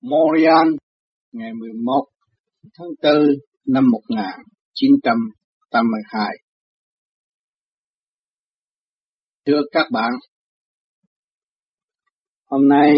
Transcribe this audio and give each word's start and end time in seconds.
Montreal 0.00 0.68
ngày 1.32 1.50
11 1.54 2.04
tháng 2.74 2.88
4 3.02 3.12
năm 3.64 3.90
1982. 3.90 6.26
Thưa 9.46 9.60
các 9.72 9.86
bạn, 9.92 10.12
hôm 12.44 12.68
nay 12.68 12.92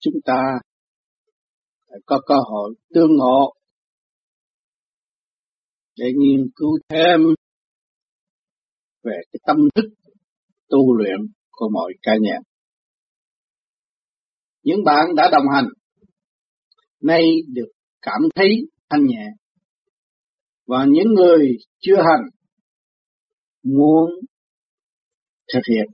chúng 0.00 0.14
ta 0.24 0.58
có 2.06 2.20
cơ 2.26 2.34
hội 2.50 2.74
tương 2.94 3.16
ngộ 3.16 3.54
để 5.96 6.06
nghiên 6.18 6.50
cứu 6.54 6.78
thêm 6.88 7.20
về 9.02 9.20
cái 9.32 9.40
tâm 9.46 9.56
thức 9.74 9.88
tu 10.68 10.96
luyện 10.96 11.18
của 11.50 11.68
mọi 11.72 11.92
cá 12.02 12.12
nhân. 12.20 12.42
Những 14.62 14.84
bạn 14.84 15.06
đã 15.16 15.28
đồng 15.32 15.44
hành, 15.54 15.64
nay 17.00 17.22
được 17.48 17.68
cảm 18.02 18.20
thấy 18.34 18.48
thanh 18.90 19.06
nhẹ. 19.06 19.26
Và 20.66 20.86
những 20.88 21.14
người 21.14 21.56
chưa 21.80 21.96
hành, 21.96 22.28
muốn 23.62 24.10
thực 25.54 25.60
hiện, 25.70 25.86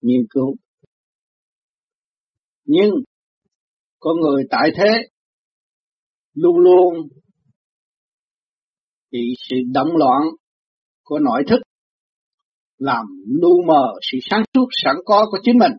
nghiên 0.00 0.20
cứu. 0.30 0.56
Nhưng, 2.64 2.90
con 3.98 4.16
người 4.20 4.44
tại 4.50 4.70
thế 4.76 5.08
luôn 6.34 6.58
luôn 6.58 7.08
bị 9.10 9.34
sự 9.48 9.56
động 9.74 9.96
loạn 9.96 10.22
của 11.02 11.18
nội 11.18 11.42
thức 11.48 11.58
làm 12.78 13.06
lu 13.26 13.62
mờ 13.66 13.92
sự 14.12 14.18
sáng 14.30 14.42
suốt 14.54 14.66
sẵn 14.70 14.96
có 15.04 15.26
của 15.30 15.38
chính 15.42 15.58
mình. 15.58 15.72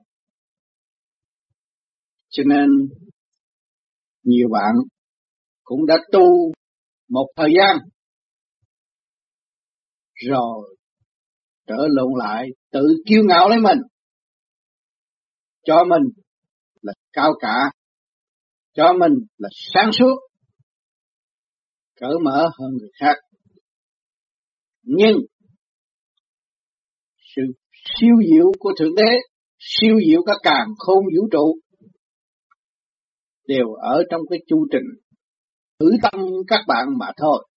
Cho 2.37 2.43
nên, 2.45 2.69
nhiều 4.23 4.47
bạn 4.51 4.73
cũng 5.63 5.85
đã 5.85 5.95
tu 6.11 6.51
một 7.09 7.27
thời 7.35 7.49
gian, 7.57 7.77
rồi 10.27 10.77
trở 11.67 11.75
lộn 11.89 12.11
lại, 12.17 12.47
tự 12.71 12.81
kiêu 13.05 13.21
ngạo 13.27 13.49
lấy 13.49 13.59
mình. 13.59 13.77
Cho 15.63 15.83
mình 15.83 16.01
là 16.81 16.93
cao 17.13 17.31
cả, 17.39 17.71
cho 18.73 18.93
mình 18.99 19.11
là 19.37 19.49
sáng 19.73 19.91
suốt, 19.93 20.15
cởi 21.95 22.13
mở 22.23 22.49
hơn 22.59 22.71
người 22.79 22.91
khác. 22.99 23.15
Nhưng, 24.83 25.17
sự 27.35 27.41
siêu 27.71 28.15
diệu 28.29 28.51
của 28.59 28.73
thượng 28.79 28.95
đế, 28.95 29.17
siêu 29.59 29.99
diệu 30.07 30.21
các 30.25 30.37
càng 30.43 30.67
khôn 30.77 31.03
vũ 31.15 31.27
trụ 31.31 31.59
đều 33.47 33.73
ở 33.73 34.03
trong 34.09 34.21
cái 34.29 34.39
chu 34.47 34.67
trình 34.71 34.85
thử 35.79 35.91
tâm 36.01 36.21
các 36.47 36.59
bạn 36.67 36.87
mà 36.99 37.07
thôi, 37.17 37.47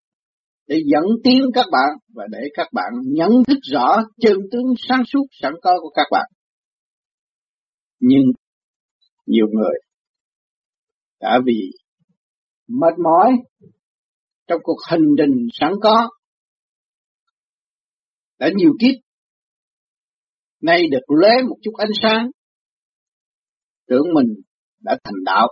để 0.66 0.76
dẫn 0.86 1.04
tiến 1.24 1.42
các 1.54 1.66
bạn 1.72 1.88
và 2.14 2.24
để 2.30 2.38
các 2.54 2.68
bạn 2.72 2.92
nhận 3.04 3.30
thức 3.46 3.58
rõ 3.62 3.96
chân 4.20 4.36
tướng 4.52 4.74
sáng 4.88 5.02
suốt, 5.06 5.26
sẵn 5.30 5.52
có 5.62 5.70
của 5.80 5.90
các 5.94 6.06
bạn. 6.10 6.30
Nhưng 8.00 8.22
nhiều 9.26 9.46
người 9.52 9.74
đã 11.20 11.40
vì 11.46 11.70
mệt 12.68 12.94
mỏi 13.04 13.32
trong 14.46 14.60
cuộc 14.62 14.78
hành 14.86 15.04
trình 15.18 15.46
sẵn 15.52 15.72
có, 15.82 16.08
đã 18.38 18.50
nhiều 18.56 18.72
kiếp, 18.80 18.94
nay 20.60 20.88
được 20.90 21.04
lóe 21.20 21.42
một 21.48 21.56
chút 21.62 21.72
ánh 21.76 21.90
sáng, 22.02 22.30
tưởng 23.86 24.06
mình 24.14 24.34
đã 24.80 24.96
thành 25.04 25.24
đạo 25.24 25.48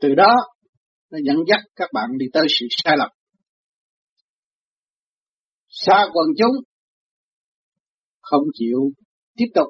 từ 0.00 0.14
đó, 0.14 0.34
nó 1.10 1.18
dẫn 1.24 1.36
dắt 1.48 1.60
các 1.76 1.90
bạn 1.92 2.08
đi 2.18 2.26
tới 2.32 2.46
sự 2.60 2.66
sai 2.70 2.96
lầm. 2.98 3.08
Xa 5.68 6.06
quần 6.12 6.26
chúng 6.38 6.64
không 8.20 8.42
chịu 8.54 8.78
tiếp 9.36 9.46
tục 9.54 9.66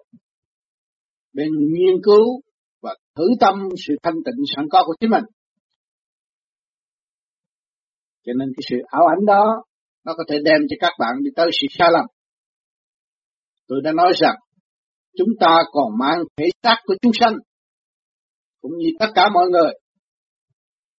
bên 1.33 1.49
nghiên 1.73 2.03
cứu 2.03 2.41
và 2.83 2.97
thử 3.15 3.25
tâm 3.41 3.69
sự 3.87 3.95
thanh 4.03 4.15
tịnh 4.25 4.45
sẵn 4.56 4.65
có 4.71 4.83
của 4.87 4.95
chính 5.01 5.11
mình. 5.11 5.25
Cho 8.25 8.33
nên 8.39 8.49
cái 8.56 8.62
sự 8.71 8.77
ảo 8.87 9.06
ảnh 9.06 9.27
đó, 9.27 9.45
nó 10.05 10.12
có 10.17 10.25
thể 10.28 10.37
đem 10.45 10.61
cho 10.71 10.77
các 10.81 10.93
bạn 10.99 11.15
đi 11.22 11.31
tới 11.37 11.51
sự 11.61 11.67
sai 11.71 11.89
lầm. 11.93 12.05
Tôi 13.67 13.81
đã 13.84 13.93
nói 13.93 14.12
rằng, 14.17 14.37
chúng 15.19 15.28
ta 15.41 15.56
còn 15.72 15.99
mang 15.99 16.19
thể 16.37 16.45
xác 16.62 16.77
của 16.84 16.95
chúng 17.03 17.12
sanh, 17.21 17.37
cũng 18.61 18.72
như 18.78 18.89
tất 18.99 19.06
cả 19.15 19.28
mọi 19.34 19.47
người 19.51 19.72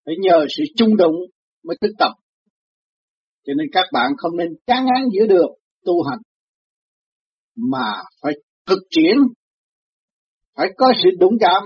phải 0.08 0.16
nhờ 0.20 0.46
sự 0.58 0.64
chung 0.76 0.98
đụng 0.98 1.16
mới 1.64 1.78
thức 1.82 1.92
tập. 2.00 2.12
Cho 3.46 3.54
nên 3.58 3.68
các 3.72 3.86
bạn 3.94 4.12
không 4.18 4.38
nên 4.38 4.48
chán 4.68 4.86
ngán 4.86 5.10
giữa 5.14 5.26
được 5.26 5.48
tu 5.86 6.04
hành, 6.04 6.20
mà 7.56 8.04
phải 8.22 8.34
thực 8.66 8.80
triển, 8.90 9.16
phải 10.56 10.68
có 10.78 10.92
sự 11.04 11.10
đúng 11.20 11.34
cảm, 11.40 11.64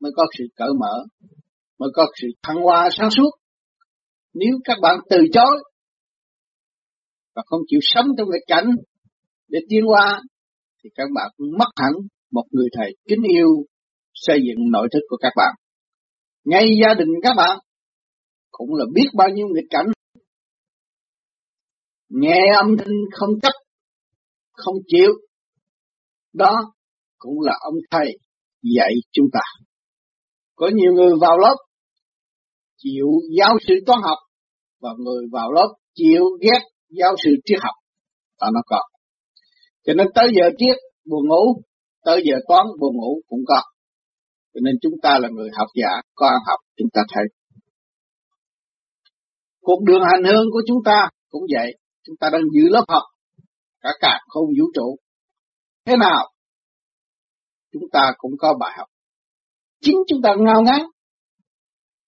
mới 0.00 0.12
có 0.16 0.26
sự 0.38 0.44
cởi 0.56 0.68
mở, 0.80 1.04
mới 1.78 1.88
có 1.94 2.06
sự 2.20 2.28
thăng 2.42 2.62
hoa 2.62 2.88
sáng 2.92 3.10
suốt. 3.10 3.30
Nếu 4.34 4.58
các 4.64 4.78
bạn 4.82 4.96
từ 5.10 5.16
chối 5.32 5.62
và 7.34 7.42
không 7.46 7.60
chịu 7.66 7.80
sống 7.82 8.06
trong 8.18 8.28
cái 8.32 8.40
cảnh 8.46 8.70
để 9.48 9.58
tiến 9.68 9.84
qua 9.88 10.22
thì 10.84 10.90
các 10.94 11.08
bạn 11.14 11.30
mất 11.58 11.68
hẳn 11.76 11.92
một 12.30 12.44
người 12.50 12.68
thầy 12.76 12.96
kính 13.08 13.22
yêu 13.22 13.48
xây 14.14 14.38
dựng 14.46 14.70
nội 14.72 14.88
thức 14.92 15.00
của 15.08 15.16
các 15.16 15.32
bạn. 15.36 15.54
Ngay 16.44 16.64
gia 16.82 16.94
đình 16.94 17.08
các 17.22 17.34
bạn 17.36 17.58
cũng 18.50 18.74
là 18.74 18.84
biết 18.94 19.08
bao 19.16 19.28
nhiêu 19.28 19.46
nghịch 19.48 19.70
cảnh. 19.70 19.86
Nghe 22.08 22.40
âm 22.56 22.76
thanh 22.78 22.94
không 23.12 23.30
chấp, 23.42 23.52
không 24.52 24.74
chịu. 24.86 25.12
Đó 26.32 26.54
cũng 27.18 27.40
là 27.40 27.52
ông 27.60 27.74
thầy 27.90 28.18
dạy 28.62 28.92
chúng 29.12 29.26
ta. 29.32 29.40
Có 30.54 30.70
nhiều 30.74 30.92
người 30.92 31.12
vào 31.20 31.38
lớp 31.38 31.56
chịu 32.76 33.06
giáo 33.38 33.56
sư 33.66 33.74
toán 33.86 33.98
học 34.02 34.18
và 34.80 34.90
người 34.98 35.24
vào 35.32 35.52
lớp 35.52 35.68
chịu 35.94 36.24
ghét 36.40 36.60
giáo 36.88 37.14
sư 37.24 37.30
triết 37.44 37.58
học. 37.62 37.74
Ta 38.38 38.46
nó 38.54 38.60
có. 38.66 38.80
Cho 39.84 39.94
nên 39.94 40.06
tới 40.14 40.28
giờ 40.36 40.50
triết 40.58 40.76
buồn 41.04 41.28
ngủ, 41.28 41.62
tới 42.04 42.22
giờ 42.24 42.36
toán 42.48 42.66
buồn 42.80 42.96
ngủ 42.96 43.20
cũng 43.28 43.40
có. 43.46 43.62
Cho 44.54 44.60
nên 44.64 44.74
chúng 44.82 44.92
ta 45.02 45.18
là 45.18 45.28
người 45.32 45.50
học 45.58 45.68
giả, 45.74 45.88
có 46.14 46.26
ăn 46.26 46.38
học, 46.46 46.60
chúng 46.76 46.88
ta 46.92 47.02
thấy. 47.14 47.24
Cuộc 49.60 49.82
đường 49.84 50.02
hành 50.10 50.24
hương 50.24 50.46
của 50.52 50.62
chúng 50.66 50.78
ta 50.84 51.08
cũng 51.28 51.42
vậy. 51.56 51.72
Chúng 52.04 52.16
ta 52.20 52.30
đang 52.32 52.42
giữ 52.52 52.68
lớp 52.70 52.84
học, 52.88 53.02
cả 53.80 53.90
cả 54.00 54.20
không 54.28 54.46
vũ 54.58 54.66
trụ. 54.74 54.96
Thế 55.84 55.96
nào? 55.96 56.32
Chúng 57.72 57.82
ta 57.92 58.12
cũng 58.18 58.32
có 58.38 58.54
bài 58.60 58.74
học. 58.78 58.88
Chính 59.80 59.96
chúng 60.08 60.22
ta 60.22 60.34
ngao 60.38 60.62
ngán. 60.62 60.80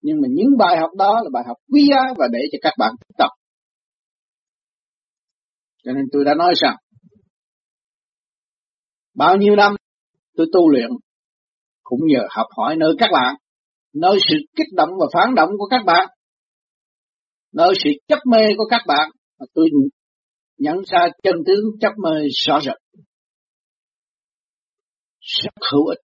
Nhưng 0.00 0.16
mà 0.22 0.28
những 0.30 0.48
bài 0.58 0.76
học 0.78 0.90
đó 0.98 1.20
là 1.24 1.30
bài 1.32 1.44
học 1.46 1.56
quý 1.72 1.88
giá 1.90 2.14
và 2.18 2.26
để 2.32 2.38
cho 2.52 2.58
các 2.62 2.74
bạn 2.78 2.92
tập. 3.18 3.30
Cho 5.84 5.92
nên 5.92 6.04
tôi 6.12 6.24
đã 6.24 6.34
nói 6.34 6.54
rằng, 6.56 6.76
bao 9.14 9.36
nhiêu 9.36 9.56
năm 9.56 9.76
tôi 10.36 10.46
tu 10.52 10.70
luyện 10.70 10.90
cũng 11.84 12.00
nhờ 12.02 12.20
học 12.30 12.46
hỏi 12.56 12.76
nơi 12.76 12.94
các 12.98 13.10
bạn, 13.12 13.36
nơi 13.94 14.16
sự 14.28 14.36
kích 14.56 14.66
động 14.76 14.90
và 15.00 15.06
phản 15.14 15.34
động 15.34 15.50
của 15.58 15.66
các 15.70 15.82
bạn, 15.86 16.08
nơi 17.52 17.72
sự 17.84 17.90
chấp 18.08 18.18
mê 18.30 18.46
của 18.56 18.64
các 18.70 18.80
bạn 18.86 19.10
mà 19.40 19.46
tôi 19.54 19.68
nhận 20.58 20.76
ra 20.86 21.08
chân 21.22 21.34
tướng 21.46 21.64
chấp 21.80 21.92
mê 22.04 22.28
rõ 22.46 22.60
rệt. 22.60 22.76
Rất 25.20 25.54
hữu 25.72 25.86
ích. 25.86 25.98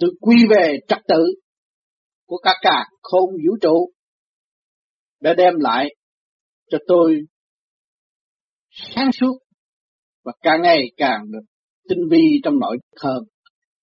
Tôi 0.00 0.10
quy 0.20 0.36
về 0.50 0.78
trật 0.88 0.98
tự 1.08 1.24
của 2.26 2.38
các 2.42 2.56
cả 2.60 2.84
không 3.02 3.30
vũ 3.30 3.56
trụ 3.60 3.92
đã 5.20 5.34
đem 5.34 5.54
lại 5.58 5.94
cho 6.70 6.78
tôi 6.86 7.20
sáng 8.70 9.10
suốt 9.12 9.38
và 10.24 10.32
càng 10.42 10.62
ngày 10.62 10.80
càng 10.96 11.20
được 11.30 11.44
tinh 11.88 12.08
vi 12.10 12.40
trong 12.44 12.58
nội 12.58 12.78
hơn 13.02 13.24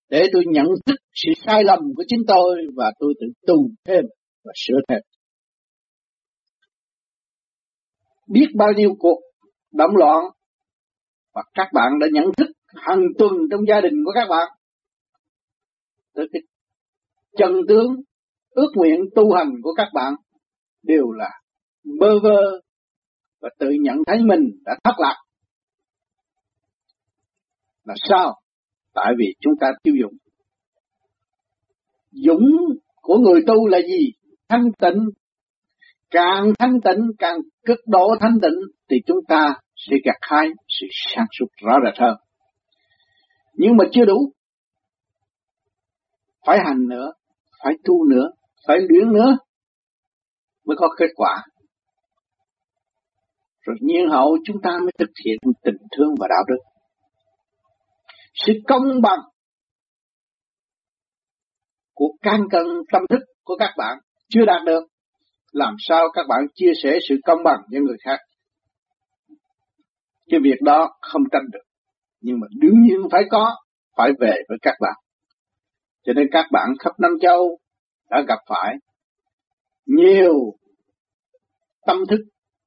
để 0.08 0.22
tôi 0.32 0.42
nhận 0.46 0.66
thức 0.86 0.96
sự 1.12 1.32
sai 1.46 1.64
lầm 1.64 1.78
của 1.96 2.04
chính 2.08 2.20
tôi 2.26 2.60
và 2.76 2.92
tôi 2.98 3.14
tự 3.20 3.26
tu 3.46 3.54
thêm 3.84 4.04
và 4.44 4.52
sửa 4.56 4.78
thêm. 4.88 5.00
Biết 8.28 8.46
bao 8.56 8.68
nhiêu 8.76 8.90
cuộc 8.98 9.20
động 9.72 9.96
loạn 9.96 10.24
và 11.34 11.42
các 11.54 11.68
bạn 11.72 11.92
đã 12.00 12.06
nhận 12.12 12.24
thức 12.36 12.46
hàng 12.66 13.02
tuần 13.18 13.32
trong 13.50 13.60
gia 13.68 13.80
đình 13.80 13.94
của 14.04 14.12
các 14.14 14.26
bạn. 14.30 14.48
Tới 16.14 16.26
cái 16.32 16.42
chân 17.36 17.52
tướng, 17.68 17.86
ước 18.50 18.70
nguyện 18.74 19.00
tu 19.14 19.32
hành 19.32 19.50
của 19.62 19.74
các 19.76 19.88
bạn 19.94 20.14
đều 20.82 21.10
là 21.10 21.30
bơ 22.00 22.18
vơ 22.22 22.60
và 23.40 23.48
tự 23.58 23.66
nhận 23.80 23.96
thấy 24.06 24.18
mình 24.24 24.50
đã 24.64 24.72
thất 24.84 24.94
lạc. 24.98 25.16
Là 27.84 27.94
sao? 28.08 28.43
Tại 28.94 29.12
vì 29.18 29.34
chúng 29.40 29.52
ta 29.60 29.66
tiêu 29.82 29.94
dụng. 30.00 30.16
Dũng 32.10 32.50
của 33.02 33.16
người 33.16 33.40
tu 33.46 33.68
là 33.68 33.78
gì? 33.78 34.12
Thanh 34.48 34.72
tịnh. 34.78 35.10
Càng 36.10 36.52
thanh 36.58 36.80
tịnh, 36.80 37.00
càng 37.18 37.38
cực 37.64 37.78
độ 37.86 38.08
thanh 38.20 38.38
tịnh 38.42 38.58
thì 38.90 38.96
chúng 39.06 39.18
ta 39.28 39.54
sẽ 39.76 39.96
gặt 40.04 40.16
hai 40.20 40.48
sự 40.68 40.86
sáng 40.90 41.26
suốt 41.38 41.46
rõ 41.62 41.72
rệt 41.84 42.00
hơn. 42.00 42.16
Nhưng 43.54 43.76
mà 43.76 43.84
chưa 43.92 44.04
đủ. 44.04 44.32
Phải 46.46 46.58
hành 46.66 46.88
nữa, 46.88 47.12
phải 47.64 47.74
tu 47.84 48.04
nữa, 48.04 48.30
phải 48.66 48.78
luyện 48.88 49.12
nữa 49.12 49.36
mới 50.66 50.76
có 50.76 50.88
kết 50.98 51.10
quả. 51.14 51.44
Rồi 53.60 53.76
nhiên 53.80 54.08
hậu 54.10 54.36
chúng 54.44 54.56
ta 54.62 54.70
mới 54.82 54.92
thực 54.98 55.10
hiện 55.24 55.38
tình 55.64 55.76
thương 55.96 56.14
và 56.20 56.28
đạo 56.30 56.44
đức. 56.48 56.73
Sự 58.34 58.52
công 58.68 59.02
bằng 59.02 59.20
của 61.94 62.08
can 62.22 62.40
cân 62.50 62.66
tâm 62.92 63.02
thức 63.10 63.20
của 63.44 63.56
các 63.58 63.74
bạn 63.78 63.98
chưa 64.28 64.44
đạt 64.46 64.64
được. 64.66 64.84
Làm 65.52 65.74
sao 65.78 66.08
các 66.14 66.26
bạn 66.28 66.40
chia 66.54 66.72
sẻ 66.82 66.98
sự 67.08 67.14
công 67.24 67.38
bằng 67.44 67.60
với 67.70 67.80
người 67.80 67.96
khác? 68.04 68.18
Cái 70.30 70.40
việc 70.42 70.62
đó 70.62 70.90
không 71.00 71.22
tranh 71.32 71.44
được. 71.52 71.64
Nhưng 72.20 72.40
mà 72.40 72.46
đương 72.60 72.82
nhiên 72.82 72.98
phải 73.12 73.22
có, 73.30 73.56
phải 73.96 74.10
về 74.20 74.32
với 74.48 74.58
các 74.62 74.74
bạn. 74.80 74.94
Cho 76.04 76.12
nên 76.12 76.26
các 76.32 76.46
bạn 76.52 76.68
khắp 76.78 76.92
Nam 76.98 77.10
Châu 77.20 77.58
đã 78.10 78.22
gặp 78.28 78.38
phải 78.48 78.74
nhiều 79.86 80.34
tâm 81.86 81.98
thức 82.10 82.20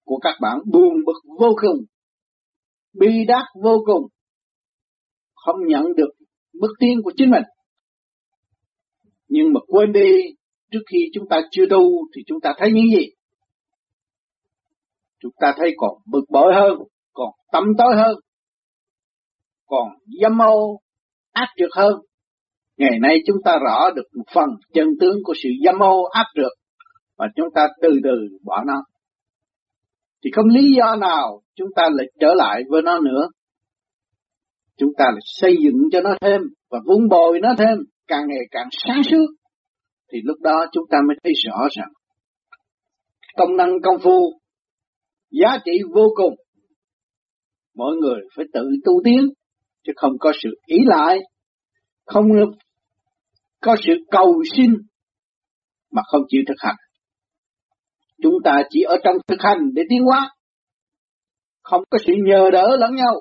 của 0.05 0.17
các 0.17 0.33
bạn 0.41 0.57
buồn 0.65 0.93
bực 1.05 1.35
vô 1.39 1.47
cùng, 1.61 1.85
bi 2.93 3.25
đát 3.27 3.43
vô 3.63 3.83
cùng, 3.85 4.07
không 5.47 5.67
nhận 5.67 5.83
được 5.97 6.09
bước 6.61 6.71
tiến 6.79 7.01
của 7.03 7.11
chính 7.17 7.29
mình. 7.29 7.43
Nhưng 9.27 9.53
mà 9.53 9.59
quên 9.67 9.93
đi, 9.93 10.11
trước 10.71 10.79
khi 10.91 10.97
chúng 11.13 11.27
ta 11.29 11.41
chưa 11.51 11.65
tu 11.69 11.83
thì 12.15 12.21
chúng 12.27 12.41
ta 12.41 12.53
thấy 12.57 12.71
những 12.71 12.89
gì? 12.97 13.05
Chúng 15.19 15.31
ta 15.39 15.53
thấy 15.57 15.73
còn 15.77 15.91
bực 16.11 16.23
bội 16.29 16.53
hơn, 16.55 16.73
còn 17.13 17.29
tâm 17.51 17.63
tối 17.77 17.95
hơn, 17.97 18.15
còn 19.67 19.89
dâm 20.21 20.41
ô, 20.41 20.81
áp 21.31 21.47
trượt 21.57 21.69
hơn. 21.75 21.93
Ngày 22.77 22.99
nay 23.01 23.19
chúng 23.27 23.37
ta 23.45 23.59
rõ 23.63 23.91
được 23.95 24.05
một 24.17 24.25
phần 24.33 24.49
chân 24.73 24.87
tướng 24.99 25.17
của 25.23 25.33
sự 25.43 25.49
dâm 25.65 25.79
ô 25.79 26.03
áp 26.03 26.25
trượt 26.35 26.51
và 27.17 27.27
chúng 27.35 27.47
ta 27.55 27.67
từ 27.81 27.89
từ 28.03 28.37
bỏ 28.43 28.63
nó 28.67 28.83
thì 30.23 30.31
không 30.35 30.47
lý 30.47 30.73
do 30.77 30.95
nào 30.95 31.41
chúng 31.55 31.69
ta 31.75 31.83
lại 31.91 32.07
trở 32.19 32.33
lại 32.33 32.63
với 32.69 32.81
nó 32.81 32.99
nữa. 32.99 33.27
Chúng 34.77 34.89
ta 34.97 35.05
lại 35.05 35.21
xây 35.23 35.55
dựng 35.63 35.75
cho 35.91 36.01
nó 36.01 36.15
thêm 36.21 36.41
và 36.69 36.79
vun 36.85 37.09
bồi 37.09 37.39
nó 37.41 37.49
thêm, 37.57 37.77
càng 38.07 38.27
ngày 38.27 38.45
càng 38.51 38.67
sáng 38.71 39.03
suốt. 39.03 39.25
Thì 40.11 40.19
lúc 40.23 40.37
đó 40.41 40.65
chúng 40.71 40.83
ta 40.89 40.97
mới 41.07 41.17
thấy 41.23 41.33
rõ 41.45 41.67
rằng 41.71 41.89
công 43.37 43.57
năng 43.57 43.81
công 43.83 43.99
phu 44.03 44.39
giá 45.31 45.57
trị 45.65 45.71
vô 45.93 46.07
cùng. 46.15 46.35
Mỗi 47.75 47.95
người 47.95 48.21
phải 48.35 48.45
tự 48.53 48.61
tu 48.85 48.93
tiến, 49.03 49.29
chứ 49.83 49.93
không 49.95 50.11
có 50.19 50.31
sự 50.43 50.49
ý 50.65 50.77
lại, 50.85 51.19
không 52.05 52.25
có 53.61 53.75
sự 53.85 53.93
cầu 54.11 54.43
xin 54.55 54.71
mà 55.91 56.01
không 56.11 56.21
chịu 56.27 56.41
thực 56.47 56.57
hành. 56.57 56.75
Chúng 58.23 58.33
ta 58.43 58.63
chỉ 58.69 58.81
ở 58.81 58.97
trong 59.03 59.15
thực 59.27 59.41
hành 59.41 59.57
để 59.73 59.83
tiến 59.89 60.03
hóa. 60.03 60.31
Không 61.61 61.83
có 61.89 61.97
sự 62.07 62.13
nhờ 62.25 62.49
đỡ 62.53 62.77
lẫn 62.79 62.95
nhau. 62.95 63.13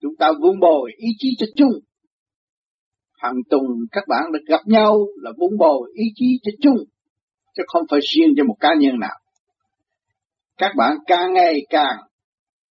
Chúng 0.00 0.16
ta 0.18 0.32
vun 0.42 0.60
bồi 0.60 0.92
ý 0.96 1.08
chí 1.18 1.28
cho 1.38 1.46
chung. 1.56 1.72
Hàng 3.22 3.34
tuần 3.50 3.62
các 3.92 4.04
bạn 4.08 4.32
được 4.32 4.44
gặp 4.46 4.60
nhau 4.66 4.98
là 5.22 5.30
vun 5.38 5.58
bồi 5.58 5.90
ý 5.94 6.04
chí 6.14 6.38
cho 6.42 6.50
chung. 6.62 6.76
Chứ 7.56 7.62
không 7.66 7.82
phải 7.90 8.00
riêng 8.02 8.34
cho 8.36 8.44
một 8.44 8.56
cá 8.60 8.68
nhân 8.78 8.98
nào. 9.00 9.18
Các 10.58 10.72
bạn 10.76 10.96
càng 11.06 11.32
ngày 11.32 11.54
càng 11.70 11.96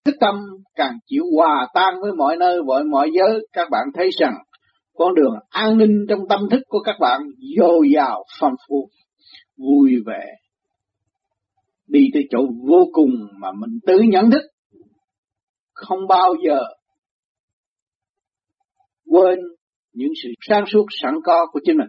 thức 0.05 0.15
tâm, 0.21 0.35
càng 0.75 0.99
chịu 1.07 1.25
hòa 1.37 1.69
tan 1.75 1.95
với 2.03 2.13
mọi 2.13 2.37
nơi, 2.37 2.63
mọi 2.63 2.85
mọi 2.85 3.11
giới. 3.19 3.47
Các 3.53 3.69
bạn 3.71 3.87
thấy 3.95 4.11
rằng 4.19 4.35
con 4.95 5.15
đường 5.15 5.35
an 5.49 5.79
ninh 5.79 6.07
trong 6.09 6.21
tâm 6.29 6.41
thức 6.51 6.61
của 6.69 6.81
các 6.81 6.97
bạn 7.01 7.23
dồi 7.59 7.89
dào 7.95 8.25
phong 8.41 8.55
phú 8.69 8.89
vui 9.57 9.93
vẻ 10.07 10.25
đi 11.87 12.01
tới 12.15 12.23
chỗ 12.31 12.39
vô 12.69 12.89
cùng 12.93 13.11
mà 13.41 13.49
mình 13.53 13.79
tự 13.87 13.99
nhận 13.99 14.31
thức 14.31 14.43
không 15.73 15.99
bao 16.09 16.35
giờ 16.47 16.63
quên 19.13 19.39
những 19.93 20.13
sự 20.23 20.29
sáng 20.49 20.65
suốt 20.73 20.87
sẵn 21.03 21.15
có 21.25 21.47
của 21.53 21.61
chính 21.65 21.77
mình. 21.77 21.89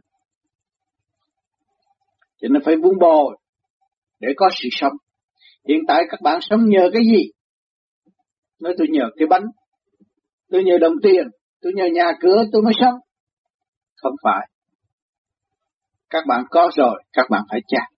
Cho 2.41 2.47
nên 2.51 2.61
phải 2.65 2.75
vun 2.75 2.99
bồi 2.99 3.37
để 4.19 4.27
có 4.35 4.49
sự 4.63 4.69
sống. 4.71 4.93
Hiện 5.67 5.79
tại 5.87 6.03
các 6.09 6.21
bạn 6.21 6.39
sống 6.41 6.69
nhờ 6.69 6.89
cái 6.93 7.01
gì? 7.05 7.23
Nói 8.59 8.73
tôi 8.77 8.87
nhờ 8.91 9.03
cái 9.17 9.27
bánh 9.27 9.43
tôi 10.49 10.63
nhờ 10.63 10.77
đồng 10.77 10.93
tiền 11.03 11.27
tôi 11.61 11.73
nhờ 11.75 11.85
nhà 11.93 12.11
cửa 12.21 12.43
tôi 12.51 12.61
mới 12.61 12.73
sống. 12.79 12.95
Không 13.95 14.15
phải. 14.23 14.49
Các 16.09 16.23
bạn 16.27 16.43
có 16.49 16.71
rồi 16.75 17.03
các 17.13 17.27
bạn 17.29 17.41
phải 17.49 17.59
trả 17.67 17.93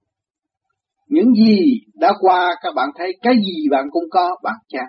những 1.07 1.33
gì 1.33 1.59
đã 1.93 2.13
qua 2.19 2.55
các 2.61 2.73
bạn 2.75 2.89
thấy 2.97 3.11
cái 3.21 3.33
gì 3.35 3.69
bạn 3.71 3.85
cũng 3.91 4.03
có, 4.11 4.35
bạn 4.43 4.55
chán. 4.67 4.85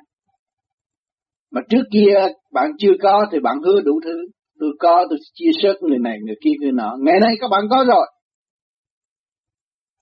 Mà 1.50 1.60
trước 1.68 1.82
kia 1.92 2.14
bạn 2.52 2.70
chưa 2.78 2.92
có 3.02 3.26
thì 3.32 3.40
bạn 3.40 3.56
hứa 3.62 3.80
đủ 3.80 4.00
thứ. 4.04 4.26
Tôi 4.60 4.70
có, 4.78 5.06
tôi 5.10 5.18
chia 5.34 5.50
sớt 5.62 5.74
người 5.80 5.98
này, 5.98 6.18
người 6.26 6.36
kia, 6.44 6.50
người 6.60 6.72
nọ. 6.72 6.96
Ngày 7.00 7.20
nay 7.20 7.34
các 7.40 7.48
bạn 7.48 7.64
có 7.70 7.84
rồi. 7.88 8.06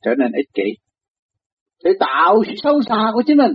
Trở 0.03 0.11
nên 0.19 0.33
ích 0.33 0.55
kỷ. 0.55 0.83
Để 1.85 1.91
tạo 2.01 2.43
sự 2.47 2.53
sâu 2.57 2.81
xa 2.89 3.11
của 3.15 3.23
chính 3.27 3.37
mình. 3.37 3.53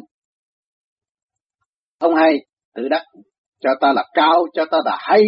Không 1.99 2.15
hay, 2.15 2.37
tự 2.75 2.87
đắc. 2.89 3.03
Cho 3.59 3.69
ta 3.81 3.93
là 3.93 4.05
cao, 4.13 4.45
cho 4.53 4.65
ta 4.71 4.77
là 4.85 4.97
hay. 4.99 5.23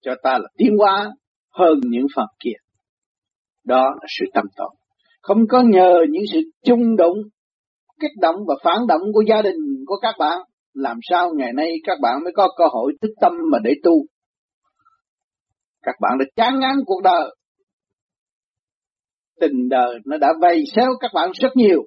Cho 0.00 0.14
ta 0.22 0.38
là 0.38 0.48
tiến 0.56 0.76
hóa 0.78 1.10
hơn 1.50 1.80
những 1.82 2.06
phần 2.16 2.26
kia. 2.40 2.56
Đó 3.64 3.84
là 4.00 4.06
sự 4.08 4.24
tâm 4.34 4.44
tội 4.56 4.70
không 5.28 5.46
có 5.48 5.62
nhờ 5.62 5.94
những 6.10 6.22
sự 6.32 6.38
chung 6.64 6.96
động, 6.96 7.16
kích 8.00 8.10
động 8.20 8.36
và 8.48 8.54
phản 8.62 8.86
động 8.88 9.00
của 9.14 9.22
gia 9.28 9.42
đình 9.42 9.56
của 9.86 9.96
các 10.02 10.14
bạn, 10.18 10.38
làm 10.78 10.96
sao 11.02 11.30
ngày 11.36 11.52
nay 11.52 11.72
các 11.84 11.98
bạn 12.02 12.24
mới 12.24 12.32
có 12.36 12.48
cơ 12.58 12.64
hội 12.72 12.92
thức 13.02 13.10
tâm 13.20 13.32
mà 13.52 13.58
để 13.64 13.70
tu. 13.84 13.92
Các 15.82 15.94
bạn 16.00 16.18
đã 16.18 16.24
chán 16.36 16.60
ngán 16.60 16.76
cuộc 16.86 17.00
đời. 17.04 17.36
Tình 19.40 19.68
đời 19.70 19.94
nó 20.04 20.18
đã 20.18 20.28
vây 20.40 20.64
xéo 20.76 20.90
các 21.00 21.10
bạn 21.14 21.30
rất 21.34 21.48
nhiều. 21.54 21.82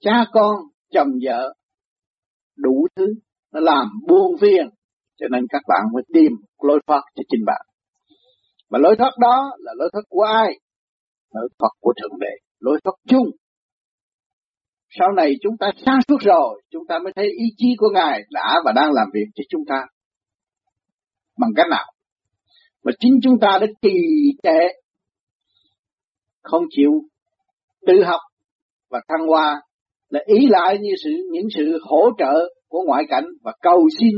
Cha 0.00 0.24
con, 0.32 0.56
chồng 0.92 1.08
vợ, 1.24 1.54
đủ 2.56 2.86
thứ, 2.96 3.06
nó 3.52 3.60
làm 3.60 3.86
buông 4.08 4.36
phiền, 4.40 4.68
cho 5.16 5.26
nên 5.30 5.46
các 5.48 5.62
bạn 5.68 5.82
mới 5.94 6.02
tìm 6.14 6.32
lối 6.62 6.80
thoát 6.86 7.02
cho 7.14 7.22
chính 7.28 7.44
bạn. 7.46 7.66
Mà 8.70 8.78
lối 8.78 8.96
thoát 8.98 9.12
đó 9.20 9.50
là 9.58 9.72
lối 9.76 9.88
thoát 9.92 10.02
của 10.08 10.22
ai? 10.22 10.58
lối 11.34 11.48
thoát 11.58 11.70
của 11.80 11.92
Thượng 12.00 12.18
Đế, 12.20 12.32
lối 12.60 12.80
thoát 12.84 12.94
chung. 13.08 13.30
Sau 14.90 15.12
này 15.12 15.32
chúng 15.42 15.56
ta 15.56 15.70
sáng 15.86 15.98
suốt 16.08 16.16
rồi, 16.20 16.62
chúng 16.70 16.86
ta 16.88 16.98
mới 16.98 17.12
thấy 17.16 17.26
ý 17.26 17.44
chí 17.56 17.66
của 17.78 17.88
Ngài 17.94 18.22
đã 18.30 18.60
và 18.64 18.72
đang 18.72 18.92
làm 18.92 19.06
việc 19.14 19.26
cho 19.34 19.44
chúng 19.48 19.62
ta. 19.68 19.86
Bằng 21.38 21.50
cách 21.56 21.66
nào? 21.70 21.92
Mà 22.84 22.92
chính 22.98 23.20
chúng 23.22 23.38
ta 23.40 23.58
đã 23.60 23.66
trì 23.82 23.98
trệ, 24.42 24.58
không 26.42 26.64
chịu 26.70 26.90
tự 27.86 28.04
học 28.04 28.20
và 28.90 29.00
thăng 29.08 29.26
hoa 29.26 29.60
là 30.08 30.20
ý 30.26 30.46
lại 30.48 30.78
như 30.78 30.90
sự 31.04 31.10
những 31.32 31.46
sự 31.56 31.78
hỗ 31.82 32.10
trợ 32.18 32.34
của 32.68 32.82
ngoại 32.86 33.04
cảnh 33.08 33.24
và 33.42 33.52
cầu 33.62 33.88
xin 34.00 34.14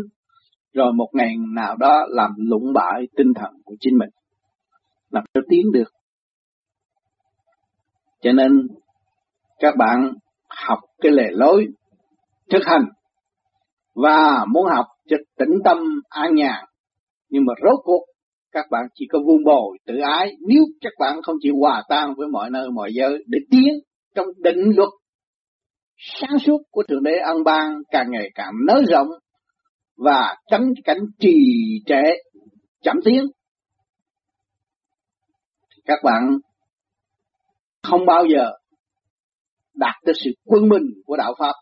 rồi 0.72 0.92
một 0.92 1.08
ngày 1.12 1.34
nào 1.56 1.76
đó 1.76 2.06
làm 2.08 2.30
lụng 2.36 2.72
bại 2.74 3.02
tinh 3.16 3.32
thần 3.34 3.50
của 3.64 3.74
chính 3.80 3.98
mình 3.98 4.10
làm 5.10 5.24
cho 5.34 5.40
tiến 5.48 5.72
được 5.72 5.92
cho 8.20 8.32
nên 8.32 8.68
các 9.58 9.74
bạn 9.78 10.12
học 10.48 10.78
cái 11.00 11.12
lề 11.12 11.30
lối 11.30 11.66
thực 12.50 12.62
hành 12.66 12.84
và 13.94 14.44
muốn 14.52 14.66
học 14.76 14.86
cho 15.08 15.16
tĩnh 15.38 15.58
tâm 15.64 15.78
an 16.08 16.34
nhàn. 16.34 16.64
Nhưng 17.28 17.44
mà 17.46 17.54
rốt 17.62 17.80
cuộc, 17.84 18.04
các 18.52 18.66
bạn 18.70 18.84
chỉ 18.94 19.06
có 19.12 19.18
vuông 19.26 19.44
bồi 19.44 19.78
tự 19.86 19.94
ái. 19.98 20.36
Nếu 20.48 20.62
các 20.80 20.92
bạn 20.98 21.22
không 21.22 21.36
chịu 21.40 21.54
hòa 21.60 21.82
tan 21.88 22.14
với 22.16 22.28
mọi 22.28 22.50
nơi, 22.50 22.70
mọi 22.70 22.90
giới 22.94 23.24
để 23.26 23.38
tiến 23.50 23.74
trong 24.14 24.26
định 24.42 24.72
luật 24.76 24.88
sáng 25.98 26.38
suốt 26.38 26.58
của 26.70 26.82
thượng 26.88 27.02
đế 27.02 27.18
ân 27.18 27.44
ban 27.44 27.74
càng 27.90 28.10
ngày 28.10 28.30
càng 28.34 28.52
nới 28.66 28.82
rộng 28.88 29.08
và 29.96 30.36
tránh 30.50 30.72
cảnh 30.84 31.00
trì 31.18 31.34
trệ, 31.86 32.02
chậm 32.82 32.96
tiến 33.04 33.26
các 35.88 35.98
bạn 36.04 36.38
không 37.82 38.06
bao 38.06 38.24
giờ 38.26 38.50
đạt 39.78 39.94
tới 40.04 40.14
sự 40.24 40.30
quân 40.44 40.68
bình 40.68 40.86
của 41.04 41.16
đạo 41.16 41.34
Pháp. 41.38 41.52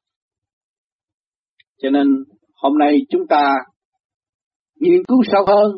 Cho 1.83 1.91
nên 1.91 2.07
hôm 2.55 2.79
nay 2.79 2.99
chúng 3.09 3.27
ta 3.29 3.55
nghiên 4.81 5.05
cứu 5.09 5.23
sâu 5.33 5.45
hơn 5.47 5.73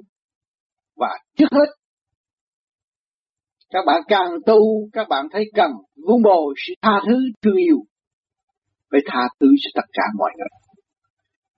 và 0.97 1.09
trước 1.37 1.49
hết, 1.53 1.73
các 3.71 3.85
bạn 3.87 4.03
càng 4.09 4.31
tu, 4.47 4.89
các 4.93 5.09
bạn 5.09 5.27
thấy 5.33 5.45
cần 5.55 5.71
vun 6.07 6.23
bồi 6.23 6.55
sự 6.67 6.75
tha 6.83 7.01
thứ 7.07 7.15
thương 7.43 7.57
yêu, 7.57 7.77
phải 8.91 9.01
tha 9.07 9.29
thứ 9.41 9.47
cho 9.61 9.71
tất 9.75 9.87
cả 9.93 10.03
mọi 10.19 10.31
người. 10.37 10.49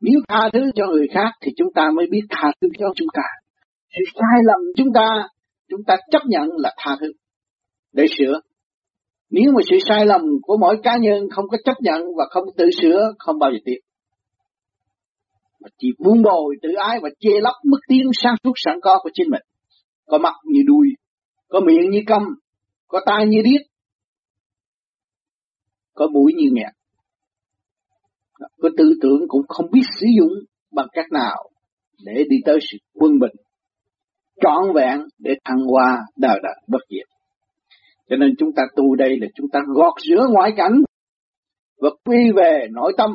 Nếu 0.00 0.20
tha 0.28 0.50
thứ 0.52 0.70
cho 0.75 0.87
người 0.87 1.06
khác 1.14 1.30
thì 1.40 1.52
chúng 1.56 1.72
ta 1.75 1.90
mới 1.96 2.06
biết 2.10 2.26
tha 2.30 2.52
thứ 2.60 2.68
cho 2.78 2.92
chúng 2.96 3.08
ta. 3.14 3.22
Sự 3.90 4.04
sai 4.14 4.40
lầm 4.44 4.60
chúng 4.76 4.88
ta 4.94 5.28
chúng 5.68 5.80
ta 5.87 5.96
chấp 6.10 6.22
nhận 6.26 6.49
là 6.56 6.75
tha 6.76 6.96
thứ. 7.00 7.12
Để 7.92 8.06
sửa 8.18 8.40
nếu 9.30 9.52
mà 9.52 9.60
sự 9.70 9.76
sai 9.88 10.06
lầm 10.06 10.20
của 10.42 10.56
mỗi 10.60 10.76
cá 10.82 10.96
nhân 10.96 11.28
không 11.30 11.44
có 11.49 11.56
chấp 11.64 11.75
nhận 11.80 12.02
và 12.16 12.25
không 12.30 12.44
tự 12.56 12.64
sửa, 12.82 13.12
không 13.18 13.38
bao 13.38 13.50
giờ 13.52 13.58
tiếp. 13.64 13.78
Mà 15.60 15.68
chỉ 15.78 15.88
buông 15.99 16.22
bồi 16.22 16.56
tự 16.62 16.68
ái 16.75 16.99
và 17.02 17.10
che 17.20 17.30
lấp 17.40 17.54
mức 17.64 17.78
tiến 17.88 18.10
sáng 18.12 18.34
suốt 18.44 18.52
sẵn 18.56 18.78
có 18.82 18.99
của 19.02 19.10
chính 19.14 19.30
mình. 19.30 19.42
Có 20.06 20.18
mặt 20.18 20.34
như 20.44 20.60
đuôi, 20.66 20.88
có 21.49 21.60
miệng 21.60 21.90
như 21.90 22.00
câm, 22.06 22.22
có 22.88 23.00
tai 23.06 23.26
như 23.26 23.42
điếc, 23.44 23.60
có 25.94 26.08
mũi 26.12 26.32
như 26.37 26.50
nghẹt. 26.52 26.72
Có 28.62 28.68
tư 28.78 28.84
tưởng 29.02 29.20
cũng 29.28 29.42
không 29.49 29.70
biết 29.72 29.82
sử 30.00 30.06
dụng 30.18 30.32
bằng 30.72 30.87
cách 30.92 31.12
nào 31.12 31.50
để 32.04 32.25
đi 32.28 32.37
tới 32.44 32.58
sự 32.70 32.78
quân 32.94 33.18
bình, 33.18 33.32
trọn 34.40 34.75
vẹn 34.75 35.00
để 35.18 35.34
thăng 35.44 35.58
hoa 35.58 35.99
đời 36.16 36.38
đời 36.42 36.54
bất 36.68 36.80
diệt 36.90 37.20
cho 38.11 38.17
nên 38.17 38.35
chúng 38.38 38.52
ta 38.57 38.62
tu 38.76 38.95
đây 38.95 39.17
là 39.21 39.26
chúng 39.35 39.47
ta 39.52 39.61
gọt 39.75 39.93
rửa 40.09 40.26
ngoại 40.31 40.52
cảnh 40.57 40.83
và 41.81 41.90
quy 42.05 42.33
về 42.37 42.67
nội 42.71 42.93
tâm. 42.99 43.11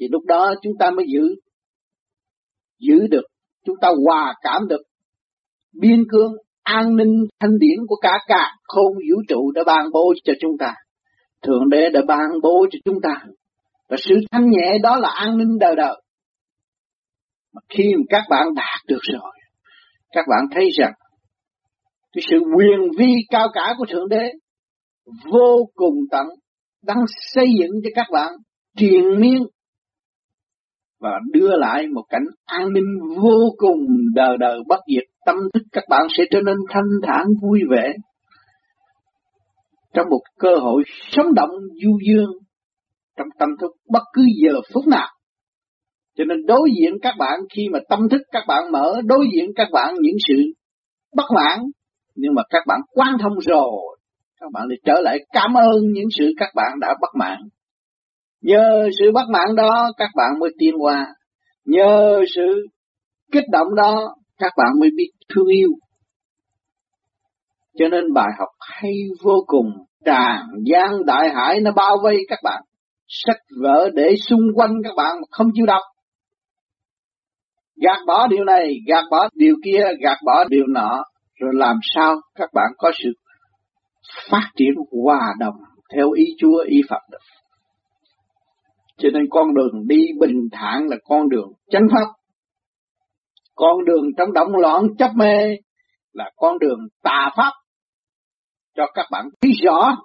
Thì 0.00 0.08
lúc 0.10 0.22
đó 0.26 0.54
chúng 0.62 0.72
ta 0.78 0.90
mới 0.90 1.06
giữ 1.12 1.34
giữ 2.78 3.06
được, 3.10 3.24
chúng 3.64 3.76
ta 3.80 3.88
hòa 4.06 4.34
cảm 4.42 4.68
được 4.68 4.82
biên 5.72 6.04
cương 6.10 6.32
an 6.62 6.96
ninh 6.96 7.26
thanh 7.40 7.58
điển 7.58 7.78
của 7.88 7.96
cả 7.96 8.18
cả 8.26 8.50
không 8.62 8.92
vũ 8.94 9.22
trụ 9.28 9.52
đã 9.54 9.62
ban 9.66 9.86
bố 9.92 10.14
cho 10.24 10.32
chúng 10.40 10.58
ta. 10.58 10.74
Thượng 11.42 11.68
đế 11.70 11.90
đã 11.90 12.00
ban 12.08 12.28
bố 12.42 12.66
cho 12.70 12.78
chúng 12.84 13.00
ta. 13.02 13.24
Và 13.88 13.96
sự 14.00 14.14
thanh 14.30 14.50
nhẹ 14.50 14.78
đó 14.82 14.96
là 14.96 15.08
an 15.08 15.38
ninh 15.38 15.58
đời 15.60 15.74
đời. 15.76 16.02
Mà 17.54 17.60
khi 17.68 17.94
mà 17.96 18.02
các 18.08 18.22
bạn 18.30 18.54
đạt 18.54 18.86
được 18.88 19.00
rồi, 19.02 19.32
các 20.10 20.24
bạn 20.30 20.46
thấy 20.54 20.68
rằng 20.78 20.92
cái 22.12 22.22
sự 22.30 22.36
quyền 22.56 22.78
vi 22.98 23.14
cao 23.30 23.48
cả 23.52 23.74
của 23.78 23.86
thượng 23.90 24.08
đế 24.08 24.30
vô 25.32 25.70
cùng 25.74 25.94
tận, 26.10 26.26
đang 26.82 27.04
xây 27.34 27.46
dựng 27.60 27.70
cho 27.84 27.90
các 27.94 28.06
bạn 28.12 28.32
triền 28.76 29.20
miên 29.20 29.42
và 31.00 31.10
đưa 31.32 31.56
lại 31.56 31.86
một 31.86 32.04
cảnh 32.08 32.24
an 32.44 32.72
ninh 32.72 33.16
vô 33.16 33.54
cùng 33.56 33.86
đời 34.14 34.36
đời 34.40 34.60
bất 34.68 34.80
diệt. 34.94 35.04
Tâm 35.26 35.36
thức 35.54 35.62
các 35.72 35.84
bạn 35.88 36.02
sẽ 36.18 36.24
trở 36.30 36.40
nên 36.40 36.56
thanh 36.68 36.90
thản 37.02 37.26
vui 37.42 37.60
vẻ 37.70 37.92
trong 39.94 40.06
một 40.10 40.20
cơ 40.38 40.56
hội 40.60 40.82
sống 41.10 41.34
động, 41.34 41.50
du 41.82 41.98
dương 42.08 42.30
trong 43.16 43.28
tâm 43.38 43.48
thức 43.60 43.70
bất 43.88 44.02
cứ 44.12 44.22
giờ 44.42 44.60
phút 44.74 44.86
nào. 44.86 45.08
Cho 46.16 46.24
nên 46.24 46.46
đối 46.46 46.70
diện 46.80 46.94
các 47.02 47.14
bạn, 47.18 47.40
khi 47.56 47.68
mà 47.72 47.78
tâm 47.88 48.08
thức 48.10 48.22
các 48.32 48.44
bạn 48.48 48.72
mở, 48.72 49.00
đối 49.04 49.26
diện 49.34 49.50
các 49.56 49.68
bạn 49.72 49.94
những 50.00 50.16
sự 50.28 50.34
bất 51.16 51.26
mãn 51.34 51.60
nhưng 52.14 52.34
mà 52.34 52.42
các 52.50 52.62
bạn 52.66 52.80
quan 52.94 53.16
thông 53.20 53.38
rồi, 53.40 53.98
các 54.40 54.46
bạn 54.52 54.68
lại 54.68 54.78
trở 54.84 55.00
lại 55.00 55.18
cảm 55.32 55.54
ơn 55.54 55.92
những 55.92 56.08
sự 56.18 56.32
các 56.36 56.48
bạn 56.54 56.72
đã 56.80 56.94
bất 57.00 57.10
mãn. 57.18 57.38
Nhờ 58.42 58.88
sự 58.98 59.12
bất 59.14 59.28
mãn 59.28 59.56
đó, 59.56 59.92
các 59.96 60.10
bạn 60.16 60.38
mới 60.40 60.50
tiến 60.58 60.74
qua. 60.78 61.06
Nhờ 61.64 62.22
sự 62.34 62.66
kích 63.32 63.44
động 63.52 63.74
đó, 63.76 64.14
các 64.38 64.52
bạn 64.56 64.68
mới 64.80 64.90
biết 64.96 65.10
thương 65.34 65.46
yêu. 65.46 65.68
Cho 67.78 67.88
nên 67.88 68.12
bài 68.12 68.28
học 68.38 68.48
hay 68.60 68.92
vô 69.22 69.44
cùng, 69.46 69.66
tràn 70.04 70.46
gian 70.64 71.06
đại 71.06 71.28
hải 71.34 71.60
nó 71.60 71.70
bao 71.72 71.96
vây 72.02 72.16
các 72.28 72.38
bạn. 72.44 72.62
Sách 73.08 73.40
vở 73.62 73.90
để 73.94 74.14
xung 74.28 74.42
quanh 74.54 74.74
các 74.84 74.92
bạn 74.96 75.16
không 75.30 75.46
chịu 75.54 75.66
đọc. 75.66 75.82
Gạt 77.76 77.98
bỏ 78.06 78.26
điều 78.26 78.44
này, 78.44 78.74
gạt 78.86 79.04
bỏ 79.10 79.28
điều 79.34 79.54
kia, 79.64 79.84
gạt 80.00 80.16
bỏ 80.26 80.44
điều 80.48 80.66
nọ 80.68 81.04
rồi 81.40 81.50
làm 81.54 81.76
sao 81.94 82.16
các 82.34 82.50
bạn 82.54 82.66
có 82.78 82.92
sự 83.02 83.10
phát 84.30 84.50
triển 84.56 84.70
hòa 85.04 85.34
đồng 85.38 85.54
theo 85.94 86.10
ý 86.10 86.24
Chúa, 86.38 86.64
ý 86.68 86.80
Phật 86.88 87.00
được. 87.10 87.18
Cho 88.98 89.08
nên 89.12 89.22
con 89.30 89.54
đường 89.54 89.86
đi 89.86 90.06
bình 90.20 90.48
thản 90.52 90.86
là 90.88 90.96
con 91.04 91.28
đường 91.28 91.52
chánh 91.70 91.86
pháp. 91.92 92.06
Con 93.54 93.84
đường 93.84 94.04
trong 94.18 94.32
động 94.32 94.56
loạn 94.56 94.82
chấp 94.98 95.10
mê 95.16 95.56
là 96.12 96.30
con 96.36 96.58
đường 96.58 96.78
tà 97.02 97.30
pháp. 97.36 97.52
Cho 98.76 98.86
các 98.94 99.06
bạn 99.10 99.28
thấy 99.40 99.52
rõ. 99.64 99.96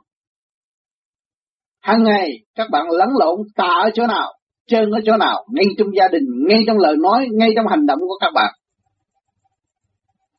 Hàng 1.82 2.04
ngày 2.04 2.30
các 2.56 2.68
bạn 2.72 2.90
lẫn 2.90 3.10
lộn 3.20 3.40
tà 3.56 3.70
ở 3.84 3.90
chỗ 3.94 4.08
nào, 4.08 4.34
chân 4.68 4.92
ở 4.92 5.00
chỗ 5.06 5.18
nào, 5.18 5.46
ngay 5.54 5.66
trong 5.78 5.88
gia 5.98 6.08
đình, 6.08 6.24
ngay 6.48 6.64
trong 6.68 6.78
lời 6.78 6.96
nói, 6.98 7.28
ngay 7.32 7.50
trong 7.56 7.68
hành 7.68 7.86
động 7.86 8.00
của 8.00 8.18
các 8.22 8.32
bạn 8.36 8.54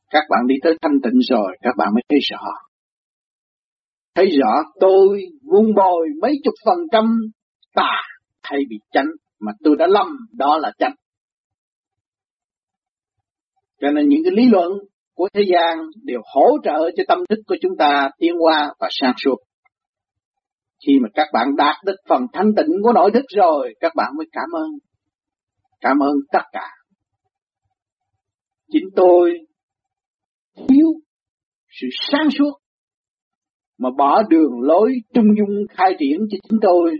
các 0.09 0.23
bạn 0.29 0.47
đi 0.47 0.55
tới 0.63 0.77
thanh 0.81 1.01
tịnh 1.03 1.19
rồi, 1.29 1.57
các 1.61 1.73
bạn 1.77 1.93
mới 1.93 2.01
thấy 2.09 2.19
rõ. 2.31 2.43
Thấy 4.15 4.29
rõ, 4.39 4.63
tôi 4.79 5.21
vun 5.43 5.75
bồi 5.75 6.07
mấy 6.21 6.33
chục 6.43 6.53
phần 6.65 6.77
trăm 6.91 7.17
tà 7.75 8.01
thay 8.43 8.59
bị 8.69 8.75
chánh 8.91 9.07
mà 9.39 9.51
tôi 9.63 9.75
đã 9.79 9.87
lâm, 9.87 10.07
đó 10.33 10.57
là 10.57 10.71
chánh. 10.79 10.95
Cho 13.81 13.91
nên 13.91 14.09
những 14.09 14.21
cái 14.23 14.31
lý 14.35 14.49
luận 14.49 14.71
của 15.15 15.29
thế 15.33 15.41
gian 15.53 15.77
đều 16.03 16.19
hỗ 16.33 16.57
trợ 16.63 16.91
cho 16.97 17.03
tâm 17.07 17.19
thức 17.29 17.39
của 17.47 17.55
chúng 17.61 17.77
ta 17.79 18.09
tiến 18.19 18.33
qua 18.39 18.73
và 18.79 18.87
sang 18.91 19.13
suốt. 19.23 19.35
Khi 20.87 20.93
mà 21.01 21.09
các 21.13 21.27
bạn 21.33 21.55
đạt 21.57 21.75
được 21.85 21.95
phần 22.09 22.21
thanh 22.33 22.55
tịnh 22.55 22.75
của 22.83 22.93
nội 22.93 23.11
thức 23.13 23.25
rồi, 23.35 23.73
các 23.79 23.95
bạn 23.95 24.11
mới 24.17 24.25
cảm 24.31 24.49
ơn. 24.55 24.69
Cảm 25.81 25.99
ơn 25.99 26.13
tất 26.31 26.43
cả. 26.51 26.67
Chính 28.71 28.89
tôi 28.95 29.46
thiếu 30.57 30.87
sự 31.81 31.87
sáng 32.11 32.29
suốt 32.37 32.51
mà 33.77 33.89
bỏ 33.97 34.23
đường 34.29 34.61
lối 34.61 34.93
trung 35.13 35.27
dung 35.37 35.65
khai 35.69 35.95
triển 35.99 36.19
cho 36.31 36.37
chính 36.49 36.59
tôi. 36.61 36.91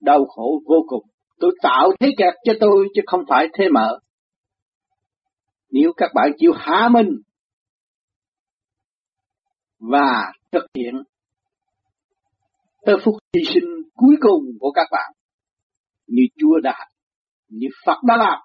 Đau 0.00 0.24
khổ 0.24 0.62
vô 0.66 0.84
cùng. 0.88 1.04
Tôi 1.40 1.50
tạo 1.62 1.90
thế 2.00 2.08
kẹt 2.18 2.34
cho 2.44 2.52
tôi 2.60 2.88
chứ 2.94 3.02
không 3.06 3.20
phải 3.28 3.46
thế 3.58 3.68
mở 3.68 3.98
nếu 5.72 5.92
các 5.96 6.10
bạn 6.14 6.30
chịu 6.38 6.52
hạ 6.56 6.88
mình 6.92 7.08
và 9.78 10.32
thực 10.52 10.66
hiện 10.74 10.94
tới 12.86 12.96
phút 13.04 13.14
hy 13.34 13.40
sinh 13.54 13.64
cuối 13.94 14.16
cùng 14.20 14.44
của 14.60 14.70
các 14.70 14.88
bạn, 14.90 15.12
như 16.06 16.22
Chúa 16.36 16.60
đã, 16.62 16.88
như 17.48 17.68
Phật 17.86 17.96
đã 18.08 18.16
làm 18.16 18.38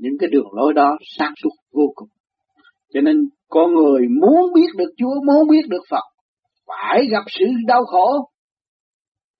những 0.00 0.16
cái 0.20 0.28
đường 0.32 0.46
lối 0.52 0.74
đó 0.74 0.96
sáng 1.18 1.32
suốt 1.42 1.50
vô 1.72 1.92
cùng. 1.94 2.08
Cho 2.92 3.00
nên 3.00 3.16
con 3.48 3.74
người 3.74 4.00
muốn 4.20 4.52
biết 4.54 4.68
được 4.76 4.92
Chúa, 4.96 5.14
muốn 5.26 5.48
biết 5.50 5.68
được 5.68 5.82
Phật, 5.90 6.04
phải 6.66 7.06
gặp 7.10 7.24
sự 7.26 7.44
đau 7.66 7.84
khổ. 7.84 8.30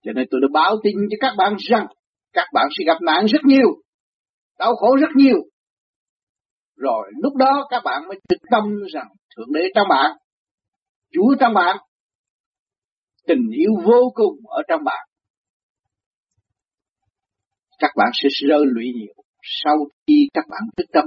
Cho 0.04 0.12
nên 0.12 0.26
tôi 0.30 0.40
đã 0.40 0.48
báo 0.52 0.76
tin 0.82 0.96
cho 1.10 1.16
các 1.20 1.34
bạn 1.38 1.56
rằng 1.58 1.86
các 2.32 2.46
bạn 2.54 2.68
sẽ 2.78 2.84
gặp 2.86 2.98
nạn 3.02 3.24
rất 3.26 3.40
nhiều, 3.44 3.68
đau 4.58 4.74
khổ 4.76 4.96
rất 4.96 5.08
nhiều. 5.14 5.38
Rồi 6.76 7.10
lúc 7.22 7.36
đó 7.36 7.66
các 7.70 7.82
bạn 7.84 8.02
mới 8.08 8.20
thực 8.28 8.40
tâm 8.50 8.64
rằng 8.92 9.08
Thượng 9.36 9.52
Đế 9.52 9.60
trong 9.74 9.88
bạn, 9.88 10.16
Chúa 11.12 11.34
trong 11.40 11.54
bạn, 11.54 11.76
tình 13.26 13.50
yêu 13.56 13.70
vô 13.84 14.12
cùng 14.14 14.36
ở 14.46 14.62
trong 14.68 14.84
bạn. 14.84 15.08
Các 17.78 17.90
bạn 17.96 18.10
sẽ 18.14 18.28
rơi 18.48 18.62
lụy 18.66 18.84
nhiều 18.94 19.14
sau 19.42 19.76
khi 20.06 20.28
các 20.34 20.44
bạn 20.50 20.60
thức 20.76 20.86
tâm. 20.92 21.04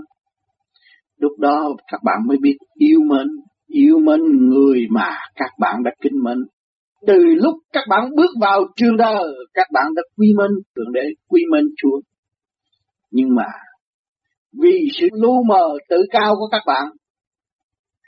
Lúc 1.18 1.32
đó 1.40 1.70
các 1.92 2.00
bạn 2.04 2.20
mới 2.28 2.38
biết 2.42 2.58
yêu 2.78 3.00
mến, 3.10 3.28
yêu 3.68 4.00
mến 4.00 4.20
người 4.50 4.80
mà 4.90 5.18
các 5.36 5.50
bạn 5.60 5.84
đã 5.84 5.92
kính 6.02 6.24
mến. 6.24 6.38
Từ 7.08 7.18
lúc 7.18 7.56
các 7.74 7.84
bạn 7.90 8.10
bước 8.16 8.30
vào 8.42 8.64
trường 8.76 8.98
đời, 8.98 9.34
các 9.54 9.68
bạn 9.74 9.86
đã 9.96 10.02
quy 10.18 10.34
mến 10.38 10.52
Thượng 10.76 10.94
Đế, 10.94 11.04
quy 11.28 11.42
mến 11.52 11.64
Chúa. 11.78 12.00
Nhưng 13.12 13.36
mà 13.36 13.48
vì 14.62 14.88
sự 15.00 15.08
lu 15.12 15.44
mờ 15.44 15.70
tự 15.90 15.98
cao 16.12 16.36
của 16.36 16.48
các 16.52 16.62
bạn, 16.66 16.86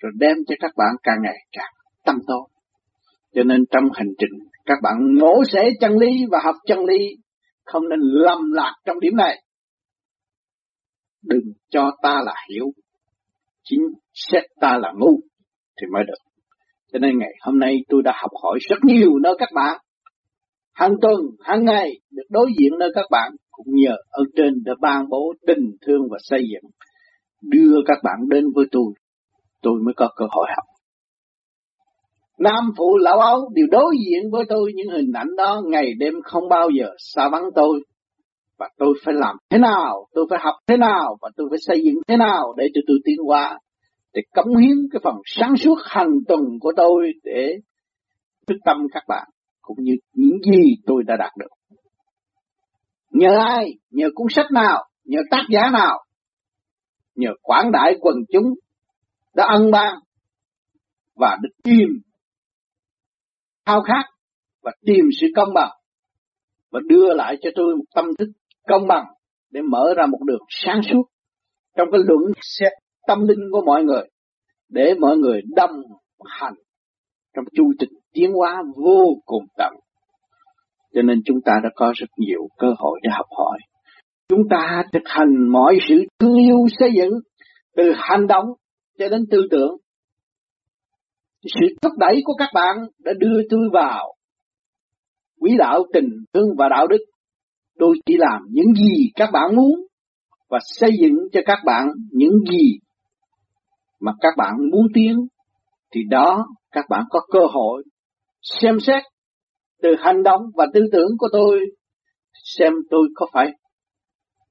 rồi 0.02 0.12
đem 0.20 0.38
cho 0.48 0.56
các 0.60 0.72
bạn 0.78 0.96
càng 1.04 1.18
ngày 1.24 1.38
càng 1.52 1.74
tâm 2.06 2.16
tốt. 2.28 2.48
Cho 3.34 3.44
nên 3.44 3.66
trong 3.72 3.84
hành 3.94 4.14
trình 4.18 4.40
các 4.66 4.78
bạn 4.84 4.96
ngộ 5.16 5.44
sẻ 5.54 5.70
chân 5.80 5.98
lý 5.98 6.26
và 6.32 6.40
học 6.44 6.56
chân 6.68 6.86
lý, 6.86 7.18
không 7.66 7.90
nên 7.90 8.00
lầm 8.02 8.52
lạc 8.52 8.74
trong 8.86 9.00
điểm 9.00 9.16
này 9.16 9.42
đừng 11.28 11.54
cho 11.70 11.92
ta 12.02 12.22
là 12.26 12.34
hiểu, 12.50 12.66
chính 13.64 13.82
xét 14.14 14.44
ta 14.62 14.78
là 14.78 14.92
ngu 14.98 15.20
thì 15.82 15.88
mới 15.94 16.04
được. 16.08 16.32
Cho 16.94 17.00
nên 17.00 17.18
ngày 17.20 17.34
hôm 17.42 17.60
nay 17.60 17.78
tôi 17.90 18.02
đã 18.04 18.14
học 18.22 18.32
hỏi 18.44 18.60
rất 18.70 18.78
nhiều 18.84 19.20
nơi 19.24 19.34
các 19.40 19.50
bạn. 19.56 19.82
Hàng 20.74 20.96
tuần, 21.02 21.20
hàng 21.40 21.66
ngày 21.66 21.92
được 22.12 22.24
đối 22.30 22.48
diện 22.60 22.80
nơi 22.80 22.92
các 22.96 23.06
bạn 23.12 23.32
cũng 23.52 23.76
nhờ 23.76 23.96
ở 24.10 24.24
trên 24.36 24.64
đã 24.66 24.74
ban 24.82 25.10
bố 25.10 25.34
tình 25.48 25.72
thương 25.82 26.02
và 26.12 26.18
xây 26.22 26.40
dựng 26.40 26.72
đưa 27.42 27.82
các 27.86 27.98
bạn 28.04 28.30
đến 28.30 28.46
với 28.56 28.66
tôi 28.72 28.94
tôi 29.62 29.74
mới 29.86 29.94
có 29.98 30.10
cơ 30.16 30.26
hội 30.32 30.48
học 30.56 30.66
Nam 32.40 32.72
phụ 32.78 32.98
lão 32.98 33.20
ấu 33.20 33.50
đều 33.54 33.66
đối 33.72 33.96
diện 34.06 34.32
với 34.32 34.46
tôi 34.50 34.72
những 34.76 34.90
hình 34.90 35.12
ảnh 35.14 35.36
đó 35.38 35.62
ngày 35.66 35.94
đêm 36.00 36.14
không 36.24 36.50
bao 36.50 36.70
giờ 36.80 36.86
xa 36.98 37.30
vắng 37.30 37.50
tôi. 37.56 37.82
Và 38.58 38.70
tôi 38.78 38.94
phải 39.06 39.14
làm 39.18 39.36
thế 39.50 39.58
nào, 39.58 40.08
tôi 40.14 40.26
phải 40.30 40.40
học 40.42 40.56
thế 40.68 40.78
nào, 40.78 41.18
và 41.22 41.30
tôi 41.36 41.48
phải 41.50 41.60
xây 41.62 41.82
dựng 41.86 41.96
thế 42.08 42.18
nào 42.18 42.54
để 42.58 42.68
cho 42.74 42.82
tôi 42.88 42.98
tiến 43.06 43.18
hóa, 43.26 43.60
để 44.14 44.22
cống 44.34 44.58
hiến 44.58 44.78
cái 44.92 45.00
phần 45.04 45.16
sáng 45.26 45.58
suốt 45.58 45.76
hành 45.84 46.12
tuần 46.28 46.42
của 46.62 46.72
tôi 46.78 47.12
để 47.24 47.56
thức 48.48 48.58
tâm 48.66 48.78
các 48.94 49.04
bạn, 49.08 49.28
cũng 49.62 49.78
như 49.80 49.94
những 50.14 50.38
gì 50.52 50.76
tôi 50.86 51.04
đã 51.08 51.16
đạt 51.20 51.32
được. 51.38 51.78
Nhờ 53.12 53.38
ai? 53.40 53.74
Nhờ 53.90 54.08
cuốn 54.16 54.28
sách 54.30 54.52
nào? 54.52 54.84
Nhờ 55.06 55.20
tác 55.32 55.44
giả 55.50 55.70
nào? 55.74 56.04
Nhờ 57.16 57.30
quảng 57.42 57.72
đại 57.72 57.96
quần 58.02 58.16
chúng 58.34 58.54
đã 59.34 59.46
ân 59.46 59.72
ban 59.72 60.00
và 61.16 61.38
được 61.42 61.50
tìm 61.64 61.88
khao 63.66 63.82
khát 63.82 64.04
và 64.62 64.72
tìm 64.86 65.06
sự 65.22 65.28
công 65.36 65.54
bằng 65.54 65.72
và 66.72 66.80
đưa 66.88 67.14
lại 67.14 67.38
cho 67.42 67.50
tôi 67.56 67.76
một 67.76 67.84
tâm 67.96 68.06
thức 68.20 68.28
công 68.68 68.88
bằng 68.88 69.06
để 69.52 69.62
mở 69.62 69.94
ra 69.98 70.06
một 70.06 70.20
đường 70.26 70.42
sáng 70.50 70.82
suốt 70.92 71.04
trong 71.78 71.88
cái 71.92 72.02
luận 72.06 72.32
xét 72.42 72.72
tâm 73.08 73.28
linh 73.28 73.40
của 73.52 73.62
mọi 73.66 73.84
người, 73.84 74.04
để 74.70 74.94
mọi 75.00 75.18
người 75.18 75.42
đồng 75.56 75.82
hành 76.26 76.54
trong 77.36 77.46
chu 77.56 77.74
trình 77.80 77.90
tiến 78.14 78.32
hóa 78.32 78.64
vô 78.76 79.06
cùng 79.26 79.44
tận. 79.58 79.74
Cho 80.94 81.02
nên 81.02 81.22
chúng 81.26 81.42
ta 81.46 81.54
đã 81.64 81.70
có 81.76 81.94
rất 81.96 82.10
nhiều 82.18 82.48
cơ 82.58 82.68
hội 82.78 83.00
để 83.04 83.10
học 83.14 83.26
hỏi. 83.38 83.60
Chúng 84.30 84.42
ta 84.50 84.84
thực 84.94 85.04
hành 85.06 85.52
mọi 85.52 85.78
sự 85.90 86.04
thương 86.20 86.36
yêu 86.36 86.58
xây 86.80 86.90
dựng, 86.98 87.14
từ 87.76 87.84
hành 87.96 88.28
động 88.28 88.46
cho 88.98 89.10
đến 89.10 89.22
tư 89.32 89.48
tưởng 89.52 89.78
sự 91.46 91.76
thúc 91.82 91.92
đẩy 91.98 92.22
của 92.26 92.34
các 92.34 92.50
bạn 92.54 92.78
đã 93.00 93.14
đưa 93.20 93.42
tôi 93.50 93.70
vào 93.74 94.14
quý 95.42 95.56
đạo 95.58 95.84
tình 95.94 96.10
thương 96.34 96.50
và 96.58 96.70
đạo 96.70 96.88
đức. 96.88 96.98
Tôi 97.80 97.98
chỉ 98.06 98.16
làm 98.18 98.42
những 98.50 98.74
gì 98.74 99.12
các 99.16 99.30
bạn 99.34 99.56
muốn 99.56 99.86
và 100.50 100.60
xây 100.64 100.92
dựng 101.02 101.18
cho 101.32 101.40
các 101.46 101.60
bạn 101.66 101.88
những 102.12 102.40
gì 102.52 102.80
mà 104.00 104.12
các 104.22 104.34
bạn 104.38 104.54
muốn 104.72 104.88
tiến, 104.94 105.28
thì 105.94 106.02
đó 106.10 106.46
các 106.72 106.86
bạn 106.90 107.04
có 107.10 107.20
cơ 107.32 107.40
hội 107.52 107.84
xem 108.42 108.80
xét 108.80 109.04
từ 109.82 109.90
hành 110.00 110.24
động 110.24 110.42
và 110.54 110.68
tư 110.74 110.82
tưởng 110.92 111.10
của 111.18 111.28
tôi, 111.32 111.60
xem 112.44 112.74
tôi 112.90 113.08
có 113.16 113.26
phải 113.34 113.52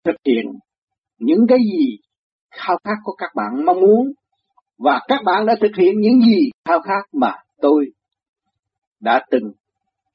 thực 0.04 0.16
hiện 0.26 0.45
những 1.19 1.47
cái 1.49 1.59
gì 1.59 1.97
khao 2.50 2.78
khát 2.85 2.97
của 3.04 3.14
các 3.19 3.31
bạn 3.35 3.64
mong 3.66 3.81
muốn 3.81 4.12
và 4.78 5.00
các 5.09 5.21
bạn 5.25 5.47
đã 5.47 5.57
thực 5.61 5.76
hiện 5.78 6.00
những 6.00 6.21
gì 6.21 6.50
khao 6.69 6.81
khát 6.81 7.02
mà 7.12 7.33
tôi 7.61 7.87
đã 9.00 9.25
từng 9.31 9.52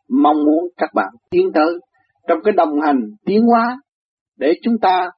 mong 0.10 0.38
muốn 0.46 0.68
các 0.78 0.90
bạn 0.94 1.10
tiến 1.30 1.50
tới 1.54 1.80
trong 2.30 2.40
cái 2.44 2.54
đồng 2.58 2.82
hành 2.86 3.00
tiến 3.26 3.42
hóa 3.42 3.78
để 4.38 4.54
chúng 4.64 4.76
ta 4.82 5.10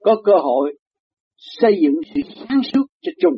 có 0.00 0.16
cơ 0.24 0.32
hội 0.42 0.78
xây 1.36 1.72
dựng 1.82 1.94
sự 2.14 2.20
sáng 2.48 2.60
suốt 2.62 2.86
cho 3.02 3.12
chung. 3.22 3.34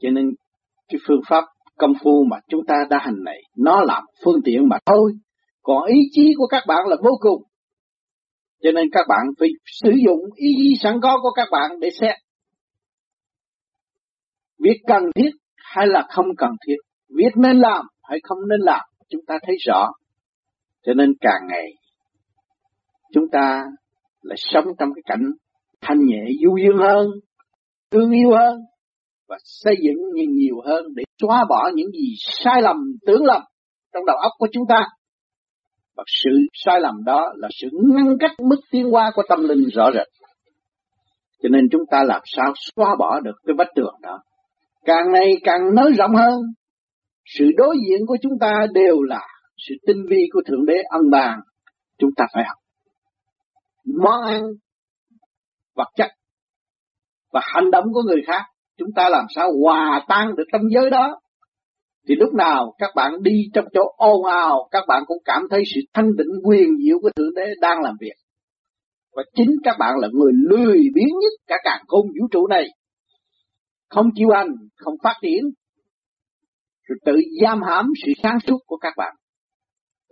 Cho 0.00 0.10
nên 0.10 0.30
cái 0.88 0.98
phương 1.08 1.20
pháp 1.28 1.44
công 1.78 1.92
phu 2.02 2.24
mà 2.30 2.36
chúng 2.48 2.60
ta 2.66 2.74
đã 2.90 2.98
hành 3.00 3.24
này 3.24 3.42
nó 3.56 3.80
làm 3.84 4.04
phương 4.24 4.40
tiện 4.44 4.68
mà 4.68 4.76
thôi. 4.86 5.12
Còn 5.62 5.84
ý 5.86 6.00
chí 6.12 6.34
của 6.36 6.46
các 6.46 6.62
bạn 6.68 6.86
là 6.86 6.96
vô 7.04 7.10
cùng. 7.20 7.42
Cho 8.62 8.70
nên 8.72 8.84
các 8.92 9.06
bạn 9.08 9.26
phải 9.38 9.48
sử 9.82 9.90
dụng 10.06 10.20
ý 10.34 10.48
chí 10.58 10.74
sẵn 10.82 11.00
có 11.02 11.18
của 11.22 11.30
các 11.30 11.48
bạn 11.50 11.70
để 11.80 11.90
xét 12.00 12.14
Việc 14.58 14.80
cần 14.86 15.02
thiết 15.14 15.30
hay 15.56 15.86
là 15.86 16.06
không 16.10 16.26
cần 16.38 16.50
thiết, 16.66 16.76
việc 17.08 17.36
nên 17.36 17.58
làm 17.58 17.86
hay 18.02 18.18
không 18.22 18.38
nên 18.48 18.60
làm, 18.60 18.80
chúng 19.08 19.20
ta 19.26 19.38
thấy 19.46 19.56
rõ. 19.66 19.92
Cho 20.88 20.94
nên 20.94 21.12
càng 21.20 21.40
ngày 21.48 21.72
chúng 23.12 23.24
ta 23.32 23.64
lại 24.22 24.36
sống 24.38 24.64
trong 24.78 24.88
cái 24.94 25.02
cảnh 25.06 25.30
thanh 25.80 25.98
nhẹ 26.06 26.24
du 26.44 26.56
dương 26.56 26.78
hơn, 26.78 27.06
thương 27.90 28.10
yêu 28.10 28.30
hơn 28.38 28.60
và 29.28 29.36
xây 29.44 29.74
dựng 29.82 29.96
nhiều 30.14 30.30
nhiều 30.30 30.56
hơn 30.66 30.84
để 30.94 31.02
xóa 31.22 31.44
bỏ 31.48 31.70
những 31.74 31.90
gì 31.90 32.14
sai 32.18 32.62
lầm, 32.62 32.76
tưởng 33.06 33.24
lầm 33.24 33.42
trong 33.94 34.06
đầu 34.06 34.16
óc 34.16 34.32
của 34.38 34.48
chúng 34.52 34.64
ta. 34.68 34.86
Và 35.96 36.04
sự 36.06 36.30
sai 36.52 36.80
lầm 36.80 37.04
đó 37.04 37.32
là 37.36 37.48
sự 37.60 37.68
ngăn 37.72 38.16
cách 38.20 38.32
mức 38.40 38.60
tiến 38.70 38.90
hóa 38.90 39.10
của 39.14 39.22
tâm 39.28 39.44
linh 39.44 39.64
rõ 39.74 39.90
rệt. 39.94 40.06
Cho 41.42 41.48
nên 41.48 41.68
chúng 41.72 41.82
ta 41.90 42.02
làm 42.04 42.20
sao 42.24 42.52
xóa 42.56 42.96
bỏ 42.98 43.20
được 43.20 43.36
cái 43.46 43.54
vách 43.58 43.70
tường 43.74 43.94
đó 44.02 44.18
càng 44.84 45.12
ngày 45.12 45.32
càng 45.44 45.74
nới 45.74 45.92
rộng 45.92 46.14
hơn. 46.14 46.40
Sự 47.24 47.44
đối 47.56 47.76
diện 47.88 48.06
của 48.06 48.16
chúng 48.22 48.38
ta 48.40 48.66
đều 48.74 49.02
là 49.02 49.26
sự 49.58 49.74
tinh 49.86 50.06
vi 50.10 50.28
của 50.32 50.40
Thượng 50.46 50.66
Đế 50.66 50.74
ân 50.90 51.10
bàn. 51.10 51.40
Chúng 51.98 52.10
ta 52.16 52.26
phải 52.34 52.44
học. 52.48 52.56
Món 54.04 54.22
ăn, 54.22 54.42
vật 55.74 55.88
chất 55.96 56.10
và 57.32 57.40
hành 57.44 57.70
động 57.70 57.84
của 57.92 58.02
người 58.02 58.22
khác. 58.26 58.42
Chúng 58.76 58.88
ta 58.96 59.08
làm 59.08 59.24
sao 59.34 59.50
hòa 59.62 60.04
tan 60.08 60.36
được 60.36 60.44
tâm 60.52 60.60
giới 60.74 60.90
đó. 60.90 61.20
Thì 62.08 62.14
lúc 62.14 62.34
nào 62.34 62.74
các 62.78 62.90
bạn 62.96 63.12
đi 63.22 63.50
trong 63.54 63.64
chỗ 63.72 63.82
ồn 63.96 64.24
ào, 64.24 64.68
các 64.70 64.84
bạn 64.88 65.02
cũng 65.06 65.18
cảm 65.24 65.42
thấy 65.50 65.62
sự 65.74 65.80
thanh 65.94 66.10
tịnh 66.18 66.32
quyền 66.44 66.68
diệu 66.84 66.98
của 67.02 67.10
Thượng 67.16 67.34
Đế 67.34 67.54
đang 67.60 67.80
làm 67.80 67.94
việc. 68.00 68.14
Và 69.12 69.22
chính 69.34 69.50
các 69.64 69.76
bạn 69.78 69.94
là 69.98 70.08
người 70.12 70.32
lười 70.50 70.78
biếng 70.94 71.18
nhất 71.22 71.32
cả 71.46 71.56
càng 71.64 71.84
khôn 71.86 72.06
vũ 72.06 72.28
trụ 72.30 72.46
này 72.46 72.68
không 73.90 74.06
chịu 74.14 74.28
hành, 74.34 74.48
không 74.76 74.94
phát 75.02 75.14
triển, 75.22 75.44
rồi 76.82 76.98
tự 77.04 77.12
giam 77.42 77.62
hãm 77.62 77.86
sự 78.06 78.12
sáng 78.22 78.38
suốt 78.46 78.58
của 78.66 78.76
các 78.76 78.94
bạn. 78.96 79.14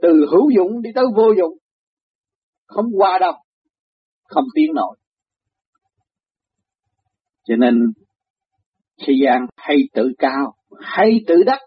Từ 0.03 0.27
hữu 0.31 0.51
dụng 0.57 0.83
đi 0.83 0.91
tới 0.95 1.05
vô 1.17 1.33
dụng, 1.39 1.59
không 2.67 2.87
qua 2.97 3.19
đâu, 3.21 3.33
không 4.25 4.45
tiến 4.55 4.73
nổi. 4.75 4.97
Cho 7.45 7.57
nên, 7.57 7.75
thế 8.99 9.15
gian 9.25 9.47
hay 9.57 9.77
tự 9.93 10.13
cao, 10.19 10.55
hay 10.81 11.21
tự 11.27 11.43
đắc, 11.47 11.61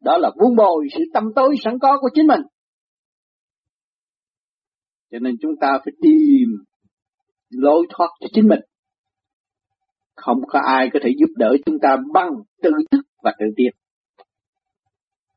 đó 0.00 0.18
là 0.18 0.30
vun 0.40 0.56
bồi 0.56 0.86
sự 0.92 1.04
tâm 1.14 1.24
tối 1.36 1.56
sẵn 1.64 1.78
có 1.78 1.98
của 2.00 2.08
chính 2.14 2.26
mình. 2.26 2.40
Cho 5.10 5.18
nên 5.18 5.34
chúng 5.40 5.52
ta 5.60 5.78
phải 5.84 5.92
tìm 6.02 6.48
lối 7.50 7.86
thoát 7.90 8.08
cho 8.20 8.26
chính 8.32 8.48
mình. 8.48 8.60
Không 10.14 10.38
có 10.48 10.60
ai 10.66 10.90
có 10.92 10.98
thể 11.02 11.10
giúp 11.18 11.32
đỡ 11.36 11.56
chúng 11.66 11.76
ta 11.82 11.96
bằng 12.12 12.30
tự 12.62 12.70
thức 12.90 13.06
và 13.22 13.32
tự 13.38 13.46
tiên. 13.56 13.72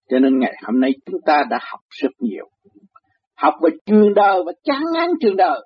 Cho 0.09 0.19
nên 0.19 0.39
ngày 0.39 0.53
hôm 0.65 0.79
nay 0.79 0.91
chúng 1.05 1.21
ta 1.25 1.43
đã 1.49 1.59
học 1.71 1.79
rất 1.89 2.11
nhiều. 2.19 2.49
Học 3.35 3.53
về 3.63 3.69
trường 3.85 4.13
đời 4.13 4.43
và 4.45 4.51
chán 4.63 4.81
ngán 4.93 5.09
trường 5.21 5.35
đời. 5.35 5.59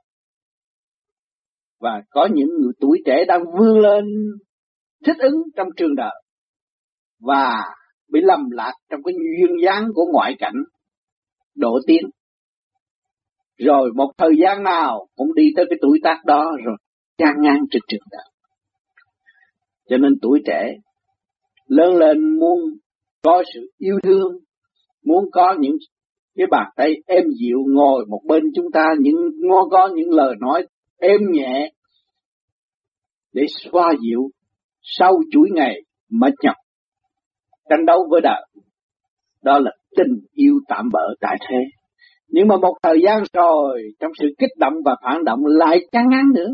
Và 1.80 2.01
có 2.10 2.27
những 2.34 2.49
người 2.62 2.71
tuổi 2.80 3.01
trẻ 3.06 3.25
đang 3.27 3.41
vươn 3.58 3.80
lên 3.80 4.06
thích 5.06 5.17
ứng 5.19 5.36
trong 5.56 5.67
trường 5.77 5.95
đời. 5.95 6.23
Và 7.19 7.60
bị 8.12 8.19
lầm 8.23 8.49
lạc 8.51 8.73
trong 8.89 9.04
cái 9.04 9.13
duyên 9.13 9.56
dáng 9.63 9.88
của 9.95 10.06
ngoại 10.13 10.36
cảnh 10.39 10.56
độ 11.56 11.80
tiến. 11.88 12.01
Rồi 13.58 13.91
một 13.95 14.12
thời 14.17 14.32
gian 14.43 14.63
nào 14.63 15.08
cũng 15.15 15.36
đi 15.36 15.43
tới 15.56 15.65
cái 15.69 15.77
tuổi 15.82 15.99
tác 16.04 16.17
đó 16.25 16.51
rồi 16.65 16.75
chán 17.17 17.36
ngán 17.39 17.58
trên 17.71 17.82
trường 17.88 18.08
đời. 18.12 18.25
Cho 19.89 19.97
nên 19.97 20.12
tuổi 20.21 20.41
trẻ 20.45 20.73
lớn 21.67 21.95
lên 21.95 22.39
muốn 22.39 22.60
có 23.23 23.43
sự 23.53 23.71
yêu 23.77 23.99
thương, 24.03 24.38
muốn 25.05 25.25
có 25.31 25.55
những 25.60 25.75
cái 26.36 26.47
bàn 26.51 26.69
tay 26.75 26.93
êm 27.05 27.23
dịu 27.39 27.57
ngồi 27.67 28.05
một 28.05 28.21
bên 28.27 28.43
chúng 28.55 28.71
ta 28.73 28.86
những 28.99 29.15
ngó 29.39 29.67
có 29.71 29.89
những 29.95 30.10
lời 30.10 30.36
nói 30.39 30.67
êm 30.99 31.19
nhẹ 31.31 31.71
để 33.34 33.45
xoa 33.49 33.93
dịu 34.01 34.29
sau 34.81 35.13
chuỗi 35.31 35.49
ngày 35.53 35.81
mệt 36.10 36.34
nhọc 36.43 36.55
tranh 37.69 37.86
đấu 37.86 38.07
với 38.10 38.21
đời. 38.21 38.41
Đó 39.43 39.60
là 39.60 39.71
tình 39.97 40.19
yêu 40.34 40.60
tạm 40.67 40.89
bỡ 40.93 41.15
tại 41.19 41.38
thế. 41.49 41.57
Nhưng 42.27 42.47
mà 42.47 42.57
một 42.57 42.77
thời 42.84 42.97
gian 43.03 43.23
rồi 43.34 43.81
trong 43.99 44.12
sự 44.19 44.27
kích 44.38 44.51
động 44.57 44.73
và 44.86 44.95
phản 45.03 45.23
động 45.23 45.39
lại 45.45 45.79
chán 45.91 46.10
ngán 46.10 46.23
nữa. 46.34 46.49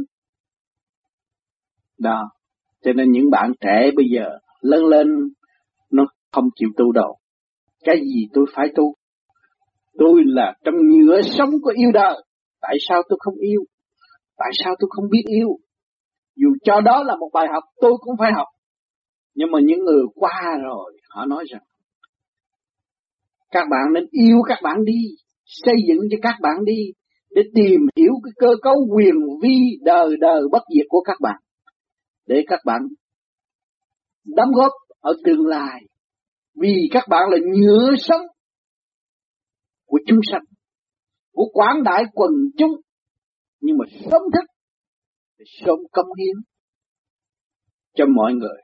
Đó 2.00 2.30
cho 2.84 2.94
nên 2.94 3.12
những 3.12 3.30
bạn 3.32 3.52
trẻ 3.60 3.92
bây 3.96 4.06
giờ 4.16 4.30
lớn 4.62 4.86
lên 4.86 5.08
không 6.38 6.50
chịu 6.56 6.70
tu 6.78 6.92
đâu. 6.92 7.18
Cái 7.84 7.96
gì 8.02 8.28
tôi 8.34 8.46
phải 8.56 8.68
tu? 8.76 8.96
Tôi 9.98 10.22
là 10.26 10.54
trong 10.66 10.76
nhựa 10.76 11.22
sống 11.22 11.50
của 11.62 11.74
yêu 11.76 11.92
đời. 11.94 12.24
Tại 12.62 12.76
sao 12.90 13.04
tôi 13.10 13.18
không 13.22 13.36
yêu? 13.36 13.62
Tại 14.38 14.50
sao 14.54 14.76
tôi 14.80 14.90
không 14.92 15.06
biết 15.12 15.24
yêu? 15.28 15.50
Dù 16.36 16.48
cho 16.64 16.82
đó 16.82 17.04
là 17.04 17.16
một 17.16 17.30
bài 17.34 17.48
học 17.54 17.64
tôi 17.82 17.92
cũng 18.00 18.16
phải 18.20 18.32
học. 18.36 18.48
Nhưng 19.36 19.52
mà 19.52 19.60
những 19.64 19.80
người 19.80 20.04
qua 20.16 20.58
rồi 20.64 20.98
họ 21.10 21.26
nói 21.26 21.46
rằng 21.52 21.62
các 23.52 23.68
bạn 23.72 23.94
nên 23.94 24.06
yêu 24.12 24.42
các 24.48 24.60
bạn 24.64 24.86
đi, 24.86 25.02
xây 25.46 25.76
dựng 25.88 26.00
cho 26.12 26.18
các 26.22 26.36
bạn 26.42 26.66
đi, 26.66 26.92
để 27.30 27.42
tìm 27.56 27.80
hiểu 27.96 28.12
cái 28.24 28.32
cơ 28.36 28.56
cấu 28.62 28.76
quyền 28.96 29.16
vi 29.42 29.80
đời 29.82 30.10
đời 30.20 30.42
bất 30.52 30.64
diệt 30.76 30.86
của 30.90 31.02
các 31.02 31.18
bạn 31.22 31.36
để 32.28 32.44
các 32.48 32.60
bạn 32.66 32.82
đóng 34.26 34.52
góp 34.56 34.72
ở 35.00 35.14
tương 35.26 35.46
lai 35.46 35.82
vì 36.62 36.90
các 36.92 37.04
bạn 37.10 37.24
là 37.32 37.38
nhựa 37.56 37.96
sống 38.00 38.22
của 39.86 40.00
chúng 40.08 40.20
sanh, 40.32 40.44
của 41.32 41.50
quảng 41.54 41.84
đại 41.84 42.04
quần 42.14 42.32
chúng, 42.58 42.72
nhưng 43.62 43.78
mà 43.78 43.86
sớm 44.00 44.22
thức 44.34 44.46
để 45.38 45.46
sớm 45.66 45.78
công 45.92 46.08
hiến 46.18 46.36
cho 47.94 48.06
mọi 48.16 48.34
người 48.34 48.58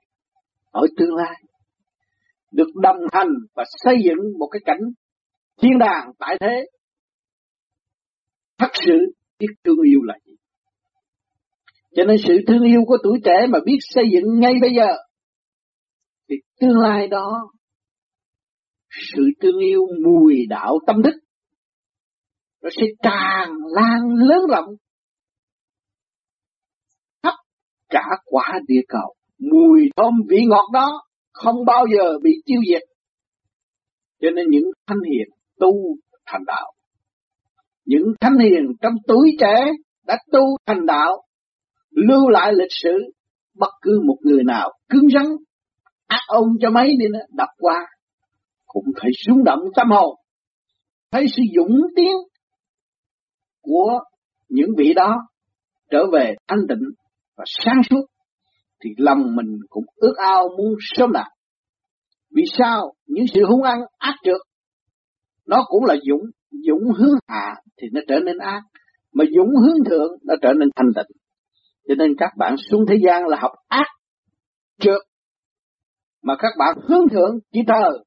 ở 0.71 0.82
tương 0.97 1.15
lai. 1.15 1.43
Được 2.51 2.69
đồng 2.75 2.99
hành 3.12 3.34
và 3.56 3.63
xây 3.84 3.95
dựng 4.06 4.39
một 4.39 4.47
cái 4.51 4.60
cảnh 4.65 4.82
thiên 5.62 5.71
đàng 5.79 6.12
tại 6.19 6.38
thế. 6.39 6.65
Thật 8.58 8.69
sự 8.86 8.93
biết 9.39 9.47
thương 9.63 9.82
yêu 9.86 9.99
là 10.03 10.17
gì. 10.25 10.34
Cho 11.95 12.03
nên 12.03 12.17
sự 12.27 12.34
thương 12.47 12.63
yêu 12.63 12.82
của 12.88 12.97
tuổi 13.03 13.19
trẻ 13.23 13.47
mà 13.49 13.60
biết 13.65 13.77
xây 13.82 14.03
dựng 14.13 14.39
ngay 14.39 14.53
bây 14.62 14.75
giờ, 14.75 14.88
thì 16.29 16.36
tương 16.60 16.79
lai 16.79 17.08
đó 17.08 17.51
sự 18.93 19.23
thương 19.41 19.58
yêu 19.60 19.82
mùi 20.06 20.45
đạo 20.49 20.79
tâm 20.88 21.01
đức, 21.01 21.19
nó 22.63 22.69
sẽ 22.77 22.84
tràn 23.03 23.49
lan 23.75 23.99
lớn 24.15 24.41
rộng 24.49 24.75
khắp 27.23 27.34
cả 27.89 28.06
quả 28.25 28.60
địa 28.67 28.82
cầu. 28.88 29.13
Mùi 29.39 29.89
thơm 29.95 30.13
vị 30.29 30.38
ngọt 30.47 30.69
đó 30.73 31.01
không 31.32 31.56
bao 31.65 31.86
giờ 31.97 32.19
bị 32.23 32.32
tiêu 32.45 32.62
diệt. 32.69 32.82
Cho 34.21 34.29
nên 34.36 34.45
những 34.49 34.63
thanh 34.88 35.01
hiền 35.12 35.27
tu 35.60 35.73
thành 36.25 36.41
đạo, 36.47 36.71
những 37.86 38.03
thanh 38.21 38.38
hiền 38.38 38.63
trong 38.82 38.93
tuổi 39.08 39.32
trẻ 39.39 39.71
đã 40.08 40.17
tu 40.32 40.58
thành 40.65 40.86
đạo, 40.86 41.23
lưu 41.89 42.29
lại 42.29 42.53
lịch 42.53 42.71
sử, 42.84 42.97
bất 43.58 43.71
cứ 43.82 44.01
một 44.08 44.17
người 44.21 44.43
nào 44.43 44.71
cứng 44.89 45.08
rắn, 45.13 45.25
ác 46.08 46.21
ôn 46.27 46.49
cho 46.62 46.69
mấy 46.69 46.88
đi 46.99 47.06
nữa 47.13 47.25
đọc 47.38 47.49
qua 47.58 47.86
cũng 48.73 48.86
phải 49.01 49.12
rung 49.27 49.43
động 49.43 49.59
tâm 49.75 49.88
hồn 49.91 50.15
thấy 51.12 51.25
sự 51.36 51.43
dũng 51.55 51.81
tiến 51.95 52.13
của 53.62 53.99
những 54.49 54.69
vị 54.77 54.93
đó 54.93 55.15
trở 55.89 56.03
về 56.13 56.33
thanh 56.47 56.59
tịnh 56.69 56.83
và 57.38 57.43
sáng 57.47 57.81
suốt 57.89 58.05
thì 58.83 58.89
lòng 58.97 59.36
mình 59.36 59.59
cũng 59.69 59.83
ước 59.95 60.13
ao 60.17 60.49
muốn 60.57 60.75
sớm 60.79 61.12
đạt. 61.12 61.27
Vì 62.36 62.43
sao? 62.57 62.93
Những 63.05 63.25
sự 63.33 63.41
hung 63.45 63.63
ăn 63.63 63.79
ác 63.97 64.15
trượt 64.23 64.41
nó 65.45 65.63
cũng 65.67 65.83
là 65.86 65.95
dũng, 66.09 66.29
dũng 66.51 66.91
hướng 66.97 67.15
hạ 67.27 67.55
thì 67.81 67.88
nó 67.91 68.01
trở 68.07 68.19
nên 68.19 68.38
ác, 68.38 68.62
mà 69.13 69.25
dũng 69.36 69.49
hướng 69.49 69.86
thượng 69.89 70.12
nó 70.23 70.36
trở 70.41 70.53
nên 70.53 70.69
thanh 70.75 70.91
tịnh. 70.95 71.17
Cho 71.88 71.95
nên 71.95 72.13
các 72.17 72.29
bạn 72.38 72.55
xuống 72.57 72.86
thế 72.89 72.95
gian 73.05 73.27
là 73.27 73.38
học 73.41 73.51
ác 73.67 73.88
trượt, 74.79 75.01
mà 76.23 76.36
các 76.39 76.51
bạn 76.59 76.75
hướng 76.88 77.09
thượng 77.12 77.39
chỉ 77.51 77.59
thờ. 77.67 78.03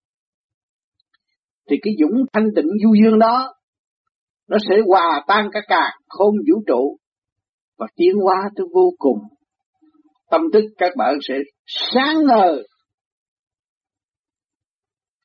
Thì 1.71 1.77
cái 1.83 1.95
dũng 2.01 2.25
thanh 2.33 2.49
tịnh 2.57 2.69
du 2.85 2.95
dương 3.03 3.19
đó 3.19 3.55
nó 4.49 4.57
sẽ 4.69 4.77
hòa 4.87 5.25
tan 5.27 5.49
cả 5.53 5.61
cả 5.69 5.91
không 6.09 6.35
vũ 6.49 6.63
trụ 6.67 6.99
và 7.79 7.87
tiến 7.97 8.13
hóa 8.23 8.51
tới 8.57 8.67
vô 8.75 8.91
cùng. 8.99 9.19
Tâm 10.31 10.41
thức 10.53 10.65
các 10.79 10.93
bạn 10.97 11.15
sẽ 11.29 11.35
sáng 11.67 12.17
ngời. 12.27 12.69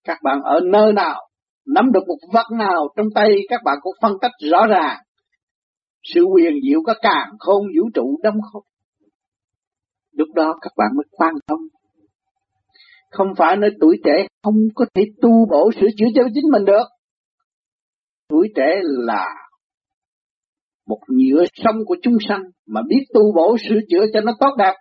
Các 0.04 0.18
bạn 0.24 0.42
ở 0.44 0.60
nơi 0.64 0.94
nào, 0.94 1.22
nắm 1.66 1.92
được 1.92 2.04
một 2.08 2.18
vật 2.34 2.46
nào 2.58 2.88
trong 2.96 3.08
tay 3.16 3.36
các 3.50 3.62
bạn 3.66 3.78
cũng 3.82 3.94
phân 4.02 4.14
tích 4.22 4.32
rõ 4.52 4.68
ràng. 4.68 4.98
Sự 6.04 6.22
quyền 6.24 6.54
diệu 6.70 6.80
các 6.86 6.98
càng 7.02 7.30
không 7.40 7.64
vũ 7.78 7.90
trụ 7.94 8.20
đâm 8.24 8.34
không. 8.52 8.64
Lúc 10.12 10.28
đó 10.36 10.56
các 10.62 10.72
bạn 10.78 10.90
mới 10.96 11.06
quan 11.12 11.34
tâm. 11.48 11.58
Không 13.12 13.28
phải 13.38 13.58
nơi 13.58 13.70
tuổi 13.82 13.98
trẻ 14.04 14.28
không 14.44 14.56
có 14.76 14.86
thể 14.94 15.02
tu 15.22 15.30
bổ 15.52 15.72
sửa 15.72 15.88
chữa 15.98 16.06
cho 16.16 16.24
chính 16.34 16.52
mình 16.52 16.66
được 16.66 16.84
tuổi 18.30 18.48
trẻ 18.56 18.82
là 18.84 19.26
một 20.88 21.00
nhựa 21.08 21.46
sông 21.54 21.76
của 21.86 21.96
chúng 22.02 22.18
sanh 22.28 22.44
mà 22.68 22.82
biết 22.88 23.06
tu 23.14 23.22
bổ 23.36 23.58
sửa 23.70 23.80
chữa 23.90 24.06
cho 24.14 24.22
nó 24.22 24.32
tốt 24.40 24.56
đẹp 24.58 24.74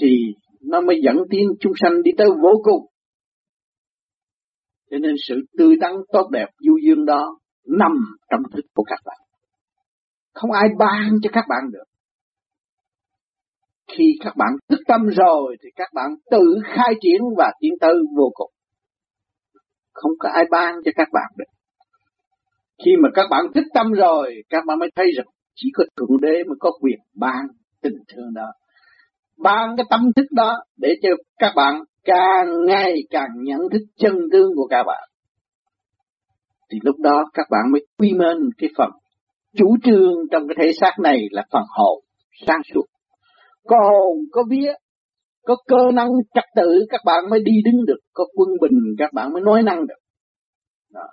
thì 0.00 0.08
nó 0.60 0.80
mới 0.80 1.00
dẫn 1.04 1.16
tiến 1.30 1.48
chúng 1.60 1.72
sanh 1.80 2.02
đi 2.02 2.10
tới 2.18 2.28
vô 2.42 2.50
cùng. 2.62 2.86
Cho 4.90 4.98
nên 4.98 5.14
sự 5.28 5.34
tươi 5.58 5.76
tắn 5.80 5.92
tốt 6.12 6.28
đẹp 6.30 6.46
du 6.58 6.76
dương 6.86 7.04
đó 7.06 7.38
nằm 7.66 7.92
trong 8.30 8.40
thức 8.52 8.64
của 8.74 8.82
các 8.86 8.98
bạn. 9.04 9.18
Không 10.34 10.50
ai 10.52 10.68
ban 10.78 11.10
cho 11.22 11.30
các 11.32 11.44
bạn 11.48 11.70
được. 11.72 11.84
Khi 13.96 14.04
các 14.24 14.36
bạn 14.36 14.48
thức 14.68 14.80
tâm 14.86 15.00
rồi 15.06 15.56
thì 15.62 15.68
các 15.76 15.88
bạn 15.94 16.10
tự 16.30 16.58
khai 16.64 16.94
triển 17.00 17.20
và 17.36 17.52
tiến 17.60 17.72
tới 17.80 17.94
vô 18.16 18.30
cùng 18.34 18.50
không 19.92 20.12
có 20.18 20.28
ai 20.28 20.44
ban 20.50 20.74
cho 20.84 20.90
các 20.96 21.08
bạn 21.12 21.32
được. 21.36 21.44
Khi 22.84 22.90
mà 23.02 23.08
các 23.14 23.26
bạn 23.30 23.44
thức 23.54 23.64
tâm 23.74 23.92
rồi, 23.92 24.34
các 24.48 24.64
bạn 24.66 24.78
mới 24.78 24.90
thấy 24.96 25.06
rằng 25.16 25.26
chỉ 25.54 25.68
có 25.74 25.84
Thượng 25.96 26.20
Đế 26.20 26.44
mới 26.44 26.56
có 26.60 26.70
quyền 26.80 26.98
ban 27.14 27.46
tình 27.82 27.96
thương 28.08 28.34
đó. 28.34 28.52
Ban 29.38 29.76
cái 29.76 29.86
tâm 29.90 30.00
thức 30.16 30.26
đó 30.30 30.58
để 30.76 30.94
cho 31.02 31.08
các 31.38 31.52
bạn 31.56 31.82
càng 32.04 32.64
ngày 32.66 32.94
càng 33.10 33.28
nhận 33.42 33.60
thức 33.72 33.82
chân 33.96 34.12
tướng 34.32 34.50
của 34.56 34.66
các 34.70 34.82
bạn. 34.86 35.08
Thì 36.70 36.78
lúc 36.82 36.96
đó 36.98 37.24
các 37.34 37.46
bạn 37.50 37.72
mới 37.72 37.86
quy 37.98 38.12
mên 38.12 38.36
cái 38.58 38.70
phần 38.78 38.90
chủ 39.56 39.76
trương 39.84 40.12
trong 40.30 40.48
cái 40.48 40.56
thể 40.60 40.72
xác 40.80 40.92
này 41.02 41.18
là 41.30 41.44
phần 41.52 41.64
hồn 41.68 42.04
sáng 42.46 42.60
suốt. 42.74 42.84
Có 43.66 43.76
hồn, 43.90 44.18
có 44.32 44.44
vía, 44.50 44.72
có 45.42 45.56
cơ 45.66 45.90
năng 45.94 46.08
trật 46.34 46.44
tự 46.56 46.86
các 46.88 47.00
bạn 47.04 47.30
mới 47.30 47.40
đi 47.44 47.52
đứng 47.64 47.84
được, 47.86 47.98
có 48.12 48.24
quân 48.34 48.48
bình 48.60 48.80
các 48.98 49.12
bạn 49.12 49.32
mới 49.32 49.42
nói 49.42 49.62
năng 49.62 49.86
được. 49.86 50.00
Đó. 50.90 51.06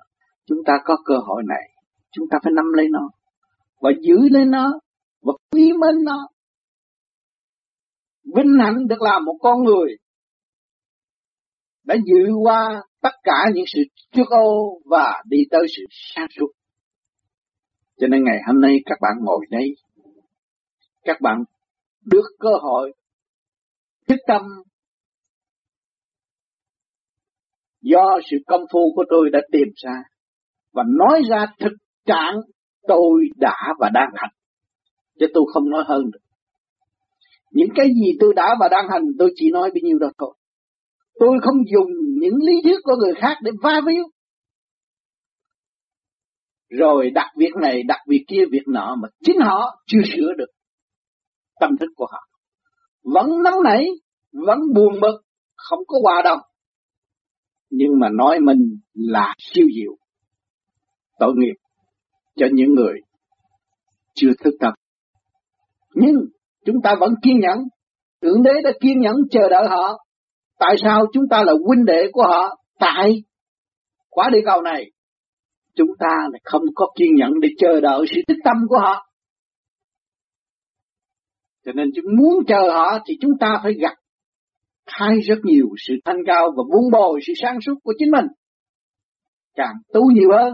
Chúng 0.45 0.59
ta 0.65 0.73
có 0.85 0.97
cơ 1.05 1.13
hội 1.25 1.43
này, 1.47 1.69
chúng 2.11 2.25
ta 2.31 2.37
phải 2.43 2.53
nắm 2.55 2.65
lấy 2.73 2.87
nó, 2.91 3.09
và 3.81 3.91
giữ 4.01 4.17
lấy 4.31 4.45
nó, 4.45 4.79
và 5.21 5.33
quý 5.51 5.71
mến 5.73 6.03
nó. 6.03 6.27
Vinh 8.35 8.57
hạnh 8.59 8.87
được 8.87 9.01
làm 9.01 9.25
một 9.25 9.35
con 9.41 9.63
người 9.63 9.95
đã 11.83 11.95
dự 12.05 12.33
qua 12.43 12.81
tất 13.01 13.13
cả 13.23 13.45
những 13.53 13.65
sự 13.67 13.81
trước 14.11 14.29
ô 14.29 14.79
và 14.85 15.23
đi 15.25 15.37
tới 15.51 15.65
sự 15.77 15.83
sáng 15.89 16.27
suốt. 16.39 16.47
Cho 17.99 18.07
nên 18.07 18.23
ngày 18.23 18.37
hôm 18.47 18.61
nay 18.61 18.77
các 18.85 18.97
bạn 19.01 19.13
ngồi 19.21 19.45
đây, 19.49 19.75
các 21.03 21.21
bạn 21.21 21.43
được 22.11 22.25
cơ 22.39 22.49
hội 22.61 22.93
thức 24.07 24.19
tâm. 24.27 24.41
Do 27.81 28.19
sự 28.31 28.37
công 28.47 28.61
phu 28.73 28.93
của 28.95 29.03
tôi 29.09 29.29
đã 29.29 29.39
tìm 29.51 29.67
ra 29.75 30.03
và 30.73 30.83
nói 30.97 31.21
ra 31.29 31.45
thực 31.59 31.73
trạng 32.05 32.35
tôi 32.87 33.23
đã 33.35 33.73
và 33.79 33.89
đang 33.93 34.09
hành. 34.15 34.31
Chứ 35.19 35.25
tôi 35.33 35.43
không 35.53 35.69
nói 35.69 35.83
hơn 35.87 36.03
được. 36.13 36.19
Những 37.51 37.69
cái 37.75 37.85
gì 37.85 38.17
tôi 38.19 38.33
đã 38.35 38.55
và 38.59 38.67
đang 38.67 38.87
hành, 38.89 39.03
tôi 39.19 39.31
chỉ 39.35 39.51
nói 39.51 39.69
bấy 39.73 39.81
nhiêu 39.81 39.99
đó 39.99 40.07
thôi. 40.17 40.35
Tôi 41.19 41.37
không 41.41 41.57
dùng 41.73 41.91
những 42.19 42.35
lý 42.47 42.53
thuyết 42.63 42.77
của 42.83 42.95
người 42.95 43.13
khác 43.21 43.37
để 43.43 43.51
va 43.63 43.81
víu. 43.87 44.03
Rồi 46.69 47.09
đặt 47.09 47.31
việc 47.37 47.51
này, 47.61 47.83
đặt 47.87 47.99
việc 48.07 48.23
kia, 48.27 48.41
việc 48.51 48.63
nọ 48.67 48.95
mà 49.01 49.07
chính 49.23 49.39
họ 49.39 49.83
chưa 49.87 50.01
sửa 50.15 50.33
được 50.37 50.47
tâm 51.59 51.77
thức 51.79 51.89
của 51.95 52.07
họ 52.11 52.29
vẫn 53.03 53.43
nóng 53.43 53.63
nảy, 53.63 53.85
vẫn 54.31 54.59
buồn 54.75 54.99
bực, 55.01 55.21
không 55.55 55.79
có 55.87 55.99
hòa 56.03 56.21
đồng. 56.23 56.39
Nhưng 57.69 57.99
mà 57.99 58.09
nói 58.09 58.39
mình 58.39 58.79
là 58.93 59.35
siêu 59.37 59.67
diệu, 59.75 59.97
tội 61.19 61.33
nghiệp 61.35 61.55
cho 62.35 62.45
những 62.53 62.73
người 62.73 62.93
chưa 64.15 64.29
thức 64.43 64.53
tâm. 64.59 64.73
Nhưng 65.93 66.15
chúng 66.65 66.81
ta 66.83 66.95
vẫn 66.99 67.13
kiên 67.23 67.39
nhẫn, 67.39 67.57
Thượng 68.21 68.43
Đế 68.43 68.51
đã 68.63 68.71
kiên 68.81 68.99
nhẫn 68.99 69.15
chờ 69.31 69.49
đợi 69.49 69.67
họ. 69.67 70.05
Tại 70.59 70.75
sao 70.83 71.05
chúng 71.13 71.23
ta 71.29 71.43
là 71.43 71.53
huynh 71.65 71.85
đệ 71.85 72.09
của 72.11 72.23
họ? 72.23 72.57
Tại 72.79 73.23
quả 74.09 74.29
địa 74.29 74.41
cầu 74.45 74.61
này, 74.61 74.91
chúng 75.75 75.89
ta 75.99 76.27
không 76.43 76.61
có 76.75 76.87
kiên 76.95 77.15
nhẫn 77.15 77.31
để 77.41 77.49
chờ 77.57 77.81
đợi 77.81 78.05
sự 78.15 78.21
thức 78.27 78.37
tâm 78.43 78.57
của 78.69 78.79
họ. 78.79 79.08
Cho 81.65 81.71
nên 81.71 81.87
chúng 81.95 82.05
muốn 82.17 82.45
chờ 82.47 82.71
họ 82.71 82.99
thì 83.07 83.13
chúng 83.21 83.31
ta 83.39 83.59
phải 83.63 83.73
gặp 83.73 83.93
khai 84.85 85.19
rất 85.19 85.37
nhiều 85.43 85.65
sự 85.87 85.93
thanh 86.05 86.17
cao 86.27 86.51
và 86.57 86.63
buông 86.71 86.91
bồi 86.91 87.19
sự 87.27 87.33
sáng 87.41 87.61
suốt 87.65 87.73
của 87.83 87.93
chính 87.99 88.11
mình. 88.11 88.25
Càng 89.55 89.75
tu 89.93 90.11
nhiều 90.11 90.29
hơn, 90.31 90.53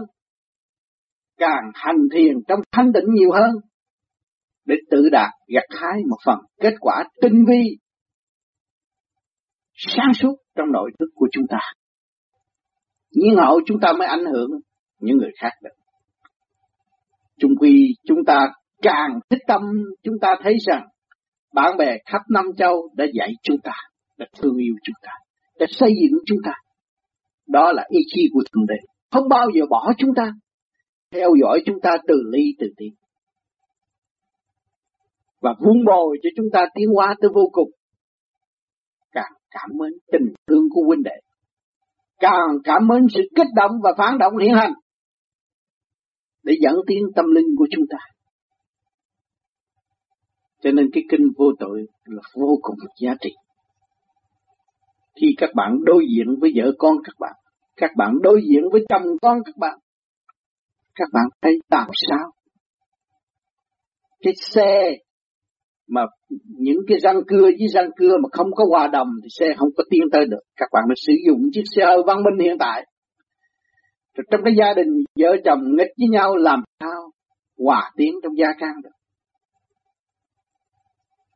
càng 1.36 1.70
hành 1.74 2.08
thiền 2.12 2.34
trong 2.48 2.60
thanh 2.72 2.92
tịnh 2.92 3.14
nhiều 3.14 3.32
hơn, 3.32 3.50
để 4.64 4.74
tự 4.90 5.08
đạt 5.12 5.30
gặt 5.54 5.64
hái 5.80 6.00
một 6.10 6.16
phần 6.24 6.38
kết 6.60 6.74
quả 6.80 7.04
tinh 7.22 7.44
vi, 7.48 7.78
sáng 9.76 10.14
suốt 10.14 10.36
trong 10.54 10.72
nội 10.72 10.90
thức 10.98 11.06
của 11.14 11.28
chúng 11.32 11.44
ta. 11.50 11.58
Nhưng 13.10 13.36
hậu 13.36 13.60
chúng 13.66 13.80
ta 13.80 13.92
mới 13.92 14.08
ảnh 14.08 14.24
hưởng 14.32 14.50
những 15.00 15.16
người 15.16 15.30
khác 15.40 15.50
được. 15.62 15.70
Chung 17.38 17.52
quy 17.60 17.94
chúng 18.08 18.24
ta 18.26 18.48
càng 18.82 19.20
thích 19.30 19.42
tâm 19.46 19.62
chúng 20.02 20.14
ta 20.20 20.28
thấy 20.42 20.54
rằng 20.66 20.86
bạn 21.56 21.76
bè 21.76 21.98
khắp 22.06 22.22
năm 22.28 22.44
châu 22.58 22.90
đã 22.94 23.04
dạy 23.14 23.32
chúng 23.42 23.56
ta, 23.64 23.72
đã 24.18 24.26
thương 24.38 24.56
yêu 24.56 24.74
chúng 24.82 24.94
ta, 25.02 25.12
đã 25.58 25.66
xây 25.70 25.90
dựng 26.00 26.20
chúng 26.26 26.38
ta. 26.44 26.52
Đó 27.46 27.72
là 27.72 27.84
ý 27.88 27.98
chí 28.06 28.28
của 28.32 28.42
Thượng 28.52 28.66
Đế. 28.66 28.74
Không 29.10 29.28
bao 29.28 29.46
giờ 29.54 29.62
bỏ 29.70 29.92
chúng 29.98 30.10
ta, 30.16 30.32
theo 31.10 31.30
dõi 31.42 31.62
chúng 31.66 31.80
ta 31.82 31.96
từ 32.08 32.14
ly 32.32 32.42
từ 32.58 32.66
tiến. 32.76 32.94
Và 35.40 35.54
vun 35.60 35.84
bồi 35.86 36.18
cho 36.22 36.28
chúng 36.36 36.46
ta 36.52 36.66
tiến 36.74 36.88
hóa 36.94 37.14
tới 37.20 37.30
vô 37.34 37.50
cùng. 37.52 37.70
Càng 39.12 39.32
cảm 39.50 39.70
ơn 39.82 39.92
tình 40.12 40.34
thương 40.46 40.64
của 40.70 40.82
huynh 40.86 41.02
đệ. 41.02 41.16
Càng 42.18 42.48
cảm 42.64 42.88
ơn 42.92 43.06
sự 43.14 43.20
kích 43.36 43.46
động 43.56 43.70
và 43.82 43.90
phản 43.98 44.18
động 44.18 44.38
hiện 44.38 44.54
hành. 44.54 44.72
Để 46.42 46.54
dẫn 46.62 46.74
tiến 46.86 47.02
tâm 47.16 47.24
linh 47.34 47.56
của 47.58 47.66
chúng 47.70 47.84
ta. 47.90 47.98
Cho 50.66 50.72
nên 50.72 50.90
cái 50.92 51.02
kinh 51.10 51.26
vô 51.36 51.52
tội 51.58 51.86
là 52.04 52.22
vô 52.34 52.58
cùng 52.62 52.76
giá 53.00 53.14
trị. 53.20 53.30
Khi 55.20 55.26
các 55.36 55.50
bạn 55.54 55.78
đối 55.84 56.04
diện 56.16 56.26
với 56.40 56.52
vợ 56.56 56.72
con 56.78 56.96
các 57.04 57.14
bạn, 57.18 57.32
các 57.76 57.90
bạn 57.96 58.12
đối 58.22 58.40
diện 58.50 58.62
với 58.72 58.84
chồng 58.88 59.02
con 59.22 59.38
các 59.44 59.56
bạn, 59.56 59.78
các 60.94 61.08
bạn 61.12 61.24
thấy 61.42 61.58
làm 61.70 61.88
sao? 62.08 62.30
Cái 64.22 64.32
xe 64.40 64.96
mà 65.88 66.00
những 66.58 66.78
cái 66.88 66.98
răng 67.00 67.20
cưa 67.26 67.42
với 67.42 67.68
răng 67.72 67.90
cưa 67.96 68.16
mà 68.22 68.28
không 68.32 68.48
có 68.54 68.64
hòa 68.70 68.86
đồng 68.86 69.08
thì 69.22 69.28
xe 69.38 69.54
không 69.58 69.68
có 69.76 69.84
tiến 69.90 70.02
tới 70.12 70.26
được. 70.26 70.42
Các 70.56 70.68
bạn 70.72 70.84
mới 70.88 70.96
sử 71.06 71.12
dụng 71.26 71.40
chiếc 71.52 71.64
xe 71.76 71.84
hơi 71.86 72.02
văn 72.06 72.18
minh 72.22 72.46
hiện 72.46 72.58
tại. 72.58 72.86
Rồi 74.14 74.24
trong 74.30 74.40
cái 74.44 74.54
gia 74.58 74.74
đình 74.74 74.88
vợ 75.20 75.36
chồng 75.44 75.60
nghịch 75.76 75.92
với 75.98 76.08
nhau 76.10 76.36
làm 76.36 76.62
sao 76.80 77.10
hòa 77.58 77.90
tiến 77.96 78.14
trong 78.22 78.38
gia 78.38 78.48
can 78.58 78.72
được. 78.82 78.95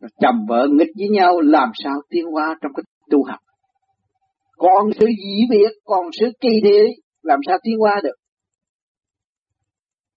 Rồi 0.00 0.10
chồng 0.20 0.46
vợ 0.48 0.66
nghịch 0.70 0.90
với 0.98 1.08
nhau 1.08 1.40
làm 1.40 1.68
sao 1.84 1.94
tiến 2.08 2.24
hóa 2.32 2.58
trong 2.62 2.72
cái 2.76 2.82
tu 3.10 3.24
học. 3.24 3.38
Còn 4.56 4.90
sự 5.00 5.06
dĩ 5.06 5.46
biệt, 5.50 5.70
còn 5.84 6.06
sự 6.20 6.26
kỳ 6.40 6.48
thị 6.64 6.80
làm 7.22 7.38
sao 7.46 7.58
tiến 7.62 7.78
hóa 7.78 8.00
được. 8.02 8.14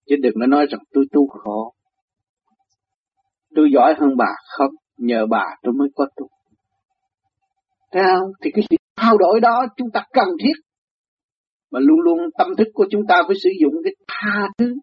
Chứ 0.06 0.16
đừng 0.22 0.34
có 0.40 0.46
nói 0.46 0.66
rằng 0.70 0.80
tôi 0.92 1.04
tu 1.12 1.28
khổ. 1.28 1.72
Tôi 3.54 3.68
giỏi 3.74 3.94
hơn 3.98 4.10
bà 4.16 4.34
không, 4.58 4.70
nhờ 4.96 5.26
bà 5.30 5.44
tôi 5.62 5.74
mới 5.78 5.88
có 5.94 6.06
tu. 6.16 6.28
Thấy 7.92 8.02
không? 8.02 8.30
Thì 8.42 8.50
cái 8.54 8.64
sự 8.70 8.76
thao 8.96 9.18
đổi 9.18 9.40
đó 9.40 9.66
chúng 9.76 9.88
ta 9.92 10.06
cần 10.12 10.28
thiết. 10.42 10.52
Mà 11.70 11.80
luôn 11.80 12.00
luôn 12.00 12.18
tâm 12.38 12.48
thức 12.58 12.68
của 12.74 12.86
chúng 12.90 13.02
ta 13.08 13.22
phải 13.26 13.36
sử 13.44 13.50
dụng 13.60 13.74
cái 13.84 13.92
tha 14.08 14.48
thứ, 14.58 14.74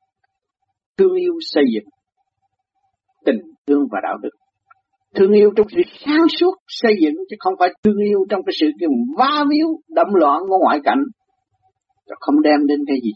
thương 0.97 1.15
yêu 1.15 1.33
xây 1.41 1.63
dựng, 1.73 1.89
tình 3.25 3.39
thương 3.67 3.83
và 3.91 3.99
đạo 4.03 4.17
đức. 4.21 4.40
Thương 5.15 5.31
yêu 5.31 5.51
trong 5.55 5.67
sự 5.69 5.81
sáng 6.05 6.25
suốt 6.39 6.53
xây 6.67 6.93
dựng 7.01 7.13
chứ 7.29 7.35
không 7.39 7.53
phải 7.59 7.69
thương 7.83 7.97
yêu 7.97 8.19
trong 8.29 8.41
cái 8.45 8.53
sự 8.59 8.67
kiểu 8.79 8.89
va 9.17 9.43
víu 9.49 9.67
đâm 9.89 10.07
loạn 10.13 10.41
của 10.47 10.57
ngoại 10.61 10.79
cảnh. 10.83 11.03
Rồi 12.07 12.17
không 12.19 12.41
đem 12.41 12.67
đến 12.67 12.79
cái 12.87 12.97
gì. 13.03 13.11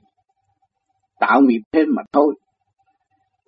Tạo 1.19 1.41
nghiệp 1.41 1.61
thêm 1.71 1.87
mà 1.95 2.01
thôi. 2.13 2.35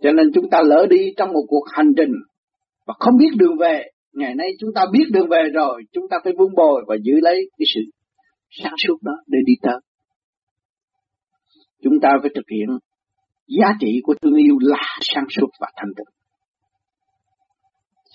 Cho 0.02 0.12
nên 0.12 0.32
chúng 0.34 0.50
ta 0.50 0.62
lỡ 0.62 0.86
đi 0.90 1.14
trong 1.18 1.34
một 1.34 1.44
cuộc 1.48 1.64
hành 1.72 1.94
trình 1.98 2.12
và 2.86 2.94
không 3.00 3.18
biết 3.18 3.30
đường 3.38 3.58
về. 3.58 3.84
Ngày 4.14 4.36
nay 4.36 4.48
chúng 4.60 4.70
ta 4.76 4.86
biết 4.92 5.06
đường 5.12 5.28
về 5.30 5.44
rồi, 5.54 5.82
chúng 5.92 6.04
ta 6.10 6.18
phải 6.24 6.34
vun 6.38 6.56
bồi 6.56 6.84
và 6.88 6.96
giữ 7.04 7.14
lấy 7.22 7.50
cái 7.58 7.66
sự 7.76 7.82
sáng 8.50 8.74
suốt 8.88 8.98
đó 9.02 9.14
để 9.28 9.40
đi 9.46 9.54
tới. 9.62 9.80
Chúng 11.84 12.00
ta 12.02 12.10
phải 12.22 12.32
thực 12.36 12.46
hiện 12.52 12.68
giá 13.48 13.68
trị 13.80 14.00
của 14.04 14.16
thương 14.22 14.36
yêu 14.36 14.56
là 14.60 14.84
sáng 15.02 15.26
suốt 15.30 15.48
và 15.60 15.68
thanh 15.76 15.94
tịnh. 15.98 16.17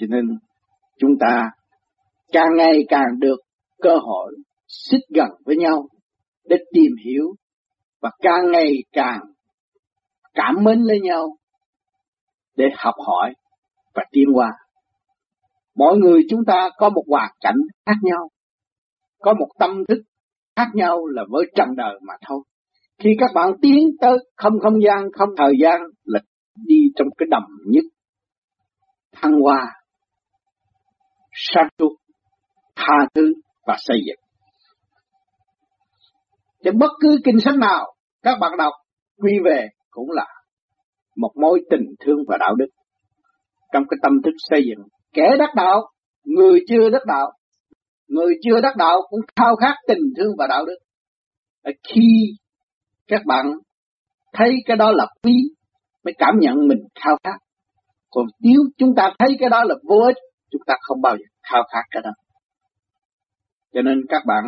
Cho 0.03 0.07
nên 0.11 0.39
chúng 0.99 1.11
ta 1.21 1.51
càng 2.33 2.49
ngày 2.57 2.85
càng 2.89 3.19
được 3.19 3.37
cơ 3.83 3.97
hội 4.03 4.37
xích 4.69 5.01
gần 5.15 5.29
với 5.45 5.57
nhau 5.57 5.89
để 6.45 6.57
tìm 6.73 6.93
hiểu 7.05 7.35
và 8.01 8.11
càng 8.19 8.53
ngày 8.53 8.73
càng 8.93 9.21
cảm 10.35 10.55
mến 10.65 10.81
lấy 10.81 11.01
nhau 11.01 11.37
để 12.57 12.65
học 12.77 12.95
hỏi 13.07 13.35
và 13.95 14.05
tiến 14.11 14.25
qua. 14.35 14.51
Mỗi 15.75 15.99
người 15.99 16.23
chúng 16.31 16.41
ta 16.47 16.71
có 16.77 16.89
một 16.89 17.05
hoàn 17.09 17.31
cảnh 17.41 17.57
khác 17.87 17.97
nhau, 18.03 18.29
có 19.21 19.35
một 19.35 19.49
tâm 19.59 19.71
thức 19.89 20.03
khác 20.57 20.69
nhau 20.75 21.07
là 21.07 21.23
với 21.29 21.45
trần 21.55 21.69
đời 21.77 21.99
mà 22.03 22.15
thôi. 22.27 22.43
Khi 22.99 23.11
các 23.19 23.31
bạn 23.35 23.53
tiến 23.63 23.91
tới 24.01 24.19
không 24.37 24.61
không 24.63 24.83
gian, 24.83 25.13
không 25.13 25.29
thời 25.37 25.53
gian 25.63 25.81
là 26.05 26.21
đi 26.67 26.77
trong 26.97 27.09
cái 27.19 27.27
đầm 27.31 27.43
nhất, 27.67 27.85
thăng 29.13 29.33
hoa, 29.41 29.82
sáng 31.33 31.69
suốt, 31.79 31.97
tha 32.77 33.07
thứ 33.15 33.33
và 33.67 33.77
xây 33.79 33.97
dựng. 34.07 34.19
Cho 36.65 36.71
bất 36.73 36.91
cứ 37.01 37.19
kinh 37.25 37.41
sách 37.41 37.55
nào 37.59 37.95
các 38.23 38.39
bạn 38.41 38.53
đọc 38.59 38.73
quy 39.19 39.33
về 39.45 39.69
cũng 39.91 40.11
là 40.11 40.27
một 41.17 41.31
mối 41.41 41.63
tình 41.71 41.95
thương 42.01 42.19
và 42.29 42.37
đạo 42.41 42.55
đức. 42.55 42.67
Trong 43.73 43.83
cái 43.91 43.99
tâm 44.03 44.13
thức 44.25 44.35
xây 44.51 44.63
dựng 44.67 44.89
kẻ 45.13 45.37
đắc 45.39 45.51
đạo 45.57 45.81
người 46.25 46.61
chưa 46.69 46.91
đắc 46.91 47.03
đạo 47.07 47.33
người 48.09 48.35
chưa 48.43 48.61
đắc 48.61 48.77
đạo 48.77 48.97
cũng 49.11 49.21
khao 49.37 49.57
khát 49.57 49.75
tình 49.89 50.03
thương 50.17 50.33
và 50.39 50.47
đạo 50.47 50.65
đức. 50.65 50.77
Khi 51.89 52.37
các 53.07 53.23
bạn 53.27 53.47
thấy 54.33 54.53
cái 54.67 54.77
đó 54.77 54.93
là 54.93 55.07
quý 55.23 55.35
mới 56.05 56.15
cảm 56.19 56.35
nhận 56.39 56.69
mình 56.69 56.79
khao 56.95 57.17
khát. 57.25 57.39
Còn 58.11 58.27
nếu 58.41 58.61
chúng 58.79 58.95
ta 58.97 59.15
thấy 59.19 59.37
cái 59.41 59.49
đó 59.49 59.65
là 59.65 59.75
vô 59.89 59.99
ích 60.07 60.17
chúng 60.53 60.63
ta 60.67 60.75
không 60.81 61.01
bao 61.01 61.17
giờ 61.17 61.25
khao 61.51 61.63
khát 61.73 61.83
cái 61.91 62.03
đó 62.03 62.11
cho 63.75 63.83
nên 63.83 63.99
các 64.09 64.23
bạn 64.27 64.45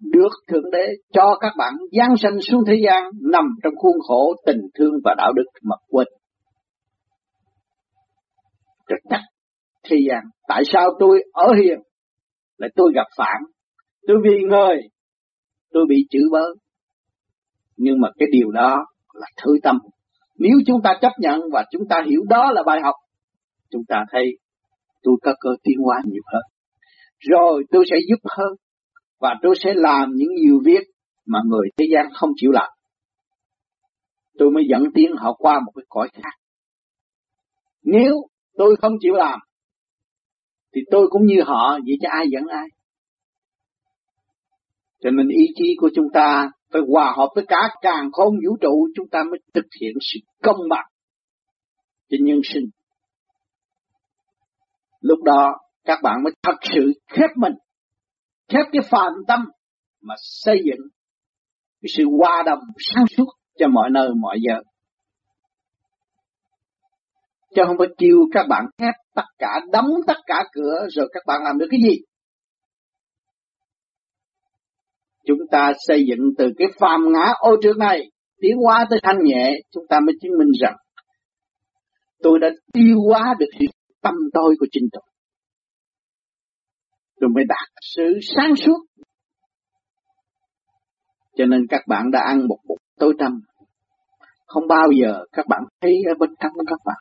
được 0.00 0.28
Thượng 0.48 0.70
Đế 0.72 0.86
cho 1.12 1.36
các 1.40 1.52
bạn 1.58 1.74
giáng 1.92 2.16
sanh 2.16 2.40
xuống 2.40 2.60
thế 2.66 2.74
gian 2.84 3.04
nằm 3.32 3.44
trong 3.62 3.72
khuôn 3.76 3.96
khổ 4.08 4.34
tình 4.46 4.60
thương 4.74 4.92
và 5.04 5.14
đạo 5.18 5.32
đức 5.32 5.44
mà 5.62 5.76
quên. 5.88 6.06
Rất 8.86 8.96
chắc 9.10 9.20
thế 9.84 9.96
gian, 10.08 10.22
tại 10.48 10.62
sao 10.72 10.90
tôi 11.00 11.24
ở 11.32 11.52
hiền, 11.62 11.78
lại 12.58 12.70
tôi 12.76 12.92
gặp 12.94 13.06
phản, 13.16 13.42
tôi 14.06 14.16
vì 14.24 14.42
người, 14.48 14.76
tôi 15.72 15.84
bị 15.88 15.96
chữ 16.10 16.28
bớ. 16.32 16.44
Nhưng 17.76 18.00
mà 18.00 18.08
cái 18.18 18.28
điều 18.32 18.50
đó 18.50 18.84
là 19.12 19.26
thứ 19.44 19.52
tâm. 19.62 19.78
Nếu 20.38 20.52
chúng 20.66 20.82
ta 20.82 20.98
chấp 21.00 21.12
nhận 21.18 21.40
và 21.52 21.64
chúng 21.70 21.82
ta 21.88 22.02
hiểu 22.06 22.20
đó 22.28 22.52
là 22.52 22.62
bài 22.66 22.80
học, 22.82 22.94
chúng 23.70 23.82
ta 23.88 24.04
thấy 24.10 24.38
tôi 25.02 25.16
có 25.22 25.34
cơ 25.40 25.50
tiến 25.62 25.78
hóa 25.84 26.02
nhiều 26.04 26.22
hơn. 26.32 26.42
Rồi 27.18 27.64
tôi 27.70 27.84
sẽ 27.90 27.96
giúp 28.08 28.18
hơn, 28.24 28.52
và 29.20 29.34
tôi 29.42 29.54
sẽ 29.64 29.74
làm 29.74 30.10
những 30.14 30.34
nhiều 30.34 30.60
việc 30.64 30.86
mà 31.26 31.38
người 31.46 31.68
thế 31.76 31.86
gian 31.92 32.06
không 32.14 32.30
chịu 32.36 32.50
làm. 32.50 32.70
Tôi 34.38 34.50
mới 34.50 34.64
dẫn 34.70 34.84
tiến 34.94 35.10
họ 35.18 35.32
qua 35.38 35.60
một 35.66 35.72
cái 35.74 35.84
cõi 35.88 36.08
khác. 36.14 36.32
Nếu 37.82 38.14
tôi 38.56 38.76
không 38.76 38.92
chịu 39.00 39.14
làm, 39.14 39.40
thì 40.74 40.80
tôi 40.90 41.06
cũng 41.10 41.26
như 41.26 41.42
họ, 41.46 41.78
vậy 41.86 41.96
cho 42.02 42.08
ai 42.10 42.26
dẫn 42.32 42.46
ai. 42.46 42.66
Cho 45.00 45.10
nên 45.10 45.28
ý 45.28 45.46
chí 45.54 45.74
của 45.80 45.90
chúng 45.94 46.06
ta 46.14 46.50
phải 46.72 46.82
hòa 46.88 47.14
hợp 47.16 47.28
với 47.34 47.44
cả 47.48 47.68
càng 47.82 48.12
không 48.12 48.34
vũ 48.46 48.56
trụ, 48.60 48.88
chúng 48.94 49.08
ta 49.08 49.24
mới 49.30 49.40
thực 49.54 49.66
hiện 49.80 49.92
sự 50.00 50.18
công 50.42 50.68
bằng 50.70 50.86
trên 52.10 52.24
nhân 52.24 52.40
sinh. 52.44 52.64
Lúc 55.00 55.18
đó 55.22 55.56
các 55.84 55.98
bạn 56.02 56.22
mới 56.24 56.32
thật 56.42 56.56
sự 56.74 56.92
khép 57.08 57.30
mình 57.36 57.52
khép 58.50 58.66
cái 58.72 58.82
phàm 58.90 59.12
tâm 59.28 59.40
mà 60.02 60.14
xây 60.18 60.56
dựng 60.64 60.86
cái 61.82 61.90
sự 61.96 62.04
hòa 62.18 62.42
đồng 62.46 62.58
sáng 62.94 63.04
suốt 63.16 63.26
cho 63.58 63.68
mọi 63.68 63.90
nơi 63.90 64.08
mọi 64.20 64.38
giờ. 64.48 64.54
Chứ 67.54 67.62
không 67.66 67.76
phải 67.78 67.88
kêu 67.98 68.16
các 68.32 68.46
bạn 68.48 68.64
khép 68.78 68.94
tất 69.14 69.26
cả, 69.38 69.60
đóng 69.72 69.90
tất 70.06 70.16
cả 70.26 70.44
cửa 70.52 70.86
rồi 70.90 71.08
các 71.12 71.22
bạn 71.26 71.42
làm 71.44 71.58
được 71.58 71.66
cái 71.70 71.80
gì. 71.88 71.96
Chúng 75.26 75.38
ta 75.50 75.72
xây 75.88 76.04
dựng 76.08 76.30
từ 76.38 76.46
cái 76.58 76.68
phàm 76.80 77.00
ngã 77.12 77.32
ô 77.38 77.56
trước 77.62 77.76
này, 77.78 78.10
tiến 78.40 78.56
hóa 78.56 78.86
tới 78.90 79.00
thanh 79.02 79.18
nhẹ, 79.22 79.60
chúng 79.70 79.84
ta 79.88 80.00
mới 80.06 80.14
chứng 80.22 80.32
minh 80.38 80.52
rằng 80.60 80.76
tôi 82.22 82.38
đã 82.38 82.48
tiêu 82.72 82.96
hóa 83.08 83.34
được 83.38 83.46
sự 83.60 83.66
tâm 84.02 84.14
tôi 84.32 84.54
của 84.60 84.66
chính 84.72 84.88
tôi 84.92 85.02
tôi 87.20 87.30
mới 87.34 87.44
đạt 87.48 87.68
sự 87.94 88.18
sáng 88.36 88.56
suốt. 88.56 88.86
Cho 91.36 91.46
nên 91.46 91.66
các 91.68 91.80
bạn 91.88 92.10
đã 92.10 92.20
ăn 92.26 92.48
một 92.48 92.58
bụng 92.68 92.78
tối 92.98 93.14
tâm. 93.18 93.40
Không 94.46 94.68
bao 94.68 94.86
giờ 95.00 95.24
các 95.32 95.46
bạn 95.48 95.60
thấy 95.80 95.94
ở 96.08 96.14
bên 96.18 96.30
trong 96.40 96.52
các 96.66 96.78
bạn. 96.84 96.96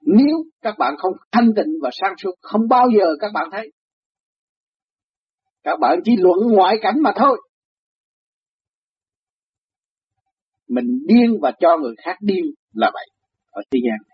Nếu 0.00 0.36
các 0.60 0.74
bạn 0.78 0.94
không 0.98 1.12
thanh 1.32 1.48
tịnh 1.56 1.72
và 1.82 1.90
sáng 1.92 2.14
suốt, 2.18 2.34
không 2.40 2.68
bao 2.68 2.86
giờ 2.98 3.06
các 3.20 3.30
bạn 3.34 3.48
thấy. 3.52 3.72
Các 5.62 5.80
bạn 5.80 5.98
chỉ 6.04 6.12
luận 6.18 6.38
ngoại 6.52 6.76
cảnh 6.82 6.94
mà 7.02 7.12
thôi. 7.16 7.40
mình 10.68 10.86
điên 11.06 11.38
và 11.42 11.52
cho 11.60 11.76
người 11.82 11.94
khác 12.04 12.16
điên 12.20 12.44
là 12.72 12.90
vậy 12.94 13.06
ở 13.50 13.62
thế 13.70 13.78
gian 13.84 13.98
này. 14.08 14.13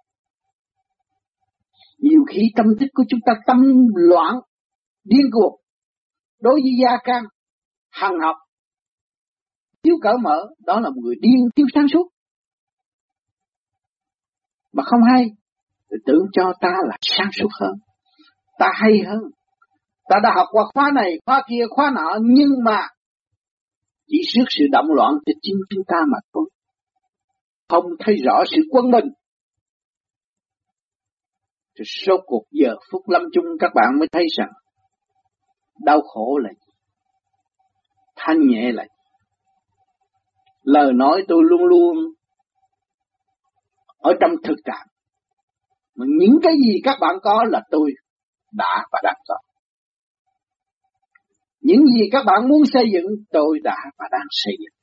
Nhiều 2.00 2.24
khi 2.28 2.40
tâm 2.56 2.66
thức 2.80 2.86
của 2.94 3.04
chúng 3.08 3.20
ta 3.26 3.32
tâm 3.46 3.62
loạn, 3.94 4.34
điên 5.04 5.26
cuồng, 5.32 5.60
đối 6.40 6.54
với 6.54 6.72
gia 6.82 6.96
can, 7.04 7.24
hằng 7.90 8.20
học, 8.22 8.36
thiếu 9.82 9.94
cỡ 10.02 10.12
mở, 10.22 10.46
đó 10.66 10.80
là 10.80 10.88
một 10.88 11.00
người 11.04 11.14
điên 11.20 11.48
thiếu 11.56 11.66
sáng 11.74 11.86
suốt. 11.92 12.08
Mà 14.72 14.82
không 14.86 15.00
hay, 15.12 15.24
thì 15.90 15.96
tưởng 16.06 16.26
cho 16.32 16.52
ta 16.60 16.72
là 16.88 16.96
sáng 17.00 17.30
suốt 17.32 17.48
hơn, 17.60 17.72
ta 18.58 18.66
hay 18.74 18.92
hơn, 19.06 19.20
ta 20.08 20.16
đã 20.22 20.30
học 20.36 20.46
qua 20.50 20.64
khóa 20.74 20.90
này, 20.94 21.18
khóa 21.26 21.42
kia, 21.48 21.64
khóa 21.70 21.90
nọ, 21.94 22.18
nhưng 22.22 22.50
mà 22.64 22.86
chỉ 24.06 24.18
trước 24.34 24.44
sự 24.48 24.64
động 24.72 24.86
loạn 24.94 25.12
cho 25.26 25.32
chính 25.42 25.56
chúng 25.70 25.84
ta 25.86 25.96
mà 26.12 26.18
thôi. 26.34 26.50
Không 27.68 27.84
thấy 27.98 28.16
rõ 28.24 28.44
sự 28.50 28.62
quân 28.70 28.90
bình. 28.90 29.04
Thì 31.80 31.84
số 32.06 32.16
cuộc 32.26 32.44
giờ 32.50 32.74
phút 32.92 33.08
lâm 33.08 33.22
chung 33.32 33.44
các 33.60 33.70
bạn 33.74 33.98
mới 33.98 34.08
thấy 34.12 34.26
rằng, 34.36 34.48
đau 35.84 36.00
khổ 36.00 36.38
là 36.42 36.50
gì? 36.52 36.72
Thanh 38.16 38.46
nhẹ 38.46 38.72
là 38.72 38.84
gì? 38.84 38.88
Lời 40.62 40.92
nói 40.92 41.24
tôi 41.28 41.42
luôn 41.50 41.64
luôn 41.64 41.96
ở 43.98 44.12
trong 44.20 44.30
thực 44.44 44.56
trạng. 44.64 44.86
Mà 45.96 46.06
những 46.18 46.38
cái 46.42 46.52
gì 46.66 46.80
các 46.84 46.96
bạn 47.00 47.16
có 47.22 47.44
là 47.48 47.60
tôi 47.70 47.90
đã 48.52 48.84
và 48.92 49.00
đang 49.04 49.18
có. 49.28 49.34
Những 51.60 51.86
gì 51.86 52.08
các 52.12 52.24
bạn 52.26 52.48
muốn 52.48 52.62
xây 52.72 52.84
dựng, 52.92 53.06
tôi 53.32 53.58
đã 53.64 53.76
và 53.98 54.04
đang 54.12 54.26
xây 54.30 54.54
dựng 54.58 54.74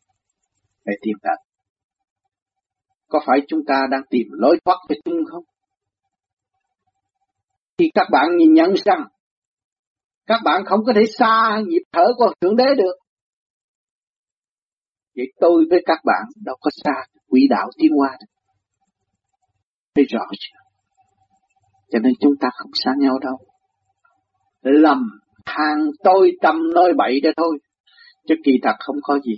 để 0.85 0.93
tìm 1.01 1.17
thật 1.23 1.43
Có 3.07 3.19
phải 3.25 3.39
chúng 3.47 3.61
ta 3.67 3.87
đang 3.91 4.01
tìm 4.09 4.27
lối 4.31 4.59
thoát 4.65 4.77
với 4.89 5.01
chung 5.05 5.25
không? 5.31 5.43
Khi 7.77 7.91
các 7.93 8.07
bạn 8.11 8.37
nhìn 8.37 8.53
nhận 8.53 8.73
rằng 8.85 9.07
các 10.25 10.41
bạn 10.43 10.65
không 10.65 10.79
có 10.85 10.93
thể 10.95 11.01
xa 11.19 11.61
nhịp 11.67 11.83
thở 11.91 12.03
của 12.17 12.33
Thượng 12.41 12.55
Đế 12.55 12.75
được. 12.77 12.95
Vậy 15.15 15.25
tôi 15.39 15.65
với 15.69 15.83
các 15.85 15.99
bạn 16.05 16.23
đâu 16.45 16.55
có 16.61 16.71
xa 16.83 16.91
quỹ 17.27 17.47
đạo 17.49 17.69
tiến 17.77 17.91
hóa 17.97 18.17
được. 18.19 18.33
Thấy 19.95 20.05
rõ 20.09 20.25
chưa? 20.31 20.59
Cho 21.91 21.99
nên 21.99 22.13
chúng 22.19 22.33
ta 22.41 22.49
không 22.57 22.71
xa 22.73 22.91
nhau 22.97 23.19
đâu. 23.19 23.37
Lầm 24.61 25.19
than 25.45 25.77
tôi 26.03 26.31
tâm 26.41 26.55
nói 26.73 26.93
bậy 26.97 27.19
đó 27.23 27.29
thôi, 27.37 27.57
chứ 28.27 28.35
kỳ 28.43 28.51
thật 28.63 28.75
không 28.79 28.95
có 29.01 29.19
gì. 29.19 29.35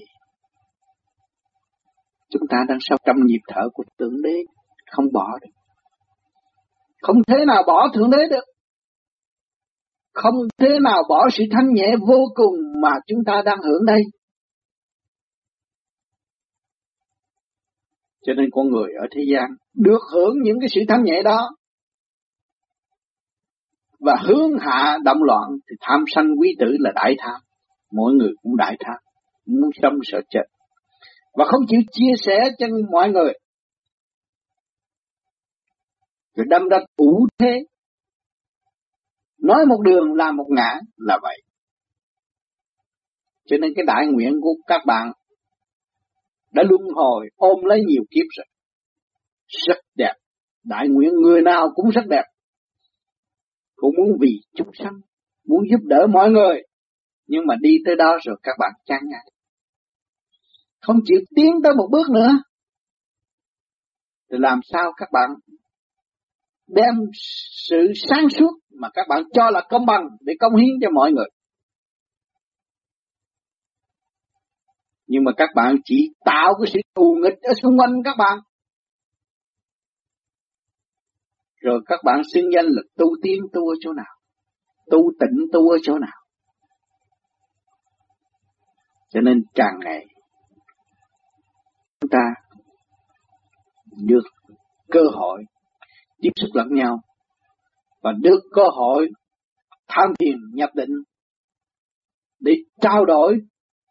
Chúng 2.29 2.41
ta 2.49 2.57
đang 2.67 2.77
sau 2.81 2.97
trong 3.05 3.15
nhịp 3.25 3.41
thở 3.47 3.61
của 3.73 3.83
Thượng 3.99 4.21
Đế, 4.23 4.43
không 4.91 5.05
bỏ 5.13 5.37
được. 5.41 5.58
Không 7.01 7.15
thế 7.27 7.45
nào 7.47 7.63
bỏ 7.67 7.87
Thượng 7.93 8.09
Đế 8.09 8.17
được. 8.29 8.43
Không 10.13 10.35
thế 10.57 10.79
nào 10.81 11.03
bỏ 11.09 11.27
sự 11.33 11.43
thanh 11.51 11.73
nhẹ 11.73 11.95
vô 12.07 12.25
cùng 12.35 12.55
mà 12.81 12.91
chúng 13.07 13.19
ta 13.25 13.41
đang 13.45 13.57
hưởng 13.61 13.85
đây. 13.85 14.01
Cho 18.25 18.33
nên 18.33 18.45
con 18.51 18.67
người 18.67 18.89
ở 19.01 19.07
thế 19.15 19.21
gian 19.33 19.49
được 19.73 19.99
hưởng 20.13 20.35
những 20.43 20.57
cái 20.59 20.69
sự 20.69 20.81
thanh 20.87 21.03
nhẹ 21.03 21.21
đó 21.23 21.49
và 23.99 24.15
hướng 24.27 24.51
hạ 24.59 24.97
động 25.03 25.23
loạn 25.23 25.49
thì 25.69 25.75
tham 25.81 26.03
sân 26.07 26.25
quý 26.39 26.55
tử 26.59 26.67
là 26.79 26.91
đại 26.95 27.15
tham. 27.19 27.41
Mỗi 27.91 28.13
người 28.13 28.31
cũng 28.41 28.57
đại 28.57 28.77
tham, 28.79 28.97
muốn 29.45 29.69
sống 29.81 29.93
sợ 30.03 30.21
chết. 30.29 30.43
Và 31.33 31.45
không 31.45 31.61
chịu 31.67 31.81
chia 31.91 32.13
sẻ 32.17 32.49
cho 32.57 32.67
mọi 32.91 33.09
người. 33.09 33.33
Rồi 36.39 36.45
đâm 36.49 36.61
ra 36.71 36.77
ủ 36.95 37.27
thế. 37.37 37.65
Nói 39.37 39.65
một 39.65 39.81
đường 39.85 40.13
làm 40.13 40.35
một 40.35 40.45
ngã 40.49 40.79
là 40.97 41.19
vậy. 41.21 41.41
Cho 43.45 43.57
nên 43.61 43.73
cái 43.75 43.85
đại 43.85 44.07
nguyện 44.07 44.33
của 44.41 44.53
các 44.67 44.81
bạn 44.85 45.11
đã 46.51 46.63
luân 46.69 46.81
hồi 46.95 47.29
ôm 47.35 47.63
lấy 47.63 47.79
nhiều 47.87 48.03
kiếp 48.11 48.25
rồi. 48.37 48.45
Rất 49.67 49.77
đẹp. 49.95 50.13
Đại 50.63 50.87
nguyện 50.89 51.11
người 51.21 51.41
nào 51.41 51.69
cũng 51.75 51.89
rất 51.89 52.03
đẹp 52.09 52.23
cũng 53.75 53.95
muốn 53.97 54.17
vì 54.21 54.41
chúng 54.55 54.69
sanh, 54.73 54.93
muốn 55.47 55.63
giúp 55.71 55.79
đỡ 55.83 56.07
mọi 56.07 56.29
người, 56.29 56.61
nhưng 57.27 57.47
mà 57.47 57.55
đi 57.61 57.77
tới 57.85 57.95
đó 57.95 58.17
rồi 58.25 58.35
các 58.43 58.55
bạn 58.59 58.71
chán 58.85 58.99
ngại. 59.03 59.31
Không 60.81 60.99
chịu 61.05 61.19
tiến 61.35 61.51
tới 61.63 61.73
một 61.77 61.87
bước 61.91 62.09
nữa, 62.09 62.29
thì 64.31 64.37
làm 64.39 64.59
sao 64.63 64.91
các 64.97 65.09
bạn 65.13 65.29
đem 66.69 66.95
sự 67.69 67.91
sáng 68.09 68.29
suốt 68.29 68.51
mà 68.79 68.89
các 68.93 69.05
bạn 69.09 69.23
cho 69.33 69.49
là 69.49 69.61
công 69.69 69.85
bằng 69.85 70.07
để 70.21 70.33
công 70.39 70.55
hiến 70.55 70.75
cho 70.81 70.87
mọi 70.93 71.11
người. 71.11 71.27
Nhưng 75.07 75.23
mà 75.23 75.31
các 75.37 75.49
bạn 75.55 75.75
chỉ 75.85 76.09
tạo 76.25 76.53
cái 76.59 76.71
sự 76.73 76.79
thù 76.95 77.15
nghịch 77.23 77.41
ở 77.41 77.53
xung 77.61 77.79
quanh 77.79 78.03
các 78.03 78.15
bạn. 78.17 78.39
Rồi 81.61 81.81
các 81.85 81.99
bạn 82.05 82.21
xưng 82.33 82.51
danh 82.55 82.65
là 82.65 82.81
tu 82.97 83.05
tiến 83.23 83.41
tu 83.53 83.69
ở 83.69 83.75
chỗ 83.81 83.93
nào? 83.93 84.15
Tu 84.91 84.97
tịnh 85.19 85.47
tu 85.53 85.69
ở 85.69 85.77
chỗ 85.83 85.99
nào? 85.99 86.19
Cho 89.09 89.21
nên 89.21 89.43
càng 89.53 89.79
ngày, 89.85 90.05
chúng 92.01 92.09
ta 92.09 92.33
được 94.05 94.23
cơ 94.91 95.01
hội 95.13 95.43
tiếp 96.21 96.29
xúc 96.41 96.49
lẫn 96.53 96.67
nhau. 96.71 97.01
Và 98.01 98.11
được 98.21 98.39
cơ 98.51 98.63
hội 98.71 99.09
tham 99.87 100.09
thiền 100.19 100.35
nhập 100.53 100.69
định 100.75 100.89
để 102.39 102.53
trao 102.81 103.05
đổi 103.05 103.39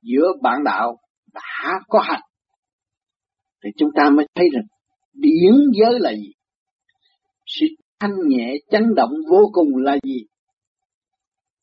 giữa 0.03 0.33
bạn 0.43 0.65
đạo 0.65 0.97
đã 1.35 1.81
có 1.89 2.01
hành. 2.01 2.23
Thì 3.65 3.71
chúng 3.77 3.91
ta 3.95 4.11
mới 4.11 4.27
thấy 4.35 4.49
rằng 4.53 4.65
điển 5.13 5.55
giới 5.81 6.01
là 6.01 6.13
gì? 6.15 6.33
Sự 7.47 7.67
thanh 8.01 8.15
nhẹ 8.27 8.55
chấn 8.71 8.95
động 8.97 9.13
vô 9.31 9.51
cùng 9.53 9.77
là 9.77 9.97
gì? 10.03 10.27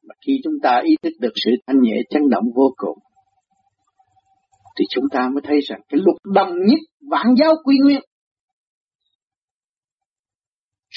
Mà 0.08 0.16
khi 0.26 0.34
chúng 0.44 0.54
ta 0.64 0.82
ý 0.84 0.96
thức 1.04 1.14
được 1.20 1.34
sự 1.36 1.52
thanh 1.68 1.82
nhẹ 1.82 1.96
chấn 2.10 2.22
động 2.30 2.44
vô 2.56 2.74
cùng, 2.78 2.98
thì 4.80 4.86
chúng 4.90 5.06
ta 5.12 5.30
mới 5.34 5.42
thấy 5.44 5.60
rằng 5.60 5.80
cái 5.90 6.00
luật 6.04 6.18
đồng 6.34 6.52
nhất 6.66 6.80
vạn 7.10 7.26
giáo 7.40 7.56
quy 7.64 7.78
nguyên 7.84 8.02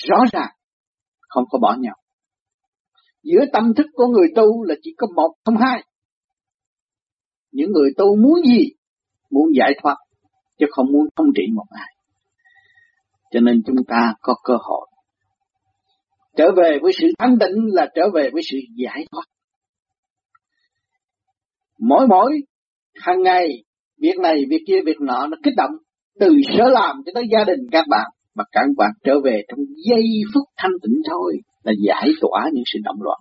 rõ 0.06 0.16
ràng 0.32 0.50
không 1.28 1.44
có 1.50 1.58
bỏ 1.58 1.76
nhau. 1.80 1.94
Giữa 3.22 3.44
tâm 3.52 3.74
thức 3.76 3.86
của 3.92 4.06
người 4.06 4.28
tu 4.36 4.64
là 4.64 4.74
chỉ 4.82 4.94
có 4.96 5.06
một 5.16 5.34
không 5.44 5.56
hai. 5.56 5.84
Những 7.52 7.72
người 7.72 7.90
tu 7.96 8.16
muốn 8.16 8.42
gì? 8.46 8.64
Muốn 9.30 9.48
giải 9.58 9.72
thoát, 9.82 9.96
chứ 10.58 10.66
không 10.70 10.86
muốn 10.92 11.06
thông 11.16 11.26
trị 11.36 11.42
một 11.54 11.66
ai. 11.70 11.94
Cho 13.30 13.40
nên 13.40 13.62
chúng 13.66 13.76
ta 13.88 14.14
có 14.20 14.34
cơ 14.44 14.54
hội 14.60 14.88
trở 16.36 16.52
về 16.56 16.78
với 16.82 16.92
sự 17.00 17.06
thanh 17.18 17.38
định 17.38 17.56
là 17.72 17.88
trở 17.94 18.02
về 18.14 18.30
với 18.32 18.42
sự 18.50 18.58
giải 18.76 19.06
thoát. 19.12 19.24
Mỗi 21.78 22.06
mỗi 22.06 22.32
hàng 22.94 23.22
ngày 23.22 23.48
việc 24.00 24.18
này 24.22 24.44
việc 24.50 24.64
kia 24.66 24.80
việc 24.86 25.00
nọ 25.00 25.26
nó 25.26 25.36
kích 25.42 25.54
động 25.56 25.70
từ 26.20 26.28
sở 26.56 26.64
làm 26.68 26.96
cho 27.06 27.12
tới 27.14 27.24
gia 27.32 27.44
đình 27.44 27.60
các 27.72 27.84
bạn 27.88 28.10
mà 28.38 28.44
các 28.52 28.60
bạn 28.76 28.90
trở 29.04 29.12
về 29.24 29.42
trong 29.48 29.58
giây 29.88 30.04
phút 30.34 30.44
thanh 30.56 30.72
tịnh 30.82 31.00
thôi 31.10 31.32
là 31.62 31.72
giải 31.86 32.08
tỏa 32.20 32.50
những 32.52 32.64
sự 32.72 32.78
động 32.84 33.02
loạn. 33.02 33.20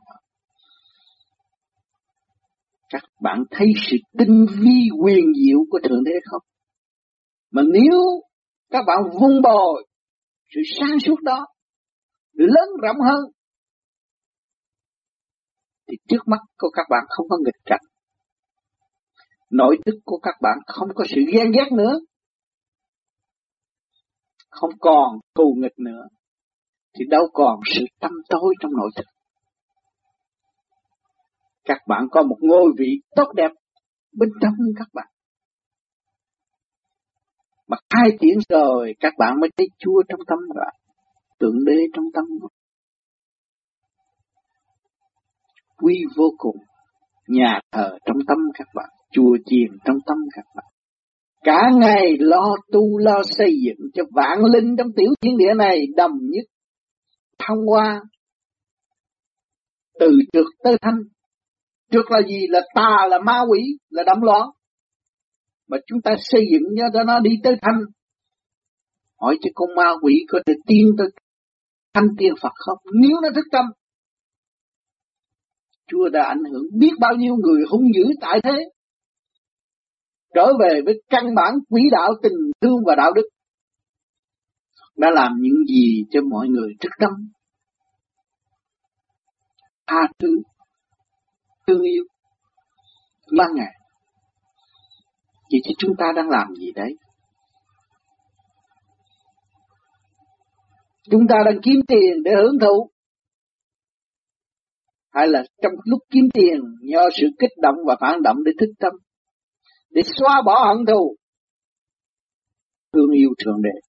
Các 2.90 3.04
bạn 3.22 3.44
thấy 3.52 3.68
sự 3.90 3.98
tinh 4.18 4.46
vi 4.60 4.90
quyền 5.04 5.26
diệu 5.46 5.60
của 5.70 5.80
Thượng 5.84 6.04
Đế 6.04 6.12
không? 6.32 6.42
Mà 7.52 7.62
nếu 7.74 8.02
các 8.70 8.84
bạn 8.88 8.98
vun 9.20 9.42
bồi 9.42 9.86
sự 10.56 10.62
sáng 10.80 11.00
suốt 11.00 11.22
đó, 11.22 11.46
lớn 12.34 12.70
rộng 12.82 12.98
hơn, 13.00 13.24
thì 15.88 15.98
trước 16.08 16.28
mắt 16.28 16.40
của 16.58 16.70
các 16.74 16.86
bạn 16.90 17.04
không 17.10 17.30
có 17.30 17.38
nghịch 17.46 17.62
cảnh 17.66 17.82
nội 19.50 19.78
đức 19.86 20.00
của 20.06 20.18
các 20.18 20.36
bạn 20.42 20.58
không 20.68 20.90
có 20.96 21.06
sự 21.10 21.22
ghen 21.34 21.52
ghét 21.52 21.72
nữa 21.72 22.00
không 24.50 24.72
còn 24.80 25.20
thù 25.36 25.56
nghịch 25.58 25.80
nữa, 25.80 26.08
thì 27.00 27.06
đâu 27.10 27.24
còn 27.34 27.60
sự 27.76 27.86
tâm 28.00 28.12
tối 28.30 28.56
trong 28.60 28.72
nội 28.72 28.90
thức 28.96 29.06
các 31.66 31.78
bạn 31.88 32.08
có 32.12 32.24
một 32.24 32.38
ngôi 32.40 32.72
vị 32.78 33.02
tốt 33.16 33.32
đẹp 33.36 33.52
bên 34.14 34.30
trong 34.42 34.54
các 34.78 34.88
bạn 34.94 35.08
mà 37.68 37.78
hai 37.90 38.10
tiếng 38.20 38.40
rồi, 38.50 38.94
các 39.00 39.14
bạn 39.18 39.40
mới 39.40 39.50
thấy 39.58 39.68
chua 39.80 40.04
trong 40.10 40.20
tâm 40.28 40.40
rồi. 40.56 40.72
Tượng 41.40 41.66
đế 41.66 41.78
trong 41.94 42.06
tâm 42.14 42.26
rồi. 42.42 42.50
Quý 45.78 46.04
vô 46.18 46.26
cùng. 46.38 46.56
Nhà 47.28 47.60
thờ 47.72 47.98
trong 48.06 48.18
tâm 48.28 48.38
các 48.54 48.68
bạn. 48.76 48.90
Chùa 49.12 49.38
chiền 49.46 49.78
trong 49.86 49.98
tâm 50.06 50.18
các 50.36 50.46
bạn 50.56 50.66
cả 51.44 51.62
ngày 51.80 52.18
lo 52.20 52.56
tu 52.72 52.98
lo 52.98 53.22
xây 53.38 53.52
dựng 53.66 53.88
cho 53.94 54.04
vạn 54.12 54.40
linh 54.54 54.76
trong 54.78 54.88
tiểu 54.96 55.14
thiên 55.22 55.38
địa 55.38 55.54
này 55.58 55.80
đồng 55.98 56.18
nhất 56.22 56.46
thông 57.40 57.58
qua 57.68 58.02
từ 60.00 60.12
trượt 60.34 60.46
tới 60.64 60.78
thanh. 60.82 61.00
Trượt 61.92 62.06
là 62.10 62.20
gì? 62.28 62.48
Là 62.50 62.62
tà, 62.76 63.08
là 63.10 63.20
ma 63.20 63.40
quỷ, 63.50 63.62
là 63.90 64.04
động 64.04 64.24
loạn 64.24 64.50
mà 65.68 65.78
chúng 65.88 66.02
ta 66.02 66.12
xây 66.20 66.42
dựng 66.52 66.64
cho 66.94 67.04
nó 67.04 67.20
đi 67.20 67.32
tới 67.44 67.56
thanh. 67.62 67.82
Hỏi 69.20 69.38
cho 69.42 69.50
con 69.56 69.70
ma 69.76 69.92
quỷ 70.02 70.26
có 70.28 70.40
thể 70.46 70.54
tiên 70.68 70.86
tới 70.98 71.08
thanh 71.94 72.08
tiên 72.18 72.34
Phật 72.42 72.52
không? 72.56 72.78
Nếu 73.02 73.18
nó 73.24 73.30
thức 73.36 73.46
tâm, 73.52 73.66
Chúa 75.88 76.10
đã 76.10 76.24
ảnh 76.24 76.44
hưởng 76.52 76.64
biết 76.80 76.92
bao 77.00 77.16
nhiêu 77.16 77.36
người 77.36 77.64
hung 77.70 77.94
dữ 77.96 78.04
tại 78.22 78.40
thế 78.44 78.70
trở 80.34 80.54
về 80.60 80.82
với 80.86 81.02
căn 81.10 81.36
bản 81.36 81.54
quỹ 81.70 81.82
đạo 81.92 82.14
tình 82.24 82.34
thương 82.62 82.78
và 82.86 82.96
đạo 82.96 83.14
đức. 83.14 83.28
Đã 84.96 85.12
làm 85.12 85.32
những 85.40 85.66
gì 85.68 86.04
cho 86.12 86.20
mọi 86.30 86.48
người 86.48 86.74
thức 86.80 86.92
tâm 87.00 87.12
tha 89.88 90.08
thứ, 90.20 90.42
thương 91.68 91.82
yêu 91.82 92.04
ban 93.38 93.48
ngày 93.56 93.78
vậy 95.52 95.62
thì 95.66 95.74
chúng 95.78 95.92
ta 95.98 96.06
đang 96.16 96.30
làm 96.30 96.56
gì 96.56 96.72
đấy? 96.72 96.96
Chúng 101.12 101.28
ta 101.30 101.36
đang 101.46 101.62
kiếm 101.64 101.76
tiền 101.88 102.24
để 102.24 102.32
hưởng 102.36 102.60
thụ. 102.62 102.90
Hay 105.12 105.28
là 105.28 105.44
trong 105.62 105.74
lúc 105.86 106.00
kiếm 106.10 106.24
tiền 106.34 106.60
do 106.82 107.02
sự 107.22 107.28
kích 107.40 107.52
động 107.62 107.76
và 107.88 107.96
phản 108.02 108.22
động 108.24 108.38
để 108.46 108.52
thức 108.60 108.74
tâm 108.80 108.94
để 109.90 110.02
xóa 110.20 110.42
bỏ 110.46 110.66
hận 110.68 110.86
thù. 110.86 111.16
Thương 112.94 113.12
yêu 113.12 113.30
thượng 113.46 113.62
đế. 113.62 113.80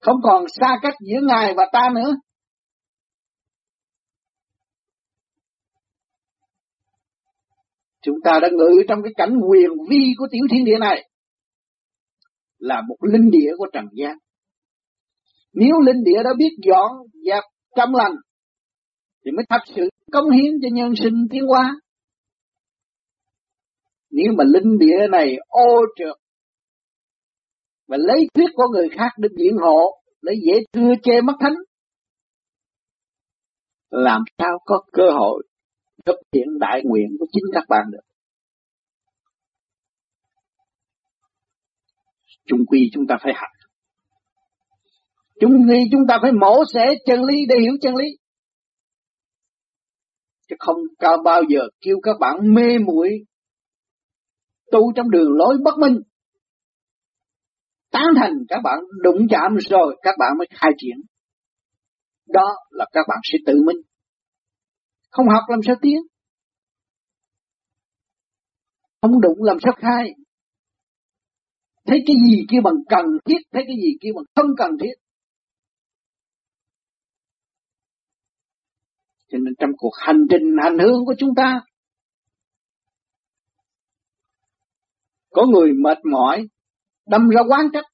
Không 0.00 0.16
còn 0.22 0.44
xa 0.48 0.78
cách 0.82 0.94
giữa 1.00 1.20
ngài 1.22 1.54
và 1.54 1.68
ta 1.72 1.90
nữa. 1.94 2.16
Chúng 8.02 8.16
ta 8.24 8.38
đã 8.42 8.48
ngự 8.52 8.82
trong 8.88 9.02
cái 9.02 9.12
cảnh 9.16 9.34
quyền 9.48 9.70
vi 9.90 10.14
của 10.18 10.26
tiểu 10.30 10.42
thiên 10.50 10.64
địa 10.64 10.78
này. 10.80 11.08
Là 12.58 12.82
một 12.88 12.96
linh 13.12 13.30
địa 13.30 13.50
của 13.58 13.66
trần 13.72 13.84
gian. 13.92 14.16
Nếu 15.52 15.80
linh 15.80 16.04
địa 16.04 16.22
đã 16.24 16.30
biết 16.38 16.50
dọn 16.66 16.90
dẹp 17.26 17.44
trong 17.76 17.94
lành, 17.94 18.12
thì 19.24 19.30
mới 19.30 19.44
thật 19.48 19.60
sự 19.76 19.88
công 20.12 20.30
hiến 20.30 20.52
cho 20.62 20.68
nhân 20.72 20.92
sinh 21.02 21.26
tiến 21.30 21.46
hóa 21.46 21.80
nếu 24.10 24.32
mà 24.38 24.44
linh 24.44 24.78
địa 24.78 25.08
này 25.10 25.36
ô 25.48 25.80
trượt 25.96 26.16
và 27.86 27.96
lấy 28.00 28.26
thuyết 28.34 28.50
của 28.54 28.66
người 28.72 28.88
khác 28.88 29.08
để 29.16 29.28
biện 29.36 29.56
hộ, 29.60 30.00
lấy 30.20 30.36
dễ 30.46 30.52
thưa 30.72 30.92
chê 31.02 31.20
mất 31.20 31.32
thánh, 31.40 31.54
làm 33.90 34.22
sao 34.38 34.58
có 34.64 34.82
cơ 34.92 35.10
hội 35.10 35.42
thực 36.06 36.16
hiện 36.34 36.58
đại 36.60 36.82
nguyện 36.84 37.06
của 37.18 37.26
chính 37.32 37.44
các 37.52 37.64
bạn 37.68 37.84
được? 37.92 38.00
Chung 42.46 42.66
quy 42.66 42.90
chúng 42.94 43.06
ta 43.06 43.16
phải 43.22 43.32
học 43.36 43.48
chung 45.40 45.52
quy 45.68 45.78
chúng 45.92 46.00
ta 46.08 46.18
phải 46.22 46.32
mổ 46.32 46.62
xẻ 46.74 46.94
chân 47.06 47.24
lý 47.24 47.36
để 47.48 47.56
hiểu 47.60 47.72
chân 47.80 47.94
lý. 47.96 48.06
Chứ 50.48 50.56
không 50.58 50.76
cao 50.98 51.16
bao 51.24 51.42
giờ 51.48 51.60
kêu 51.80 51.96
các 52.02 52.16
bạn 52.20 52.54
mê 52.54 52.78
muội 52.78 53.08
tu 54.72 54.92
trong 54.96 55.10
đường 55.10 55.32
lối 55.36 55.58
bất 55.64 55.78
minh. 55.78 56.02
Tán 57.90 58.04
thành 58.16 58.32
các 58.48 58.60
bạn 58.64 58.78
đụng 59.02 59.26
chạm 59.30 59.56
rồi, 59.70 59.96
các 60.02 60.14
bạn 60.18 60.38
mới 60.38 60.46
khai 60.50 60.70
triển. 60.78 60.96
Đó 62.26 62.56
là 62.70 62.86
các 62.92 63.06
bạn 63.08 63.18
sẽ 63.32 63.38
tự 63.46 63.54
minh. 63.66 63.76
Không 65.10 65.26
học 65.28 65.42
làm 65.48 65.60
sao 65.66 65.76
tiến. 65.82 65.98
Không 69.02 69.20
đụng 69.20 69.42
làm 69.42 69.56
sao 69.64 69.72
khai. 69.76 70.14
Thấy 71.86 71.98
cái 72.06 72.16
gì 72.30 72.46
kia 72.50 72.58
bằng 72.64 72.74
cần 72.88 73.04
thiết, 73.24 73.38
thấy 73.52 73.62
cái 73.66 73.76
gì 73.76 73.92
kia 74.00 74.10
bằng 74.14 74.24
không 74.34 74.56
cần 74.58 74.70
thiết. 74.80 74.94
Cho 79.30 79.38
nên 79.38 79.54
trong 79.58 79.70
cuộc 79.78 79.92
hành 79.98 80.20
trình, 80.30 80.56
hành 80.62 80.78
hương 80.78 81.06
của 81.06 81.14
chúng 81.18 81.30
ta 81.36 81.60
có 85.30 85.46
người 85.46 85.72
mệt 85.72 85.98
mỏi, 86.12 86.48
đâm 87.06 87.28
ra 87.28 87.40
quán 87.48 87.66
trách. 87.72 87.84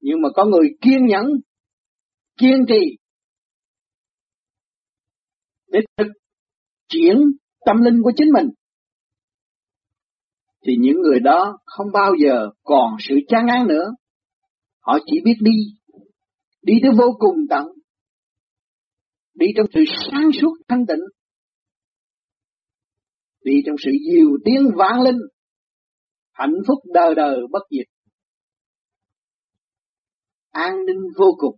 Nhưng 0.00 0.22
mà 0.22 0.28
có 0.34 0.44
người 0.44 0.68
kiên 0.80 1.06
nhẫn, 1.06 1.26
kiên 2.36 2.64
trì. 2.68 2.96
Để 5.66 5.80
thực 5.96 6.06
chuyển 6.88 7.16
tâm 7.66 7.76
linh 7.82 8.02
của 8.02 8.12
chính 8.16 8.28
mình. 8.32 8.46
Thì 10.66 10.72
những 10.80 10.96
người 11.02 11.20
đó 11.20 11.58
không 11.64 11.86
bao 11.92 12.12
giờ 12.24 12.48
còn 12.62 12.96
sự 13.00 13.14
chán 13.28 13.46
ngán 13.46 13.66
nữa. 13.68 13.90
Họ 14.80 14.98
chỉ 15.06 15.20
biết 15.24 15.36
đi. 15.40 15.52
Đi 16.62 16.74
tới 16.82 16.90
vô 16.98 17.16
cùng 17.18 17.36
tận. 17.50 17.66
Đi 19.34 19.46
trong 19.56 19.66
sự 19.74 19.80
sáng 20.10 20.30
suốt 20.40 20.54
thanh 20.68 20.86
tịnh. 20.86 21.04
Đi 23.44 23.52
trong 23.66 23.76
sự 23.84 23.90
diệu 24.10 24.28
tiếng 24.44 24.62
vang 24.76 25.00
linh 25.02 25.18
hạnh 26.40 26.54
phúc 26.66 26.78
đời 26.84 27.14
đời 27.14 27.36
bất 27.50 27.62
diệt. 27.70 27.86
An 30.50 30.86
ninh 30.86 31.00
vô 31.18 31.26
cùng. 31.38 31.56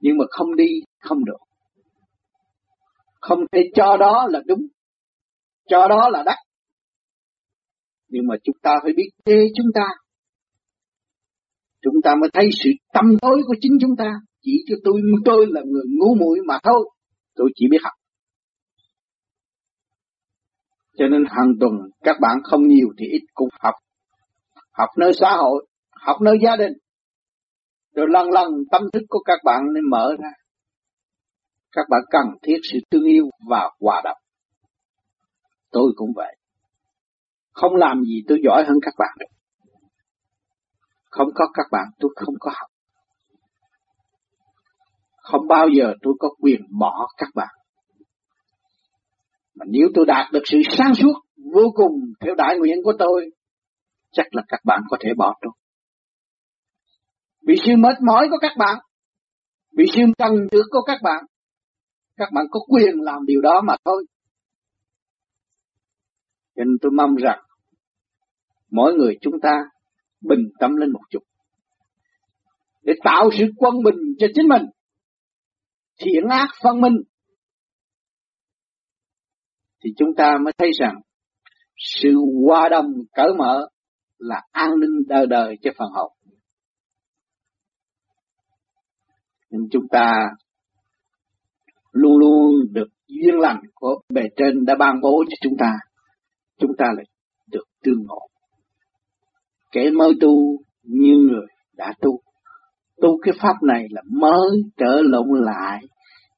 Nhưng 0.00 0.18
mà 0.18 0.24
không 0.30 0.56
đi, 0.56 0.68
không 1.00 1.24
được. 1.24 1.38
Không 3.20 3.38
thể 3.52 3.60
cho 3.74 3.96
đó 3.96 4.26
là 4.30 4.40
đúng. 4.46 4.66
Cho 5.68 5.88
đó 5.88 6.08
là 6.08 6.22
đắc 6.26 6.36
nhưng 8.14 8.26
mà 8.28 8.34
chúng 8.44 8.56
ta 8.62 8.70
phải 8.82 8.92
biết 8.96 9.08
thế 9.24 9.48
chúng 9.56 9.66
ta. 9.74 9.86
Chúng 11.82 11.94
ta 12.04 12.14
mới 12.20 12.30
thấy 12.32 12.48
sự 12.64 12.70
tâm 12.92 13.04
tối 13.22 13.42
của 13.46 13.54
chính 13.60 13.72
chúng 13.80 13.96
ta. 13.98 14.12
Chỉ 14.42 14.64
cho 14.68 14.76
tôi 14.84 15.00
tôi 15.24 15.46
là 15.48 15.60
người 15.66 15.84
ngu 15.98 16.14
muội 16.14 16.38
mà 16.46 16.58
thôi. 16.62 16.90
Tôi 17.34 17.50
chỉ 17.54 17.66
biết 17.70 17.78
học 17.82 17.92
cho 20.96 21.06
nên 21.08 21.24
hàng 21.28 21.52
tuần, 21.60 21.72
các 22.02 22.16
bạn 22.20 22.38
không 22.44 22.68
nhiều 22.68 22.88
thì 22.98 23.06
ít 23.06 23.22
cũng 23.34 23.48
học. 23.60 23.74
Học 24.72 24.88
nơi 24.98 25.12
xã 25.20 25.36
hội, 25.36 25.66
học 25.90 26.16
nơi 26.20 26.38
gia 26.42 26.56
đình. 26.56 26.72
Rồi 27.94 28.06
lần 28.08 28.30
lần 28.30 28.50
tâm 28.70 28.82
thức 28.92 29.02
của 29.08 29.22
các 29.24 29.38
bạn 29.44 29.62
nên 29.74 29.90
mở 29.90 30.16
ra. 30.22 30.30
Các 31.72 31.86
bạn 31.90 32.00
cần 32.10 32.26
thiết 32.42 32.58
sự 32.72 32.78
thương 32.90 33.04
yêu 33.04 33.24
và 33.48 33.70
hòa 33.80 34.00
đồng. 34.04 34.18
Tôi 35.70 35.92
cũng 35.96 36.12
vậy. 36.16 36.36
Không 37.52 37.74
làm 37.74 38.02
gì 38.02 38.22
tôi 38.28 38.38
giỏi 38.44 38.64
hơn 38.66 38.76
các 38.82 38.94
bạn 38.98 39.28
không 41.14 41.28
có 41.34 41.46
các 41.54 41.66
bạn, 41.70 41.86
tôi 41.98 42.10
không 42.16 42.34
có 42.40 42.50
học. 42.54 42.70
Không 45.16 45.48
bao 45.48 45.68
giờ 45.68 45.94
tôi 46.02 46.14
có 46.18 46.28
quyền 46.40 46.60
bỏ 46.78 47.06
các 47.16 47.28
bạn 47.34 47.54
mà 49.54 49.64
nếu 49.68 49.88
tôi 49.94 50.06
đạt 50.06 50.32
được 50.32 50.42
sự 50.44 50.58
sáng 50.78 50.94
suốt 50.94 51.14
vô 51.54 51.62
cùng 51.74 51.92
theo 52.20 52.34
đại 52.34 52.56
nguyện 52.58 52.76
của 52.84 52.92
tôi, 52.98 53.30
chắc 54.12 54.26
là 54.34 54.42
các 54.48 54.60
bạn 54.64 54.80
có 54.90 54.96
thể 55.00 55.10
bỏ 55.16 55.34
tôi 55.40 55.52
vì 57.46 57.54
sự 57.66 57.72
mệt 57.78 57.96
mỏi 58.06 58.26
của 58.30 58.38
các 58.40 58.52
bạn, 58.58 58.78
vì 59.76 59.84
sự 59.94 60.00
cần 60.18 60.32
được 60.52 60.64
của 60.70 60.82
các 60.86 60.98
bạn 61.02 61.24
các 62.16 62.28
bạn 62.32 62.46
có 62.50 62.60
quyền 62.68 62.94
làm 63.00 63.26
điều 63.26 63.40
đó 63.40 63.60
mà 63.64 63.76
thôi. 63.84 64.06
Cho 66.56 66.64
nên 66.64 66.76
tôi 66.80 66.92
mong 66.92 67.14
rằng 67.16 67.40
mỗi 68.70 68.94
người 68.94 69.18
chúng 69.20 69.40
ta 69.42 69.64
bình 70.20 70.48
tâm 70.60 70.76
lên 70.76 70.92
một 70.92 71.00
chút. 71.10 71.22
Để 72.82 72.92
tạo 73.04 73.30
sự 73.38 73.44
quân 73.56 73.74
bình 73.84 73.96
cho 74.18 74.26
chính 74.34 74.48
mình, 74.48 74.62
thiện 75.98 76.28
ác 76.30 76.48
phân 76.62 76.80
minh 76.80 76.96
thì 79.84 79.90
chúng 79.96 80.14
ta 80.16 80.36
mới 80.44 80.52
thấy 80.58 80.70
rằng 80.80 80.94
sự 81.76 82.12
hòa 82.46 82.68
đồng 82.68 82.86
cởi 83.14 83.28
mở 83.38 83.68
là 84.18 84.42
an 84.52 84.70
ninh 84.80 85.08
đời 85.08 85.26
đời 85.26 85.56
cho 85.62 85.70
phần 85.78 85.88
hồn. 85.92 86.12
Nên 89.50 89.68
chúng 89.70 89.88
ta 89.90 90.12
luôn 91.92 92.18
luôn 92.18 92.54
được 92.72 92.88
duyên 93.06 93.34
lành 93.38 93.60
của 93.74 94.00
bề 94.08 94.22
trên 94.36 94.64
đã 94.64 94.74
ban 94.78 95.00
bố 95.02 95.24
cho 95.28 95.34
chúng 95.40 95.56
ta. 95.58 95.72
Chúng 96.58 96.70
ta 96.78 96.86
lại 96.96 97.04
được 97.50 97.64
tương 97.82 98.02
ngộ. 98.06 98.28
Kẻ 99.72 99.90
mới 99.90 100.12
tu 100.20 100.58
như 100.82 101.14
người 101.30 101.46
đã 101.72 101.94
tu. 102.00 102.20
Tu 103.02 103.18
cái 103.22 103.34
pháp 103.40 103.54
này 103.62 103.86
là 103.90 104.02
mới 104.10 104.62
trở 104.76 105.02
lộn 105.02 105.44
lại 105.44 105.82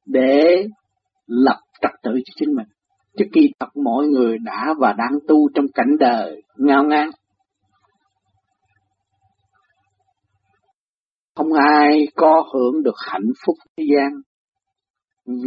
để 0.07 0.67
lập 1.27 1.59
trật 1.83 1.91
tự 2.03 2.11
cho 2.13 2.33
chính 2.37 2.55
mình 2.57 2.67
Chứ 3.17 3.25
kỳ 3.33 3.51
thật 3.61 3.77
mọi 3.85 4.07
người 4.07 4.39
đã 4.39 4.75
và 4.79 4.93
đang 4.93 5.19
tu 5.29 5.49
trong 5.55 5.67
cảnh 5.75 5.97
đời 6.01 6.43
ngao 6.57 6.85
ngang. 6.85 7.11
Không 11.35 11.53
ai 11.53 12.09
có 12.15 12.45
hưởng 12.55 12.83
được 12.83 12.95
hạnh 13.07 13.33
phúc 13.47 13.57
thế 13.77 13.85
gian. 13.95 14.11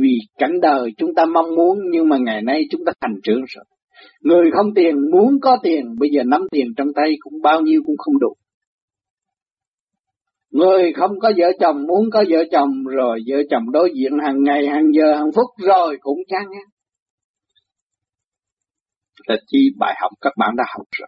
Vì 0.01 0.17
cảnh 0.37 0.59
đời 0.61 0.91
chúng 0.97 1.15
ta 1.15 1.25
mong 1.25 1.55
muốn 1.55 1.77
nhưng 1.91 2.09
mà 2.09 2.17
ngày 2.17 2.41
nay 2.41 2.63
chúng 2.71 2.85
ta 2.85 2.91
thành 3.01 3.15
trưởng 3.23 3.41
rồi. 3.47 3.65
Người 4.21 4.51
không 4.53 4.73
tiền 4.75 4.95
muốn 5.11 5.39
có 5.41 5.57
tiền, 5.63 5.95
bây 5.99 6.09
giờ 6.09 6.23
nắm 6.25 6.41
tiền 6.51 6.67
trong 6.77 6.87
tay 6.95 7.15
cũng 7.19 7.41
bao 7.41 7.61
nhiêu 7.61 7.81
cũng 7.85 7.97
không 7.97 8.19
đủ. 8.19 8.33
Người 10.51 10.93
không 10.93 11.19
có 11.19 11.31
vợ 11.37 11.51
chồng 11.59 11.87
muốn 11.87 12.09
có 12.11 12.23
vợ 12.29 12.43
chồng 12.51 12.83
rồi 12.83 13.19
vợ 13.27 13.37
chồng 13.49 13.71
đối 13.71 13.91
diện 13.95 14.11
hàng 14.23 14.43
ngày, 14.43 14.67
hàng 14.67 14.91
giờ, 14.93 15.15
hàng 15.15 15.31
phút 15.35 15.45
rồi 15.57 15.97
cũng 16.01 16.17
chán 16.27 16.41
ngán. 16.49 16.78
Là 19.29 19.35
chi 19.47 19.57
bài 19.77 19.95
học 20.01 20.11
các 20.21 20.33
bạn 20.37 20.55
đã 20.57 20.63
học 20.77 20.87
rồi. 20.91 21.07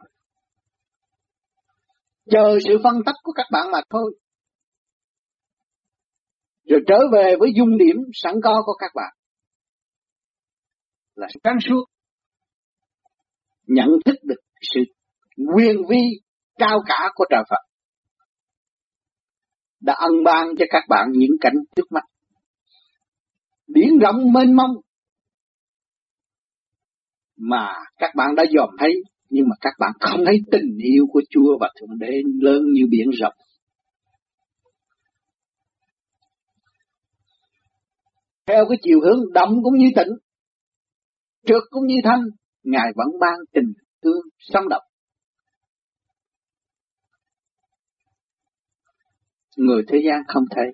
Chờ 2.29 2.59
sự 2.67 2.77
phân 2.83 2.95
tích 3.05 3.15
của 3.23 3.31
các 3.35 3.45
bạn 3.51 3.71
mà 3.71 3.81
thôi. 3.89 4.19
Rồi 6.63 6.79
trở 6.87 6.97
về 7.13 7.35
với 7.39 7.49
dung 7.55 7.77
điểm 7.77 7.95
sẵn 8.13 8.35
có 8.43 8.63
của 8.65 8.73
các 8.79 8.91
bạn. 8.95 9.13
Là 11.15 11.27
sáng 11.43 11.57
suốt. 11.69 11.85
Nhận 13.67 13.87
thức 14.05 14.15
được 14.23 14.41
sự 14.61 14.79
quyền 15.55 15.75
vi, 15.89 16.21
cao 16.55 16.79
cả 16.87 17.09
của 17.15 17.25
trời 17.29 17.43
Phật 17.49 17.71
đã 19.79 19.93
ân 19.93 20.23
ban 20.25 20.47
cho 20.59 20.65
các 20.69 20.83
bạn 20.89 21.07
những 21.11 21.37
cảnh 21.41 21.55
trước 21.75 21.91
mắt. 21.91 22.03
Biển 23.67 23.97
rộng 24.01 24.33
mênh 24.33 24.55
mông 24.55 24.71
mà 27.41 27.73
các 27.97 28.11
bạn 28.15 28.35
đã 28.35 28.43
dòm 28.55 28.69
thấy 28.79 28.91
nhưng 29.29 29.45
mà 29.49 29.55
các 29.61 29.73
bạn 29.79 29.91
không 29.99 30.25
thấy 30.25 30.35
tình 30.51 30.77
yêu 30.77 31.05
của 31.11 31.21
Chúa 31.29 31.57
và 31.59 31.69
Thượng 31.79 31.99
Đế 31.99 32.21
lớn 32.41 32.61
như 32.73 32.83
biển 32.89 33.09
rộng. 33.09 33.33
Theo 38.45 38.65
cái 38.69 38.77
chiều 38.81 38.99
hướng 39.01 39.33
động 39.33 39.63
cũng 39.63 39.77
như 39.77 39.89
tịnh, 39.95 40.13
trượt 41.45 41.63
cũng 41.69 41.85
như 41.85 41.95
thanh, 42.03 42.23
Ngài 42.63 42.87
vẫn 42.95 43.07
ban 43.19 43.39
tình 43.53 43.73
thương 44.03 44.21
sống 44.39 44.69
động. 44.69 44.83
người 49.55 49.83
thế 49.87 49.97
gian 50.05 50.21
không 50.27 50.43
thấy. 50.55 50.65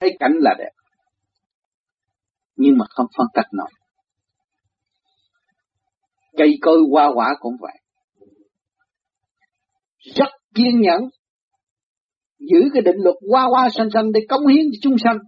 Thấy 0.00 0.16
cảnh 0.18 0.32
là 0.40 0.54
đẹp. 0.58 0.70
Nhưng 2.56 2.78
mà 2.78 2.84
không 2.88 3.06
phân 3.16 3.26
tách 3.34 3.46
nổi. 3.52 3.70
Cây 6.36 6.58
cối 6.62 6.78
hoa 6.90 7.10
quả 7.14 7.34
cũng 7.40 7.56
vậy. 7.60 7.78
Rất 9.98 10.28
kiên 10.54 10.80
nhẫn. 10.80 11.00
Giữ 12.38 12.68
cái 12.72 12.82
định 12.82 12.96
luật 12.98 13.16
hoa 13.30 13.44
hoa 13.44 13.68
xanh 13.76 13.88
xanh 13.94 14.12
để 14.12 14.20
cống 14.28 14.46
hiến 14.46 14.66
cho 14.72 14.78
chúng 14.82 14.96
sanh. 15.04 15.18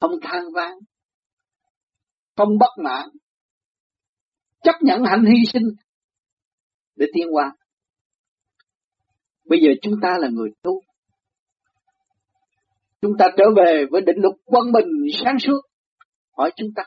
Không 0.00 0.12
than 0.22 0.42
vãn. 0.54 0.72
Không 2.36 2.58
bất 2.58 2.70
mãn. 2.84 3.08
Chấp 4.62 4.74
nhận 4.80 5.04
hạnh 5.04 5.24
hy 5.24 5.44
sinh 5.52 5.62
để 6.96 7.06
tiến 7.14 7.26
qua 7.32 7.56
Bây 9.44 9.60
giờ 9.60 9.68
chúng 9.82 9.94
ta 10.02 10.08
là 10.20 10.28
người 10.28 10.50
tu. 10.62 10.80
Chúng 13.02 13.12
ta 13.18 13.26
trở 13.36 13.44
về 13.56 13.84
với 13.90 14.00
định 14.00 14.16
luật 14.18 14.34
quân 14.44 14.72
bình 14.72 14.88
sáng 15.24 15.38
suốt. 15.38 15.60
Hỏi 16.36 16.50
chúng 16.56 16.68
ta 16.76 16.82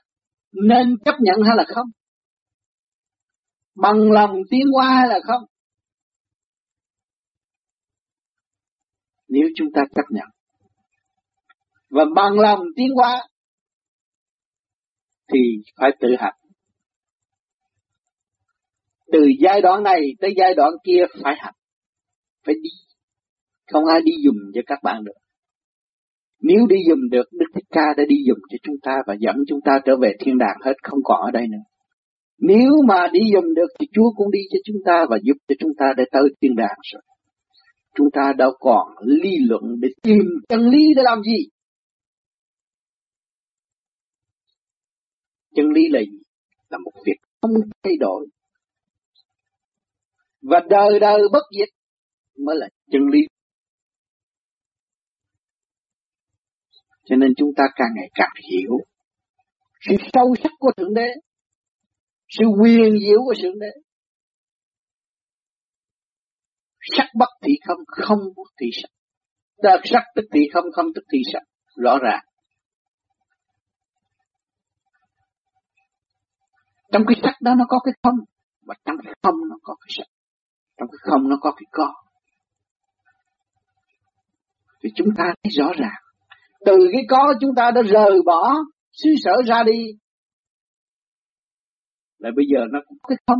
nên 0.63 0.97
chấp 1.05 1.15
nhận 1.19 1.37
hay 1.47 1.57
là 1.57 1.65
không? 1.67 1.87
Bằng 3.75 4.11
lòng 4.11 4.35
tiến 4.49 4.63
qua 4.73 4.95
hay 4.95 5.07
là 5.07 5.19
không? 5.27 5.43
Nếu 9.27 9.47
chúng 9.55 9.67
ta 9.75 9.81
chấp 9.95 10.05
nhận 10.09 10.27
và 11.89 12.05
bằng 12.15 12.39
lòng 12.39 12.59
tiến 12.75 12.87
qua 12.95 13.27
thì 15.33 15.39
phải 15.75 15.89
tự 15.99 16.07
học. 16.19 16.33
Từ 19.11 19.19
giai 19.39 19.61
đoạn 19.61 19.83
này 19.83 20.01
tới 20.19 20.33
giai 20.37 20.53
đoạn 20.53 20.71
kia 20.83 21.03
phải 21.23 21.35
học, 21.39 21.55
phải 22.45 22.55
đi. 22.63 22.69
Không 23.71 23.85
ai 23.85 24.01
đi 24.01 24.11
dùng 24.23 24.37
cho 24.53 24.61
các 24.65 24.79
bạn 24.83 25.03
được. 25.03 25.26
Nếu 26.39 26.67
đi 26.69 26.75
dùng 26.89 27.09
được, 27.11 27.27
Đức 27.31 27.45
Thích 27.55 27.65
Ca 27.69 27.93
đã 27.97 28.03
đi 28.09 28.15
dùng 28.27 28.39
cho 28.49 28.57
chúng 28.63 28.75
ta 28.83 28.95
và 29.07 29.15
dẫn 29.19 29.35
chúng 29.47 29.59
ta 29.65 29.79
trở 29.85 29.97
về 30.01 30.13
thiên 30.19 30.37
đàng 30.37 30.57
hết, 30.65 30.73
không 30.83 30.99
còn 31.03 31.21
ở 31.21 31.31
đây 31.31 31.47
nữa. 31.47 31.65
Nếu 32.39 32.71
mà 32.87 33.07
đi 33.13 33.19
dùng 33.33 33.53
được 33.53 33.67
thì 33.79 33.87
Chúa 33.93 34.11
cũng 34.15 34.31
đi 34.31 34.39
cho 34.51 34.57
chúng 34.65 34.77
ta 34.85 35.05
và 35.09 35.17
giúp 35.23 35.37
cho 35.47 35.55
chúng 35.59 35.71
ta 35.77 35.85
để 35.97 36.03
tới 36.11 36.23
thiên 36.41 36.55
đàng 36.55 36.77
rồi. 36.93 37.01
Chúng 37.95 38.07
ta 38.13 38.33
đâu 38.37 38.51
còn 38.59 38.87
lý 39.05 39.37
luận 39.49 39.63
để 39.79 39.89
tìm 40.01 40.23
chân 40.49 40.69
lý 40.69 40.93
để 40.95 41.03
làm 41.05 41.21
gì. 41.23 41.49
Chân 45.55 45.65
lý 45.69 45.81
là 45.89 45.99
gì? 45.99 46.19
Là 46.69 46.77
một 46.77 46.91
việc 47.05 47.17
không 47.41 47.51
thay 47.83 47.93
đổi. 47.99 48.27
Và 50.41 50.59
đời 50.69 50.99
đời 50.99 51.21
bất 51.31 51.43
diệt 51.57 51.69
mới 52.45 52.55
là 52.59 52.67
chân 52.91 53.01
lý. 53.11 53.19
Cho 57.09 57.15
nên 57.15 57.33
chúng 57.37 57.49
ta 57.57 57.63
càng 57.75 57.89
ngày 57.95 58.09
càng 58.15 58.33
hiểu 58.51 58.71
sự 59.81 59.95
sâu 60.13 60.35
sắc 60.43 60.51
của 60.59 60.71
Thượng 60.77 60.93
Đế, 60.93 61.07
sự 62.29 62.45
quyền 62.61 62.99
diệu 62.99 63.19
của 63.25 63.33
Thượng 63.43 63.59
Đế. 63.59 63.71
Sắc 66.97 67.07
bất 67.15 67.29
thị 67.41 67.53
không, 67.67 67.79
không 67.87 68.19
bất 68.35 68.51
thị 68.61 68.67
sắc. 68.81 68.89
Đợt 69.63 69.81
sắc 69.83 70.03
tức 70.15 70.25
thị 70.33 70.39
không, 70.53 70.65
không 70.73 70.85
tức 70.95 71.03
thị 71.11 71.19
sắc. 71.33 71.43
Rõ 71.75 71.97
ràng. 72.01 72.23
Trong 76.91 77.03
cái 77.07 77.15
sắc 77.23 77.41
đó 77.41 77.53
nó 77.57 77.65
có 77.69 77.79
cái 77.85 77.93
không, 78.03 78.15
và 78.61 78.75
trong 78.85 78.95
cái 79.03 79.13
không 79.23 79.35
nó 79.49 79.55
có 79.61 79.75
cái 79.75 79.89
sắc. 79.97 80.07
Trong 80.77 80.87
cái 80.91 80.99
không 81.01 81.29
nó 81.29 81.37
có 81.41 81.51
cái 81.51 81.65
có 81.71 81.93
thì 84.83 84.89
chúng 84.95 85.07
ta 85.17 85.23
thấy 85.43 85.51
rõ 85.57 85.71
ràng. 85.77 86.06
Từ 86.65 86.77
cái 86.91 87.01
có 87.09 87.33
chúng 87.41 87.51
ta 87.55 87.71
đã 87.71 87.81
rời 87.81 88.21
bỏ 88.25 88.55
xứ 88.91 89.09
sở 89.23 89.31
ra 89.47 89.63
đi. 89.63 89.85
lại 92.19 92.31
bây 92.35 92.45
giờ 92.53 92.59
nó 92.71 92.79
cũng 92.87 92.97
cái 93.07 93.17
không. 93.27 93.39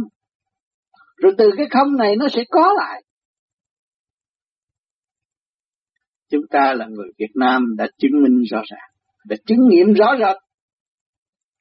Rồi 1.18 1.34
từ 1.38 1.50
cái 1.58 1.66
không 1.72 1.98
này 1.98 2.16
nó 2.16 2.28
sẽ 2.34 2.44
có 2.50 2.74
lại. 2.78 3.04
Chúng 6.30 6.44
ta 6.50 6.74
là 6.74 6.86
người 6.86 7.08
Việt 7.18 7.32
Nam 7.36 7.76
đã 7.78 7.88
chứng 7.98 8.12
minh 8.24 8.44
rõ 8.52 8.62
ràng, 8.72 8.90
đã 9.26 9.36
chứng 9.46 9.60
nghiệm 9.70 9.94
rõ 9.94 10.16
rệt. 10.20 10.38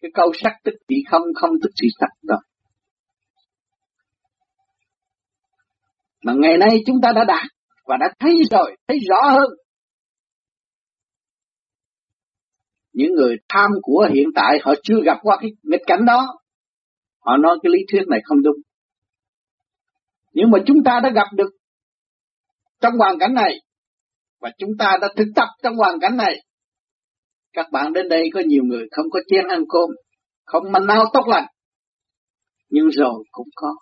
Cái 0.03 0.11
câu 0.15 0.33
sắc 0.35 0.53
tức 0.65 0.75
thị 0.89 0.97
không, 1.11 1.23
không 1.35 1.51
tức 1.63 1.71
thị 1.83 1.89
sắc 2.01 2.11
đó. 2.23 2.37
Mà 6.25 6.33
ngày 6.37 6.59
nay 6.59 6.83
chúng 6.87 6.97
ta 7.03 7.13
đã 7.13 7.25
đạt 7.25 7.47
và 7.85 7.97
đã 8.01 8.07
thấy 8.19 8.35
rồi, 8.51 8.77
thấy 8.89 8.99
rõ 9.09 9.31
hơn. 9.31 9.51
Những 12.97 13.15
người 13.15 13.37
tham 13.49 13.71
của 13.83 14.09
hiện 14.15 14.29
tại 14.35 14.59
họ 14.63 14.75
chưa 14.83 15.01
gặp 15.05 15.19
qua 15.23 15.37
cái 15.41 15.51
nghịch 15.63 15.81
cảnh 15.87 16.05
đó. 16.07 16.27
Họ 17.21 17.37
nói 17.37 17.59
cái 17.63 17.71
lý 17.73 17.79
thuyết 17.93 18.09
này 18.09 18.21
không 18.25 18.43
đúng. 18.43 18.57
Nhưng 20.33 20.51
mà 20.51 20.59
chúng 20.67 20.85
ta 20.85 21.01
đã 21.03 21.11
gặp 21.11 21.27
được 21.33 21.51
trong 22.81 22.95
hoàn 22.99 23.19
cảnh 23.19 23.35
này. 23.35 23.55
Và 24.41 24.51
chúng 24.59 24.71
ta 24.79 24.97
đã 25.01 25.09
thực 25.17 25.29
tập 25.37 25.49
trong 25.63 25.77
hoàn 25.77 26.01
cảnh 26.01 26.17
này. 26.17 26.35
Các 27.53 27.67
bạn 27.73 27.93
đến 27.93 28.09
đây 28.09 28.23
có 28.35 28.41
nhiều 28.47 28.63
người 28.65 28.87
không 28.91 29.07
có 29.11 29.21
chén 29.29 29.49
ăn 29.49 29.65
cơm, 29.69 29.91
không 30.45 30.73
manh 30.73 30.87
nào 30.87 31.05
tốt 31.13 31.23
lành 31.27 31.47
nhưng 32.69 32.89
rồi 32.89 33.25
cũng 33.31 33.49
có. 33.55 33.75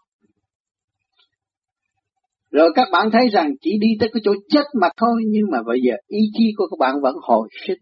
Rồi 2.51 2.71
các 2.75 2.89
bạn 2.93 3.09
thấy 3.13 3.29
rằng 3.33 3.51
chỉ 3.61 3.71
đi 3.81 3.89
tới 4.01 4.11
cái 4.13 4.21
chỗ 4.25 4.33
chết 4.49 4.65
mà 4.81 4.89
thôi, 4.97 5.23
nhưng 5.27 5.47
mà 5.53 5.59
bây 5.67 5.79
giờ 5.87 5.95
ý 6.07 6.19
chí 6.33 6.45
của 6.57 6.67
các 6.71 6.77
bạn 6.79 6.95
vẫn 7.03 7.15
hồi 7.23 7.49
sinh 7.67 7.79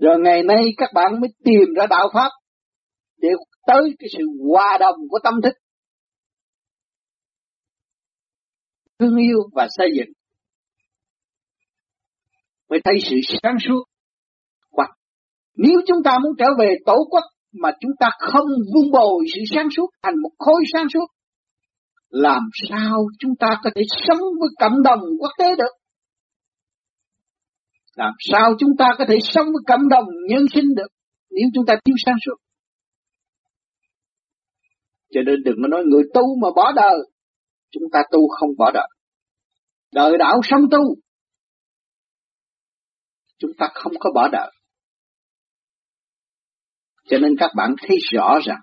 rồi 0.00 0.16
ngày 0.24 0.42
nay 0.42 0.64
các 0.76 0.90
bạn 0.94 1.20
mới 1.20 1.30
tìm 1.44 1.74
ra 1.76 1.86
đạo 1.86 2.08
Pháp 2.14 2.30
để 3.16 3.28
tới 3.66 3.94
cái 3.98 4.08
sự 4.12 4.24
hòa 4.50 4.78
đồng 4.80 4.96
của 5.10 5.18
tâm 5.24 5.34
thức. 5.42 5.52
Thương 8.98 9.16
yêu 9.16 9.38
và 9.52 9.68
xây 9.70 9.88
dựng. 9.98 10.12
Mới 12.68 12.80
thấy 12.84 12.94
sự 13.10 13.16
sáng 13.42 13.56
suốt. 13.68 13.84
Hoặc 14.70 14.90
nếu 15.54 15.80
chúng 15.86 16.02
ta 16.04 16.18
muốn 16.22 16.32
trở 16.38 16.46
về 16.58 16.74
tổ 16.86 16.96
quốc 17.10 17.24
mà 17.52 17.70
chúng 17.80 17.92
ta 18.00 18.10
không 18.18 18.46
vun 18.74 18.90
bồi 18.92 19.24
sự 19.34 19.40
sáng 19.54 19.68
suốt 19.76 19.86
thành 20.02 20.14
một 20.22 20.30
khối 20.38 20.62
sáng 20.72 20.86
suốt, 20.94 21.06
làm 22.08 22.42
sao 22.70 23.04
chúng 23.18 23.36
ta 23.40 23.48
có 23.64 23.70
thể 23.74 23.82
sống 23.88 24.20
với 24.40 24.48
cộng 24.60 24.82
đồng 24.82 25.00
quốc 25.20 25.30
tế 25.38 25.54
được? 25.58 25.85
Làm 27.96 28.12
sao 28.18 28.52
chúng 28.58 28.70
ta 28.78 28.88
có 28.98 29.04
thể 29.08 29.18
sống 29.22 29.46
với 29.46 29.62
cộng 29.66 29.88
đồng 29.88 30.04
nhân 30.28 30.46
sinh 30.54 30.74
được 30.76 30.88
nếu 31.30 31.48
chúng 31.54 31.66
ta 31.66 31.74
thiếu 31.84 31.94
sáng 32.06 32.16
suốt. 32.26 32.36
Cho 35.12 35.20
nên 35.26 35.42
đừng 35.44 35.56
có 35.62 35.68
nói 35.68 35.82
người 35.86 36.02
tu 36.14 36.22
mà 36.42 36.48
bỏ 36.56 36.72
đời. 36.72 36.98
Chúng 37.70 37.82
ta 37.92 38.02
tu 38.12 38.28
không 38.28 38.50
bỏ 38.58 38.70
đời. 38.74 38.88
Đời 39.92 40.18
đạo 40.18 40.40
sống 40.42 40.60
tu. 40.70 40.78
Chúng 43.38 43.50
ta 43.58 43.68
không 43.74 43.92
có 43.98 44.10
bỏ 44.14 44.28
đời. 44.32 44.52
Cho 47.08 47.18
nên 47.18 47.36
các 47.38 47.50
bạn 47.56 47.74
thấy 47.78 47.96
rõ 48.12 48.38
rằng, 48.44 48.60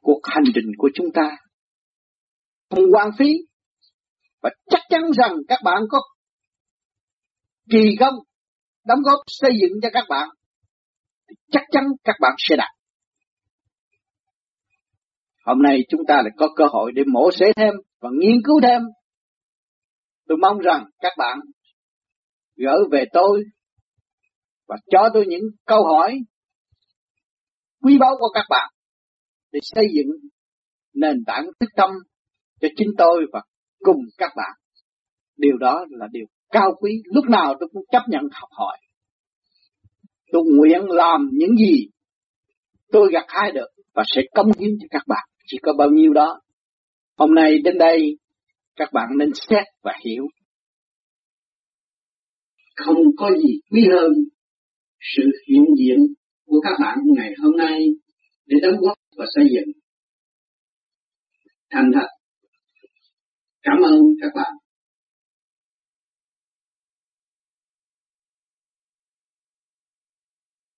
cuộc 0.00 0.20
hành 0.24 0.44
trình 0.54 0.72
của 0.78 0.90
chúng 0.94 1.06
ta 1.14 1.36
không 2.70 2.84
quan 2.92 3.10
phí 3.18 3.32
và 4.42 4.50
chắc 4.70 4.80
chắn 4.88 5.02
rằng 5.16 5.36
các 5.48 5.58
bạn 5.64 5.82
có 5.90 5.98
kỳ 7.70 7.96
công, 8.00 8.14
đóng 8.86 8.98
góp 9.02 9.18
xây 9.26 9.50
dựng 9.60 9.78
cho 9.82 9.88
các 9.92 10.04
bạn, 10.08 10.28
chắc 11.50 11.62
chắn 11.70 11.84
các 12.04 12.16
bạn 12.20 12.32
sẽ 12.38 12.56
đạt. 12.56 12.70
Hôm 15.46 15.62
nay 15.62 15.78
chúng 15.88 16.00
ta 16.08 16.14
lại 16.14 16.30
có 16.36 16.48
cơ 16.56 16.64
hội 16.72 16.92
để 16.94 17.02
mổ 17.12 17.30
xẻ 17.32 17.46
thêm 17.56 17.74
và 18.00 18.08
nghiên 18.12 18.36
cứu 18.44 18.60
thêm. 18.62 18.82
Tôi 20.28 20.38
mong 20.42 20.58
rằng 20.58 20.84
các 20.98 21.12
bạn 21.18 21.38
gửi 22.56 22.78
về 22.90 23.04
tôi 23.12 23.42
và 24.68 24.76
cho 24.90 25.08
tôi 25.14 25.24
những 25.28 25.42
câu 25.66 25.84
hỏi, 25.84 26.18
quý 27.82 27.98
báu 28.00 28.16
của 28.18 28.28
các 28.34 28.44
bạn 28.50 28.70
để 29.52 29.60
xây 29.62 29.84
dựng 29.94 30.30
nền 30.94 31.24
tảng 31.26 31.46
thức 31.60 31.70
tâm 31.76 31.90
cho 32.60 32.68
chính 32.76 32.90
tôi 32.98 33.26
và 33.32 33.42
cùng 33.78 34.00
các 34.18 34.32
bạn. 34.36 34.50
Điều 35.36 35.56
đó 35.58 35.86
là 35.90 36.06
điều 36.12 36.26
cao 36.50 36.74
quý, 36.80 37.02
lúc 37.04 37.24
nào 37.28 37.54
tôi 37.60 37.68
cũng 37.72 37.84
chấp 37.92 38.02
nhận 38.08 38.22
học 38.32 38.48
hỏi. 38.52 38.78
Tôi 40.32 40.42
nguyện 40.46 40.80
làm 40.88 41.28
những 41.32 41.56
gì 41.56 41.86
tôi 42.92 43.08
gặt 43.12 43.24
hái 43.28 43.52
được 43.52 43.68
và 43.94 44.02
sẽ 44.06 44.22
công 44.34 44.46
hiến 44.58 44.70
cho 44.80 44.86
các 44.90 45.02
bạn. 45.06 45.28
Chỉ 45.46 45.58
có 45.62 45.72
bao 45.78 45.88
nhiêu 45.90 46.12
đó. 46.12 46.40
Hôm 47.16 47.34
nay 47.34 47.58
đến 47.64 47.78
đây 47.78 48.18
các 48.76 48.88
bạn 48.92 49.08
nên 49.18 49.30
xét 49.48 49.64
và 49.82 49.92
hiểu. 50.04 50.24
Không 52.76 52.96
có 53.16 53.30
gì 53.30 53.60
quý 53.70 53.88
hơn 53.92 54.12
sự 55.16 55.22
hiện 55.48 55.64
diện 55.78 55.98
của 56.46 56.60
các 56.60 56.72
bạn 56.80 56.98
ngày 57.16 57.30
hôm 57.42 57.56
nay 57.56 57.86
để 58.46 58.56
đóng 58.62 58.80
góp 58.80 58.98
và 59.16 59.24
xây 59.34 59.44
dựng. 59.54 59.72
Thành 61.70 61.90
thật. 61.94 62.06
Cảm 63.62 63.76
ơn 63.84 64.00
các 64.20 64.30
bạn. 64.34 64.59